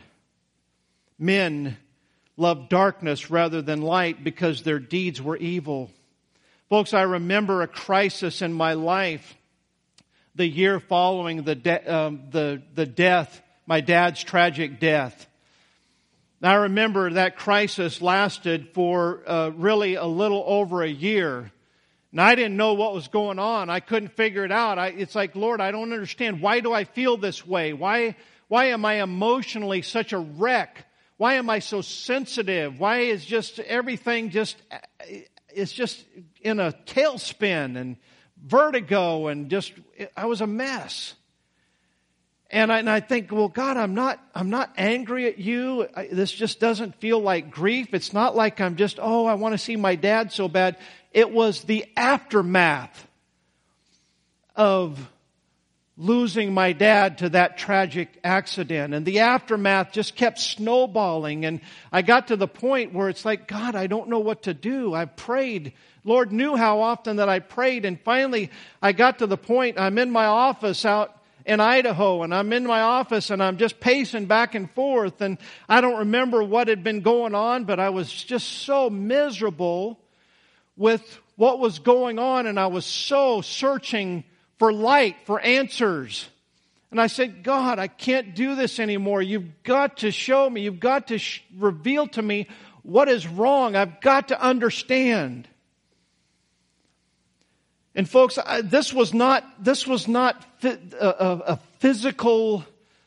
Men 1.17 1.77
loved 2.35 2.67
darkness 2.67 3.31
rather 3.31 3.61
than 3.61 3.81
light 3.81 4.23
because 4.23 4.63
their 4.63 4.79
deeds 4.79 5.21
were 5.21 5.37
evil. 5.37 5.89
Folks, 6.67 6.93
I 6.93 7.03
remember 7.03 7.61
a 7.61 7.67
crisis 7.67 8.41
in 8.41 8.51
my 8.51 8.73
life 8.73 9.35
the 10.35 10.45
year 10.45 10.81
following 10.81 11.43
the, 11.43 11.55
de- 11.55 11.93
um, 11.93 12.23
the, 12.31 12.61
the 12.73 12.85
death, 12.85 13.41
my 13.65 13.79
dad's 13.79 14.21
tragic 14.21 14.81
death. 14.81 15.27
I 16.47 16.55
remember 16.55 17.11
that 17.11 17.37
crisis 17.37 18.01
lasted 18.01 18.69
for 18.73 19.23
uh, 19.25 19.49
really 19.55 19.95
a 19.95 20.05
little 20.05 20.43
over 20.45 20.83
a 20.83 20.89
year. 20.89 21.51
And 22.11 22.21
I 22.21 22.35
didn't 22.35 22.55
know 22.55 22.73
what 22.73 22.93
was 22.93 23.07
going 23.09 23.39
on. 23.39 23.69
I 23.69 23.79
couldn't 23.79 24.13
figure 24.13 24.45
it 24.45 24.51
out. 24.51 24.79
I, 24.79 24.87
it's 24.87 25.15
like, 25.15 25.35
Lord, 25.35 25.59
I 25.59 25.71
don't 25.71 25.91
understand. 25.91 26.41
Why 26.41 26.61
do 26.61 26.71
I 26.71 26.83
feel 26.83 27.17
this 27.17 27.45
way? 27.45 27.73
Why, 27.73 28.15
why 28.47 28.65
am 28.65 28.85
I 28.85 29.01
emotionally 29.01 29.81
such 29.81 30.13
a 30.13 30.17
wreck? 30.17 30.85
Why 31.17 31.33
am 31.33 31.49
I 31.49 31.59
so 31.59 31.81
sensitive? 31.81 32.79
Why 32.79 32.99
is 32.99 33.25
just 33.25 33.59
everything 33.59 34.29
just, 34.29 34.55
it's 35.49 35.71
just 35.71 36.03
in 36.41 36.59
a 36.59 36.73
tailspin 36.85 37.77
and 37.77 37.97
vertigo 38.41 39.27
and 39.27 39.49
just, 39.49 39.73
I 40.15 40.25
was 40.25 40.41
a 40.41 40.47
mess. 40.47 41.15
And 42.51 42.71
I, 42.71 42.79
and 42.79 42.89
I, 42.89 42.99
think, 42.99 43.31
well, 43.31 43.47
God, 43.47 43.75
I'm 43.75 43.95
not, 43.95 44.19
I'm 44.35 44.49
not 44.49 44.71
angry 44.77 45.27
at 45.27 45.39
you. 45.39 45.87
I, 45.95 46.07
this 46.11 46.31
just 46.31 46.59
doesn't 46.59 46.95
feel 46.95 47.19
like 47.19 47.49
grief. 47.49 47.93
It's 47.93 48.13
not 48.13 48.35
like 48.35 48.61
I'm 48.61 48.75
just, 48.75 48.99
oh, 49.01 49.25
I 49.25 49.33
want 49.33 49.53
to 49.53 49.57
see 49.57 49.75
my 49.75 49.95
dad 49.95 50.31
so 50.31 50.47
bad. 50.47 50.77
It 51.11 51.31
was 51.31 51.63
the 51.63 51.85
aftermath 51.97 53.07
of 54.55 55.09
losing 55.97 56.53
my 56.53 56.73
dad 56.73 57.19
to 57.19 57.29
that 57.29 57.57
tragic 57.57 58.19
accident. 58.23 58.93
And 58.93 59.05
the 59.05 59.19
aftermath 59.19 59.91
just 59.91 60.15
kept 60.15 60.39
snowballing. 60.39 61.45
And 61.45 61.61
I 61.91 62.01
got 62.01 62.27
to 62.27 62.35
the 62.35 62.47
point 62.47 62.93
where 62.93 63.09
it's 63.09 63.23
like, 63.23 63.47
God, 63.47 63.75
I 63.75 63.87
don't 63.87 64.09
know 64.09 64.19
what 64.19 64.43
to 64.43 64.53
do. 64.53 64.93
I 64.93 65.05
prayed. 65.05 65.73
Lord 66.03 66.31
knew 66.31 66.55
how 66.55 66.81
often 66.81 67.15
that 67.15 67.29
I 67.29 67.39
prayed. 67.39 67.85
And 67.85 67.99
finally, 68.01 68.51
I 68.81 68.91
got 68.91 69.19
to 69.19 69.27
the 69.27 69.37
point, 69.37 69.79
I'm 69.79 69.97
in 69.97 70.11
my 70.11 70.25
office 70.25 70.85
out 70.85 71.14
in 71.45 71.59
Idaho 71.59 72.23
and 72.23 72.33
I'm 72.33 72.51
in 72.53 72.65
my 72.65 72.81
office 72.81 73.29
and 73.29 73.41
I'm 73.41 73.57
just 73.57 73.79
pacing 73.79 74.25
back 74.25 74.55
and 74.55 74.69
forth 74.71 75.21
and 75.21 75.37
I 75.69 75.81
don't 75.81 75.99
remember 75.99 76.43
what 76.43 76.67
had 76.67 76.83
been 76.83 77.01
going 77.01 77.35
on, 77.35 77.65
but 77.65 77.79
I 77.79 77.89
was 77.89 78.11
just 78.11 78.47
so 78.47 78.89
miserable 78.89 79.99
with 80.75 81.19
what 81.35 81.59
was 81.59 81.79
going 81.79 82.19
on 82.19 82.47
and 82.47 82.59
I 82.59 82.67
was 82.67 82.85
so 82.85 83.41
searching 83.41 84.23
for 84.57 84.73
light, 84.73 85.15
for 85.25 85.39
answers. 85.39 86.27
And 86.91 86.99
I 86.99 87.07
said, 87.07 87.43
God, 87.43 87.77
I 87.77 87.87
can't 87.87 88.35
do 88.35 88.55
this 88.55 88.79
anymore. 88.79 89.21
You've 89.21 89.63
got 89.63 89.97
to 89.97 90.11
show 90.11 90.49
me. 90.49 90.61
You've 90.61 90.79
got 90.79 91.07
to 91.07 91.17
sh- 91.17 91.43
reveal 91.57 92.07
to 92.07 92.21
me 92.21 92.47
what 92.83 93.09
is 93.09 93.27
wrong. 93.27 93.75
I've 93.75 93.99
got 93.99 94.29
to 94.29 94.41
understand. 94.41 95.47
And 97.95 98.09
folks, 98.09 98.37
this 98.63 98.93
was 98.93 99.13
not, 99.13 99.45
this 99.63 99.87
was 99.87 100.07
not 100.07 100.45
a, 100.63 100.73
a, 100.99 101.59
physical 101.79 102.65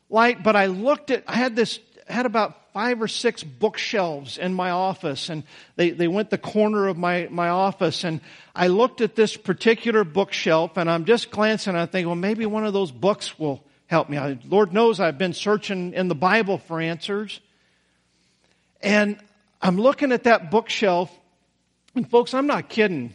light, 0.08 0.42
but 0.42 0.56
I 0.56 0.66
looked 0.66 1.10
at, 1.10 1.24
I 1.26 1.36
had 1.36 1.54
this, 1.54 1.78
had 2.06 2.24
about 2.24 2.72
five 2.72 3.02
or 3.02 3.08
six 3.08 3.42
bookshelves 3.42 4.38
in 4.38 4.54
my 4.54 4.70
office 4.70 5.28
and 5.28 5.42
they, 5.76 5.90
they 5.90 6.08
went 6.08 6.30
the 6.30 6.38
corner 6.38 6.86
of 6.86 6.96
my, 6.96 7.28
my 7.30 7.50
office 7.50 8.04
and 8.04 8.20
I 8.54 8.68
looked 8.68 9.02
at 9.02 9.14
this 9.14 9.36
particular 9.36 10.04
bookshelf 10.04 10.76
and 10.76 10.90
I'm 10.90 11.04
just 11.04 11.30
glancing 11.30 11.74
and 11.74 11.80
I 11.80 11.86
think, 11.86 12.06
well, 12.06 12.16
maybe 12.16 12.46
one 12.46 12.64
of 12.64 12.72
those 12.72 12.90
books 12.90 13.38
will 13.38 13.62
help 13.88 14.08
me. 14.08 14.16
I, 14.16 14.38
Lord 14.48 14.72
knows 14.72 15.00
I've 15.00 15.18
been 15.18 15.34
searching 15.34 15.92
in 15.92 16.08
the 16.08 16.14
Bible 16.14 16.58
for 16.58 16.80
answers. 16.80 17.40
And 18.80 19.18
I'm 19.60 19.76
looking 19.76 20.12
at 20.12 20.24
that 20.24 20.50
bookshelf 20.50 21.10
and 21.94 22.08
folks, 22.08 22.32
I'm 22.32 22.46
not 22.46 22.68
kidding. 22.68 23.12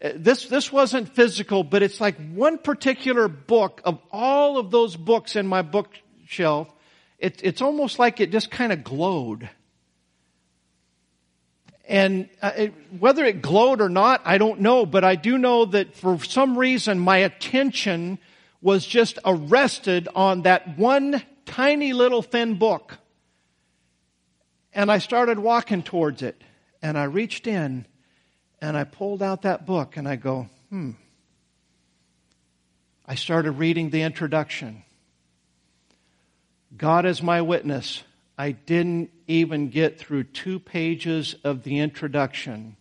This, 0.00 0.46
this 0.46 0.72
wasn't 0.72 1.14
physical, 1.14 1.62
but 1.62 1.82
it's 1.82 2.00
like 2.00 2.16
one 2.32 2.56
particular 2.56 3.28
book 3.28 3.82
of 3.84 4.00
all 4.10 4.56
of 4.56 4.70
those 4.70 4.96
books 4.96 5.36
in 5.36 5.46
my 5.46 5.60
bookshelf. 5.60 6.72
It, 7.18 7.40
it's 7.44 7.60
almost 7.60 7.98
like 7.98 8.18
it 8.18 8.32
just 8.32 8.50
kind 8.50 8.72
of 8.72 8.82
glowed. 8.82 9.50
And 11.86 12.30
uh, 12.40 12.52
it, 12.56 12.74
whether 12.98 13.24
it 13.26 13.42
glowed 13.42 13.82
or 13.82 13.90
not, 13.90 14.22
I 14.24 14.38
don't 14.38 14.60
know, 14.60 14.86
but 14.86 15.04
I 15.04 15.16
do 15.16 15.36
know 15.36 15.66
that 15.66 15.94
for 15.94 16.18
some 16.24 16.56
reason 16.56 16.98
my 16.98 17.18
attention 17.18 18.18
was 18.62 18.86
just 18.86 19.18
arrested 19.24 20.08
on 20.14 20.42
that 20.42 20.78
one 20.78 21.20
tiny 21.44 21.92
little 21.92 22.22
thin 22.22 22.58
book. 22.58 22.96
And 24.72 24.90
I 24.90 24.98
started 24.98 25.38
walking 25.38 25.82
towards 25.82 26.22
it. 26.22 26.42
And 26.80 26.96
I 26.96 27.04
reached 27.04 27.46
in 27.46 27.84
and 28.60 28.76
I 28.76 28.84
pulled 28.84 29.22
out 29.22 29.42
that 29.42 29.66
book 29.66 29.96
and 29.96 30.08
I 30.08 30.16
go, 30.16 30.48
hmm. 30.68 30.92
I 33.06 33.14
started 33.14 33.52
reading 33.52 33.90
the 33.90 34.02
introduction. 34.02 34.84
God 36.76 37.06
is 37.06 37.22
my 37.22 37.42
witness. 37.42 38.04
I 38.38 38.52
didn't 38.52 39.10
even 39.26 39.68
get 39.68 39.98
through 39.98 40.24
two 40.24 40.58
pages 40.58 41.34
of 41.44 41.62
the 41.62 41.78
introduction. 41.80 42.76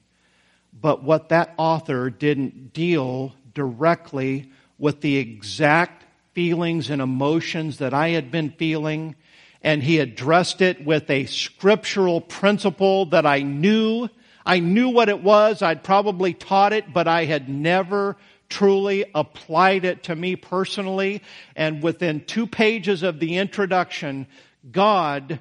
But 0.79 1.03
what 1.03 1.29
that 1.29 1.53
author 1.57 2.09
didn't 2.09 2.73
deal 2.73 3.33
directly 3.53 4.51
with 4.77 5.01
the 5.01 5.17
exact 5.17 6.05
feelings 6.33 6.89
and 6.89 7.01
emotions 7.01 7.79
that 7.79 7.93
I 7.93 8.09
had 8.09 8.31
been 8.31 8.51
feeling, 8.51 9.15
and 9.61 9.83
he 9.83 9.99
addressed 9.99 10.61
it 10.61 10.85
with 10.85 11.09
a 11.09 11.25
scriptural 11.25 12.21
principle 12.21 13.07
that 13.07 13.25
I 13.25 13.41
knew. 13.41 14.07
I 14.45 14.59
knew 14.59 14.89
what 14.89 15.09
it 15.09 15.21
was. 15.21 15.61
I'd 15.61 15.83
probably 15.83 16.33
taught 16.33 16.73
it, 16.73 16.93
but 16.93 17.07
I 17.07 17.25
had 17.25 17.49
never 17.49 18.17
truly 18.49 19.05
applied 19.13 19.85
it 19.85 20.03
to 20.03 20.15
me 20.15 20.35
personally. 20.35 21.21
And 21.55 21.83
within 21.83 22.25
two 22.25 22.47
pages 22.47 23.03
of 23.03 23.19
the 23.19 23.37
introduction, 23.37 24.27
God 24.71 25.39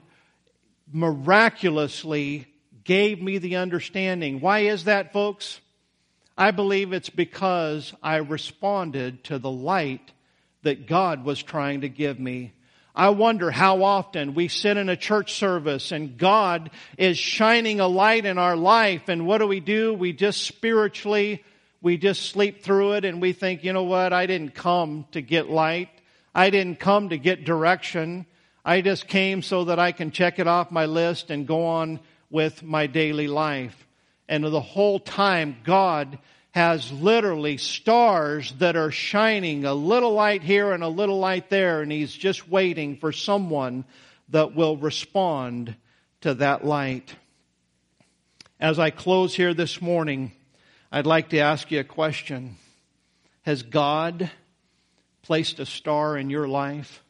miraculously 0.92 2.46
gave 2.84 3.20
me 3.20 3.38
the 3.38 3.56
understanding. 3.56 4.40
Why 4.40 4.60
is 4.60 4.84
that, 4.84 5.12
folks? 5.12 5.60
I 6.36 6.52
believe 6.52 6.92
it's 6.92 7.10
because 7.10 7.92
I 8.02 8.16
responded 8.16 9.24
to 9.24 9.38
the 9.38 9.50
light 9.50 10.12
that 10.62 10.86
God 10.86 11.24
was 11.24 11.42
trying 11.42 11.80
to 11.82 11.88
give 11.88 12.18
me. 12.18 12.52
I 12.98 13.10
wonder 13.10 13.52
how 13.52 13.84
often 13.84 14.34
we 14.34 14.48
sit 14.48 14.76
in 14.76 14.88
a 14.88 14.96
church 14.96 15.34
service 15.34 15.92
and 15.92 16.18
God 16.18 16.70
is 16.96 17.16
shining 17.16 17.78
a 17.78 17.86
light 17.86 18.26
in 18.26 18.38
our 18.38 18.56
life 18.56 19.08
and 19.08 19.24
what 19.24 19.38
do 19.38 19.46
we 19.46 19.60
do? 19.60 19.94
We 19.94 20.12
just 20.12 20.42
spiritually, 20.42 21.44
we 21.80 21.96
just 21.96 22.22
sleep 22.22 22.64
through 22.64 22.94
it 22.94 23.04
and 23.04 23.22
we 23.22 23.32
think, 23.32 23.62
you 23.62 23.72
know 23.72 23.84
what? 23.84 24.12
I 24.12 24.26
didn't 24.26 24.52
come 24.52 25.06
to 25.12 25.22
get 25.22 25.48
light. 25.48 25.90
I 26.34 26.50
didn't 26.50 26.80
come 26.80 27.10
to 27.10 27.18
get 27.18 27.44
direction. 27.44 28.26
I 28.64 28.80
just 28.80 29.06
came 29.06 29.42
so 29.42 29.66
that 29.66 29.78
I 29.78 29.92
can 29.92 30.10
check 30.10 30.40
it 30.40 30.48
off 30.48 30.72
my 30.72 30.86
list 30.86 31.30
and 31.30 31.46
go 31.46 31.66
on 31.66 32.00
with 32.30 32.64
my 32.64 32.88
daily 32.88 33.28
life. 33.28 33.86
And 34.28 34.42
the 34.42 34.60
whole 34.60 34.98
time, 34.98 35.58
God 35.62 36.18
has 36.58 36.90
literally 36.90 37.56
stars 37.56 38.52
that 38.58 38.74
are 38.74 38.90
shining, 38.90 39.64
a 39.64 39.72
little 39.72 40.12
light 40.12 40.42
here 40.42 40.72
and 40.72 40.82
a 40.82 40.88
little 40.88 41.20
light 41.20 41.48
there, 41.50 41.82
and 41.82 41.92
He's 41.92 42.12
just 42.12 42.48
waiting 42.48 42.96
for 42.96 43.12
someone 43.12 43.84
that 44.30 44.56
will 44.56 44.76
respond 44.76 45.76
to 46.22 46.34
that 46.34 46.64
light. 46.64 47.14
As 48.58 48.80
I 48.80 48.90
close 48.90 49.36
here 49.36 49.54
this 49.54 49.80
morning, 49.80 50.32
I'd 50.90 51.06
like 51.06 51.28
to 51.28 51.38
ask 51.38 51.70
you 51.70 51.78
a 51.78 51.84
question. 51.84 52.56
Has 53.42 53.62
God 53.62 54.28
placed 55.22 55.60
a 55.60 55.64
star 55.64 56.18
in 56.18 56.28
your 56.28 56.48
life? 56.48 57.04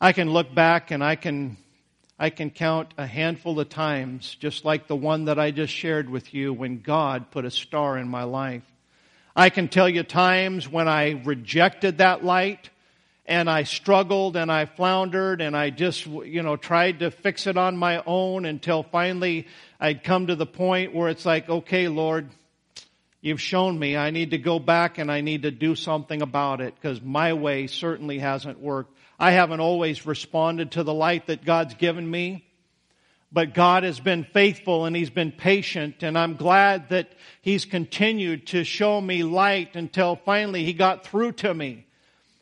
I 0.00 0.12
can 0.12 0.32
look 0.32 0.52
back 0.52 0.90
and 0.90 1.04
I 1.04 1.14
can, 1.14 1.56
I 2.18 2.30
can 2.30 2.50
count 2.50 2.94
a 2.96 3.06
handful 3.06 3.60
of 3.60 3.68
times, 3.68 4.36
just 4.40 4.64
like 4.64 4.88
the 4.88 4.96
one 4.96 5.26
that 5.26 5.38
I 5.38 5.50
just 5.50 5.72
shared 5.72 6.08
with 6.08 6.32
you, 6.32 6.52
when 6.52 6.80
God 6.80 7.30
put 7.30 7.44
a 7.44 7.50
star 7.50 7.98
in 7.98 8.08
my 8.08 8.24
life. 8.24 8.62
I 9.34 9.50
can 9.50 9.68
tell 9.68 9.86
you 9.86 10.02
times 10.02 10.66
when 10.66 10.88
I 10.88 11.22
rejected 11.24 11.98
that 11.98 12.24
light 12.24 12.70
and 13.26 13.50
I 13.50 13.64
struggled 13.64 14.34
and 14.34 14.50
I 14.50 14.64
floundered 14.64 15.42
and 15.42 15.54
I 15.54 15.68
just, 15.68 16.06
you 16.06 16.42
know, 16.42 16.56
tried 16.56 17.00
to 17.00 17.10
fix 17.10 17.46
it 17.46 17.58
on 17.58 17.76
my 17.76 18.02
own 18.06 18.46
until 18.46 18.82
finally 18.82 19.46
I'd 19.78 20.02
come 20.02 20.28
to 20.28 20.36
the 20.36 20.46
point 20.46 20.94
where 20.94 21.10
it's 21.10 21.26
like, 21.26 21.50
okay, 21.50 21.88
Lord, 21.88 22.30
you've 23.20 23.42
shown 23.42 23.78
me 23.78 23.94
I 23.94 24.08
need 24.08 24.30
to 24.30 24.38
go 24.38 24.58
back 24.58 24.96
and 24.96 25.12
I 25.12 25.20
need 25.20 25.42
to 25.42 25.50
do 25.50 25.74
something 25.74 26.22
about 26.22 26.62
it 26.62 26.74
because 26.74 27.02
my 27.02 27.34
way 27.34 27.66
certainly 27.66 28.18
hasn't 28.18 28.58
worked. 28.58 28.95
I 29.18 29.32
haven't 29.32 29.60
always 29.60 30.06
responded 30.06 30.72
to 30.72 30.82
the 30.82 30.94
light 30.94 31.26
that 31.26 31.44
God's 31.44 31.74
given 31.74 32.08
me. 32.10 32.44
But 33.32 33.54
God 33.54 33.82
has 33.82 33.98
been 33.98 34.24
faithful 34.24 34.84
and 34.84 34.94
He's 34.94 35.10
been 35.10 35.32
patient 35.32 36.02
and 36.02 36.16
I'm 36.16 36.36
glad 36.36 36.90
that 36.90 37.12
He's 37.42 37.64
continued 37.64 38.46
to 38.48 38.64
show 38.64 39.00
me 39.00 39.24
light 39.24 39.74
until 39.74 40.16
finally 40.16 40.64
He 40.64 40.72
got 40.72 41.04
through 41.04 41.32
to 41.32 41.52
me. 41.52 41.86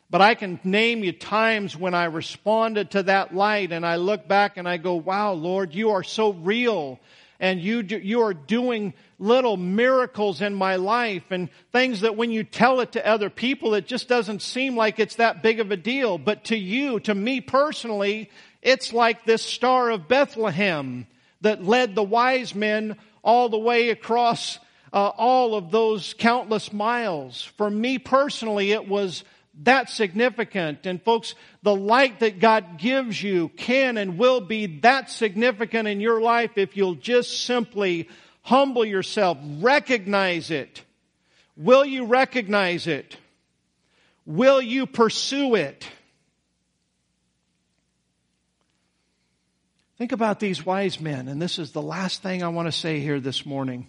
But 0.09 0.21
I 0.21 0.35
can 0.35 0.59
name 0.63 1.03
you 1.03 1.11
times 1.11 1.75
when 1.75 1.93
I 1.93 2.05
responded 2.05 2.91
to 2.91 3.03
that 3.03 3.33
light 3.33 3.71
and 3.71 3.85
I 3.85 3.95
look 3.95 4.27
back 4.27 4.57
and 4.57 4.69
I 4.69 4.77
go, 4.77 4.95
wow, 4.95 5.33
Lord, 5.33 5.73
you 5.73 5.91
are 5.91 6.03
so 6.03 6.31
real 6.33 6.99
and 7.39 7.59
you, 7.59 7.83
do, 7.83 7.97
you 7.97 8.21
are 8.21 8.33
doing 8.33 8.93
little 9.19 9.57
miracles 9.57 10.41
in 10.41 10.53
my 10.53 10.75
life 10.77 11.23
and 11.31 11.49
things 11.71 12.01
that 12.01 12.15
when 12.15 12.31
you 12.31 12.43
tell 12.43 12.79
it 12.79 12.93
to 12.93 13.07
other 13.07 13.29
people, 13.29 13.73
it 13.73 13.87
just 13.87 14.07
doesn't 14.07 14.41
seem 14.41 14.75
like 14.75 14.99
it's 14.99 15.15
that 15.15 15.43
big 15.43 15.59
of 15.59 15.71
a 15.71 15.77
deal. 15.77 16.17
But 16.17 16.45
to 16.45 16.57
you, 16.57 16.99
to 17.01 17.15
me 17.15 17.41
personally, 17.41 18.29
it's 18.61 18.93
like 18.93 19.25
this 19.25 19.41
star 19.41 19.89
of 19.89 20.07
Bethlehem 20.07 21.07
that 21.41 21.63
led 21.63 21.95
the 21.95 22.03
wise 22.03 22.55
men 22.55 22.97
all 23.23 23.49
the 23.49 23.59
way 23.59 23.89
across 23.89 24.59
uh, 24.93 25.11
all 25.17 25.55
of 25.55 25.71
those 25.71 26.15
countless 26.17 26.71
miles. 26.71 27.43
For 27.57 27.69
me 27.69 27.99
personally, 27.99 28.71
it 28.71 28.87
was 28.87 29.23
that 29.63 29.89
significant. 29.89 30.85
And 30.85 31.01
folks, 31.01 31.35
the 31.63 31.75
light 31.75 32.19
that 32.19 32.39
God 32.39 32.77
gives 32.77 33.21
you 33.21 33.49
can 33.49 33.97
and 33.97 34.17
will 34.17 34.41
be 34.41 34.79
that 34.79 35.09
significant 35.09 35.87
in 35.87 35.99
your 36.01 36.21
life 36.21 36.57
if 36.57 36.75
you'll 36.75 36.95
just 36.95 37.45
simply 37.45 38.09
humble 38.41 38.85
yourself, 38.85 39.37
recognize 39.59 40.51
it. 40.51 40.83
Will 41.57 41.85
you 41.85 42.05
recognize 42.05 42.85
it? 42.85 43.17
Will 44.25 44.61
you 44.61 44.85
pursue 44.85 45.55
it? 45.55 45.87
Think 49.97 50.11
about 50.11 50.39
these 50.39 50.65
wise 50.65 50.99
men, 50.99 51.29
and 51.29 51.41
this 51.41 51.57
is 51.57 51.71
the 51.71 51.81
last 51.81 52.21
thing 52.21 52.43
I 52.43 52.49
want 52.49 52.67
to 52.67 52.71
say 52.71 52.99
here 52.99 53.21
this 53.21 53.45
morning. 53.45 53.87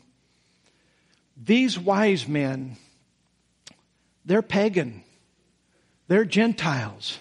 These 1.37 1.79
wise 1.79 2.29
men, 2.29 2.77
they're 4.25 4.41
pagan. 4.41 5.03
They're 6.09 6.25
Gentiles. 6.25 7.19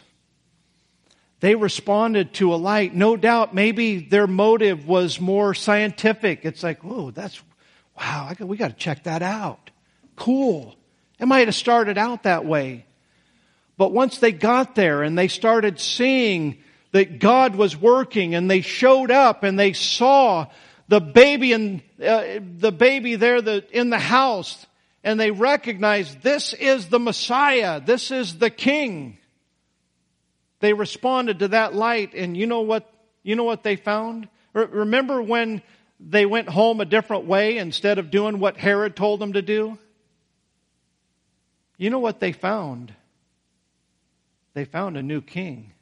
They 1.40 1.56
responded 1.56 2.34
to 2.36 2.54
a 2.54 2.56
light. 2.56 2.96
No 2.96 3.18
doubt, 3.18 3.54
maybe 3.54 4.00
their 4.00 4.28
motive 4.28 4.88
was 4.88 5.20
more 5.20 5.54
scientific. 5.54 6.46
It's 6.46 6.64
like, 6.64 6.84
whoa, 6.84 7.12
that's, 7.12 7.42
wow, 7.98 8.32
got, 8.36 8.48
we 8.48 8.58
got 8.58 8.70
to 8.70 8.76
check 8.76 9.04
that 9.04 9.22
out. 9.22 9.70
Cool. 10.16 10.76
It 11.20 11.28
might 11.28 11.48
have 11.48 11.56
started 11.56 11.98
out 11.98 12.24
that 12.24 12.46
way. 12.46 12.86
But 13.78 13.92
once 13.92 14.20
they 14.20 14.32
got 14.32 14.76
there 14.76 15.04
and 15.04 15.18
they 15.18 15.28
started 15.28 15.80
seeing 15.80 16.64
that 16.92 17.20
God 17.20 17.56
was 17.56 17.76
working 17.76 18.36
and 18.36 18.50
they 18.50 18.62
showed 18.62 19.12
up 19.12 19.44
and 19.44 19.60
they 19.60 19.74
saw 19.74 20.48
the 20.88 21.02
baby 21.02 21.52
and 21.52 21.82
uh, 22.02 22.40
the 22.58 22.72
baby 22.72 23.16
there 23.16 23.42
the, 23.42 23.66
in 23.72 23.90
the 23.90 24.00
house 24.00 24.66
and 25.06 25.20
they 25.20 25.30
recognized 25.30 26.24
this 26.24 26.54
is 26.54 26.90
the 26.90 27.00
Messiah, 27.00 27.80
this 27.80 28.10
is 28.10 28.40
the 28.40 28.50
King. 28.50 29.20
They 30.62 30.74
responded 30.74 31.40
to 31.40 31.50
that 31.50 31.76
light, 31.76 32.16
and 32.16 32.36
you 32.36 32.48
know 32.48 32.62
what? 32.62 32.92
You 33.22 33.36
know 33.36 33.44
what 33.44 33.62
they 33.62 33.76
found? 33.76 34.28
Remember 34.54 35.22
when 35.22 35.62
they 36.00 36.26
went 36.26 36.50
home 36.50 36.82
a 36.82 36.86
different 36.86 37.26
way 37.26 37.58
instead 37.58 38.00
of 38.00 38.10
doing 38.10 38.40
what 38.40 38.58
Herod 38.58 38.96
told 38.96 39.20
them 39.20 39.34
to 39.34 39.44
do? 39.44 39.78
You 41.78 41.92
know 41.92 42.00
what 42.00 42.20
they 42.20 42.32
found? 42.32 42.94
They 44.54 44.66
found 44.66 44.98
a 44.98 45.04
new 45.04 45.22
king. 45.22 45.74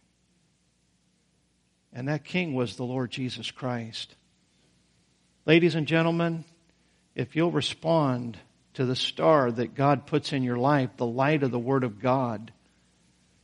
And 1.94 2.08
that 2.08 2.26
king 2.26 2.54
was 2.56 2.76
the 2.76 2.84
Lord 2.84 3.12
Jesus 3.12 3.52
Christ. 3.52 4.16
Ladies 5.46 5.76
and 5.76 5.88
gentlemen, 5.88 6.44
if 7.16 7.36
you'll 7.36 7.52
respond 7.52 8.38
to 8.74 8.86
the 8.86 8.96
star 8.96 9.52
that 9.52 9.76
God 9.76 10.06
puts 10.06 10.34
in 10.34 10.44
your 10.44 10.58
life, 10.58 10.90
the 10.98 11.06
light 11.06 11.44
of 11.44 11.52
the 11.52 11.60
Word 11.60 11.84
of 11.84 12.02
God, 12.02 12.52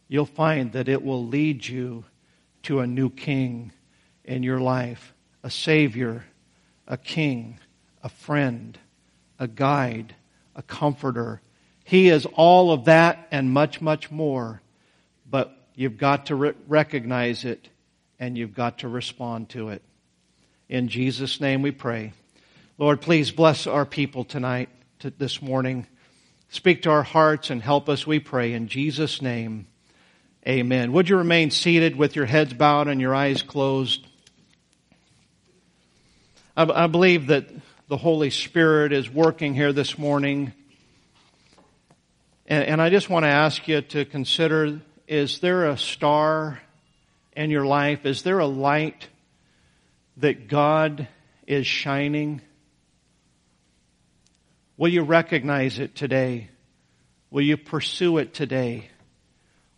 you'll 0.08 0.26
find 0.26 0.72
that 0.74 0.90
it 0.90 1.04
will 1.04 1.26
lead 1.26 1.66
you 1.68 2.06
to 2.64 2.80
a 2.80 2.88
new 2.88 3.10
king 3.10 3.72
in 4.26 4.44
your 4.44 4.60
life, 4.60 5.14
a 5.44 5.50
savior, 5.50 6.26
a 6.88 6.98
king, 6.98 7.60
a 8.04 8.10
friend, 8.10 8.78
a 9.38 9.48
guide, 9.48 10.16
a 10.56 10.62
comforter. 10.62 11.42
He 11.84 12.10
is 12.10 12.26
all 12.34 12.72
of 12.72 12.86
that 12.86 13.28
and 13.32 13.52
much, 13.52 13.82
much 13.82 14.12
more. 14.12 14.62
But 15.30 15.56
you've 15.76 15.98
got 15.98 16.28
to 16.28 16.36
re- 16.36 16.54
recognize 16.68 17.46
it 17.46 17.70
and 18.20 18.38
you've 18.38 18.54
got 18.54 18.80
to 18.80 18.88
respond 18.88 19.50
to 19.50 19.70
it. 19.70 19.82
In 20.68 20.88
Jesus' 20.88 21.40
name 21.40 21.62
we 21.62 21.72
pray. 21.72 22.14
Lord, 22.78 23.02
please 23.02 23.32
bless 23.32 23.68
our 23.68 23.86
people 23.86 24.24
tonight, 24.24 24.70
this 25.00 25.42
morning. 25.42 25.88
Speak 26.50 26.82
to 26.82 26.90
our 26.90 27.04
hearts 27.04 27.50
and 27.52 27.62
help 27.62 27.88
us, 27.88 28.06
we 28.06 28.20
pray. 28.20 28.52
In 28.52 28.68
Jesus' 28.68 29.22
name, 29.22 29.66
amen. 30.46 30.92
Would 30.92 31.08
you 31.08 31.16
remain 31.16 31.52
seated 31.52 31.96
with 31.96 32.18
your 32.18 32.26
heads 32.26 32.54
bowed 32.54 32.90
and 32.90 33.00
your 33.00 33.16
eyes 33.16 33.42
closed? 33.42 34.06
I, 36.58 36.84
I 36.84 36.88
believe 36.88 37.28
that 37.28 37.48
the 37.88 37.96
Holy 37.96 38.30
Spirit 38.30 38.92
is 38.92 39.10
working 39.10 39.54
here 39.54 39.72
this 39.72 39.98
morning. 39.98 40.52
And, 42.46 42.66
and 42.66 42.82
I 42.82 42.90
just 42.90 43.10
want 43.10 43.24
to 43.24 43.30
ask 43.30 43.70
you 43.70 43.80
to 43.82 44.04
consider 44.04 44.82
is 45.08 45.40
there 45.40 45.70
a 45.70 45.78
star 45.78 46.60
in 47.38 47.52
your 47.52 47.66
life? 47.66 48.06
Is 48.06 48.24
there 48.24 48.40
a 48.40 48.48
light 48.48 49.08
that 50.18 50.50
God 50.50 51.08
is 51.48 51.66
shining? 51.66 52.42
Will 54.80 54.88
you 54.88 55.02
recognize 55.02 55.78
it 55.78 55.94
today? 55.94 56.48
Will 57.32 57.42
you 57.42 57.58
pursue 57.58 58.18
it 58.18 58.34
today? 58.34 58.90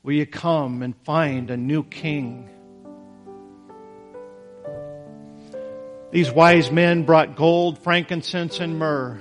Will 0.03 0.13
you 0.13 0.27
come 0.27 0.83
and 0.83 0.95
find 0.95 1.49
a 1.49 1.57
new 1.57 1.81
king? 1.81 2.47
These 6.11 6.29
wise 6.29 6.69
men 6.69 7.01
brought 7.01 7.35
gold, 7.35 7.79
frankincense, 7.79 8.59
and 8.59 8.77
myrrh. 8.77 9.19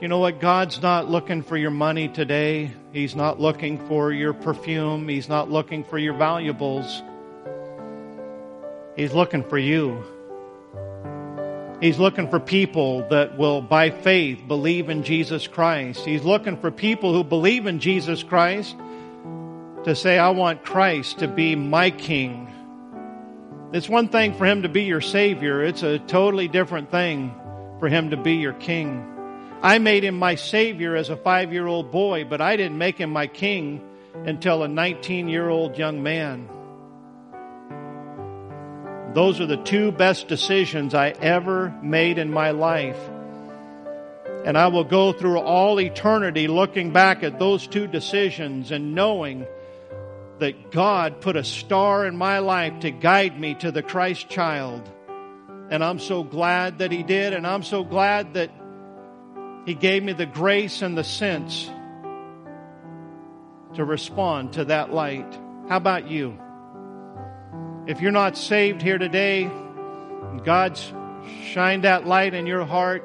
You 0.00 0.08
know 0.08 0.18
what? 0.18 0.40
God's 0.40 0.82
not 0.82 1.08
looking 1.08 1.42
for 1.42 1.56
your 1.56 1.70
money 1.70 2.08
today. 2.08 2.72
He's 2.92 3.14
not 3.14 3.38
looking 3.38 3.86
for 3.86 4.10
your 4.10 4.32
perfume. 4.32 5.06
He's 5.06 5.28
not 5.28 5.48
looking 5.48 5.84
for 5.84 5.96
your 5.96 6.14
valuables. 6.14 7.04
He's 8.96 9.12
looking 9.12 9.44
for 9.44 9.58
you. 9.58 10.02
He's 11.84 11.98
looking 11.98 12.30
for 12.30 12.40
people 12.40 13.06
that 13.10 13.36
will, 13.36 13.60
by 13.60 13.90
faith, 13.90 14.48
believe 14.48 14.88
in 14.88 15.02
Jesus 15.02 15.46
Christ. 15.46 16.02
He's 16.02 16.22
looking 16.22 16.56
for 16.56 16.70
people 16.70 17.12
who 17.12 17.22
believe 17.22 17.66
in 17.66 17.78
Jesus 17.78 18.22
Christ 18.22 18.74
to 19.84 19.94
say, 19.94 20.18
I 20.18 20.30
want 20.30 20.64
Christ 20.64 21.18
to 21.18 21.28
be 21.28 21.54
my 21.54 21.90
king. 21.90 22.50
It's 23.74 23.86
one 23.86 24.08
thing 24.08 24.32
for 24.32 24.46
him 24.46 24.62
to 24.62 24.68
be 24.70 24.84
your 24.84 25.02
Savior, 25.02 25.62
it's 25.62 25.82
a 25.82 25.98
totally 25.98 26.48
different 26.48 26.90
thing 26.90 27.34
for 27.80 27.90
him 27.90 28.08
to 28.12 28.16
be 28.16 28.36
your 28.36 28.54
King. 28.54 29.04
I 29.60 29.76
made 29.76 30.04
him 30.04 30.18
my 30.18 30.36
Savior 30.36 30.96
as 30.96 31.10
a 31.10 31.18
five 31.18 31.52
year 31.52 31.66
old 31.66 31.90
boy, 31.90 32.24
but 32.24 32.40
I 32.40 32.56
didn't 32.56 32.78
make 32.78 32.96
him 32.96 33.10
my 33.10 33.26
King 33.26 33.86
until 34.24 34.62
a 34.62 34.68
19 34.68 35.28
year 35.28 35.50
old 35.50 35.76
young 35.76 36.02
man. 36.02 36.48
Those 39.14 39.40
are 39.40 39.46
the 39.46 39.56
two 39.56 39.92
best 39.92 40.26
decisions 40.26 40.92
I 40.92 41.10
ever 41.10 41.72
made 41.82 42.18
in 42.18 42.32
my 42.32 42.50
life. 42.50 42.98
And 44.44 44.58
I 44.58 44.66
will 44.66 44.84
go 44.84 45.12
through 45.12 45.38
all 45.38 45.80
eternity 45.80 46.48
looking 46.48 46.92
back 46.92 47.22
at 47.22 47.38
those 47.38 47.66
two 47.68 47.86
decisions 47.86 48.72
and 48.72 48.94
knowing 48.94 49.46
that 50.40 50.72
God 50.72 51.20
put 51.20 51.36
a 51.36 51.44
star 51.44 52.04
in 52.06 52.16
my 52.16 52.40
life 52.40 52.80
to 52.80 52.90
guide 52.90 53.38
me 53.38 53.54
to 53.54 53.70
the 53.70 53.84
Christ 53.84 54.28
child. 54.28 54.82
And 55.70 55.82
I'm 55.84 56.00
so 56.00 56.24
glad 56.24 56.78
that 56.78 56.90
He 56.90 57.04
did, 57.04 57.32
and 57.34 57.46
I'm 57.46 57.62
so 57.62 57.84
glad 57.84 58.34
that 58.34 58.50
He 59.64 59.74
gave 59.74 60.02
me 60.02 60.12
the 60.12 60.26
grace 60.26 60.82
and 60.82 60.98
the 60.98 61.04
sense 61.04 61.70
to 63.74 63.84
respond 63.84 64.54
to 64.54 64.64
that 64.66 64.92
light. 64.92 65.32
How 65.68 65.76
about 65.76 66.10
you? 66.10 66.38
If 67.86 68.00
you're 68.00 68.12
not 68.12 68.38
saved 68.38 68.80
here 68.80 68.96
today, 68.96 69.50
God's 70.42 70.90
shined 71.50 71.84
that 71.84 72.06
light 72.06 72.32
in 72.32 72.46
your 72.46 72.64
heart, 72.64 73.04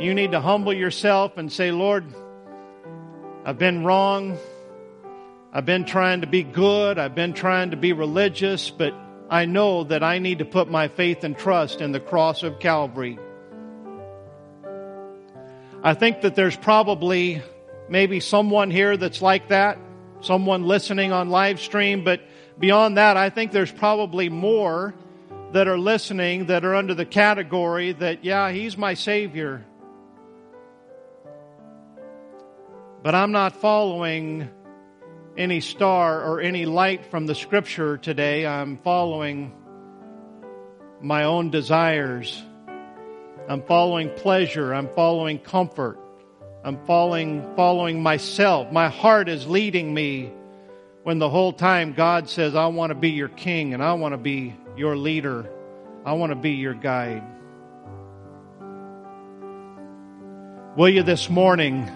you 0.00 0.14
need 0.14 0.30
to 0.30 0.40
humble 0.40 0.72
yourself 0.72 1.36
and 1.36 1.52
say, 1.52 1.70
Lord, 1.70 2.06
I've 3.44 3.58
been 3.58 3.84
wrong. 3.84 4.38
I've 5.52 5.66
been 5.66 5.84
trying 5.84 6.22
to 6.22 6.26
be 6.26 6.42
good. 6.42 6.98
I've 6.98 7.14
been 7.14 7.34
trying 7.34 7.72
to 7.72 7.76
be 7.76 7.92
religious, 7.92 8.70
but 8.70 8.94
I 9.28 9.44
know 9.44 9.84
that 9.84 10.02
I 10.02 10.18
need 10.18 10.38
to 10.38 10.46
put 10.46 10.70
my 10.70 10.88
faith 10.88 11.22
and 11.22 11.36
trust 11.36 11.82
in 11.82 11.92
the 11.92 12.00
cross 12.00 12.42
of 12.42 12.60
Calvary. 12.60 13.18
I 15.82 15.92
think 15.92 16.22
that 16.22 16.34
there's 16.34 16.56
probably 16.56 17.42
maybe 17.90 18.20
someone 18.20 18.70
here 18.70 18.96
that's 18.96 19.20
like 19.20 19.48
that, 19.48 19.76
someone 20.22 20.64
listening 20.64 21.12
on 21.12 21.28
live 21.28 21.60
stream, 21.60 22.02
but 22.02 22.22
beyond 22.58 22.96
that, 22.96 23.16
I 23.16 23.30
think 23.30 23.52
there's 23.52 23.72
probably 23.72 24.28
more 24.28 24.94
that 25.52 25.68
are 25.68 25.78
listening 25.78 26.46
that 26.46 26.64
are 26.64 26.74
under 26.74 26.94
the 26.94 27.06
category 27.06 27.92
that, 27.92 28.24
yeah, 28.24 28.50
he's 28.50 28.76
my 28.76 28.94
Savior. 28.94 29.64
But 33.02 33.14
I'm 33.14 33.32
not 33.32 33.60
following 33.60 34.48
any 35.36 35.60
star 35.60 36.22
or 36.22 36.40
any 36.40 36.64
light 36.64 37.06
from 37.06 37.26
the 37.26 37.34
scripture 37.34 37.98
today. 37.98 38.46
I'm 38.46 38.78
following 38.78 39.52
my 41.00 41.24
own 41.24 41.50
desires. 41.50 42.42
I'm 43.48 43.62
following 43.62 44.10
pleasure. 44.10 44.72
I'm 44.72 44.88
following 44.88 45.38
comfort. 45.38 45.98
I'm 46.64 46.84
following, 46.86 47.54
following 47.56 48.02
myself. 48.02 48.72
My 48.72 48.88
heart 48.88 49.28
is 49.28 49.46
leading 49.46 49.92
me 49.92 50.32
when 51.04 51.18
the 51.18 51.28
whole 51.28 51.52
time 51.52 51.92
God 51.92 52.30
says, 52.30 52.54
I 52.54 52.66
want 52.66 52.90
to 52.90 52.94
be 52.94 53.10
your 53.10 53.28
king 53.28 53.74
and 53.74 53.82
I 53.82 53.92
want 53.92 54.14
to 54.14 54.18
be 54.18 54.56
your 54.74 54.96
leader. 54.96 55.48
I 56.04 56.14
want 56.14 56.30
to 56.30 56.36
be 56.36 56.52
your 56.52 56.72
guide. 56.72 57.22
Will 60.76 60.88
you 60.88 61.02
this 61.02 61.28
morning 61.28 61.88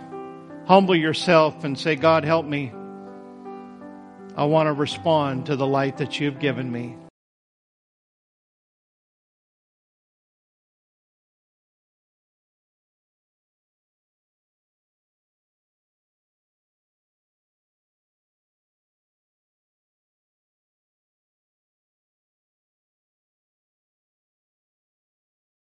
humble 0.67 0.95
yourself 0.95 1.65
and 1.65 1.77
say, 1.77 1.97
God, 1.97 2.25
help 2.25 2.45
me? 2.45 2.71
I 4.37 4.45
want 4.45 4.67
to 4.69 4.75
respond 4.75 5.47
to 5.47 5.57
the 5.57 5.67
light 5.67 5.97
that 5.97 6.21
you've 6.21 6.39
given 6.39 6.71
me. 6.71 6.95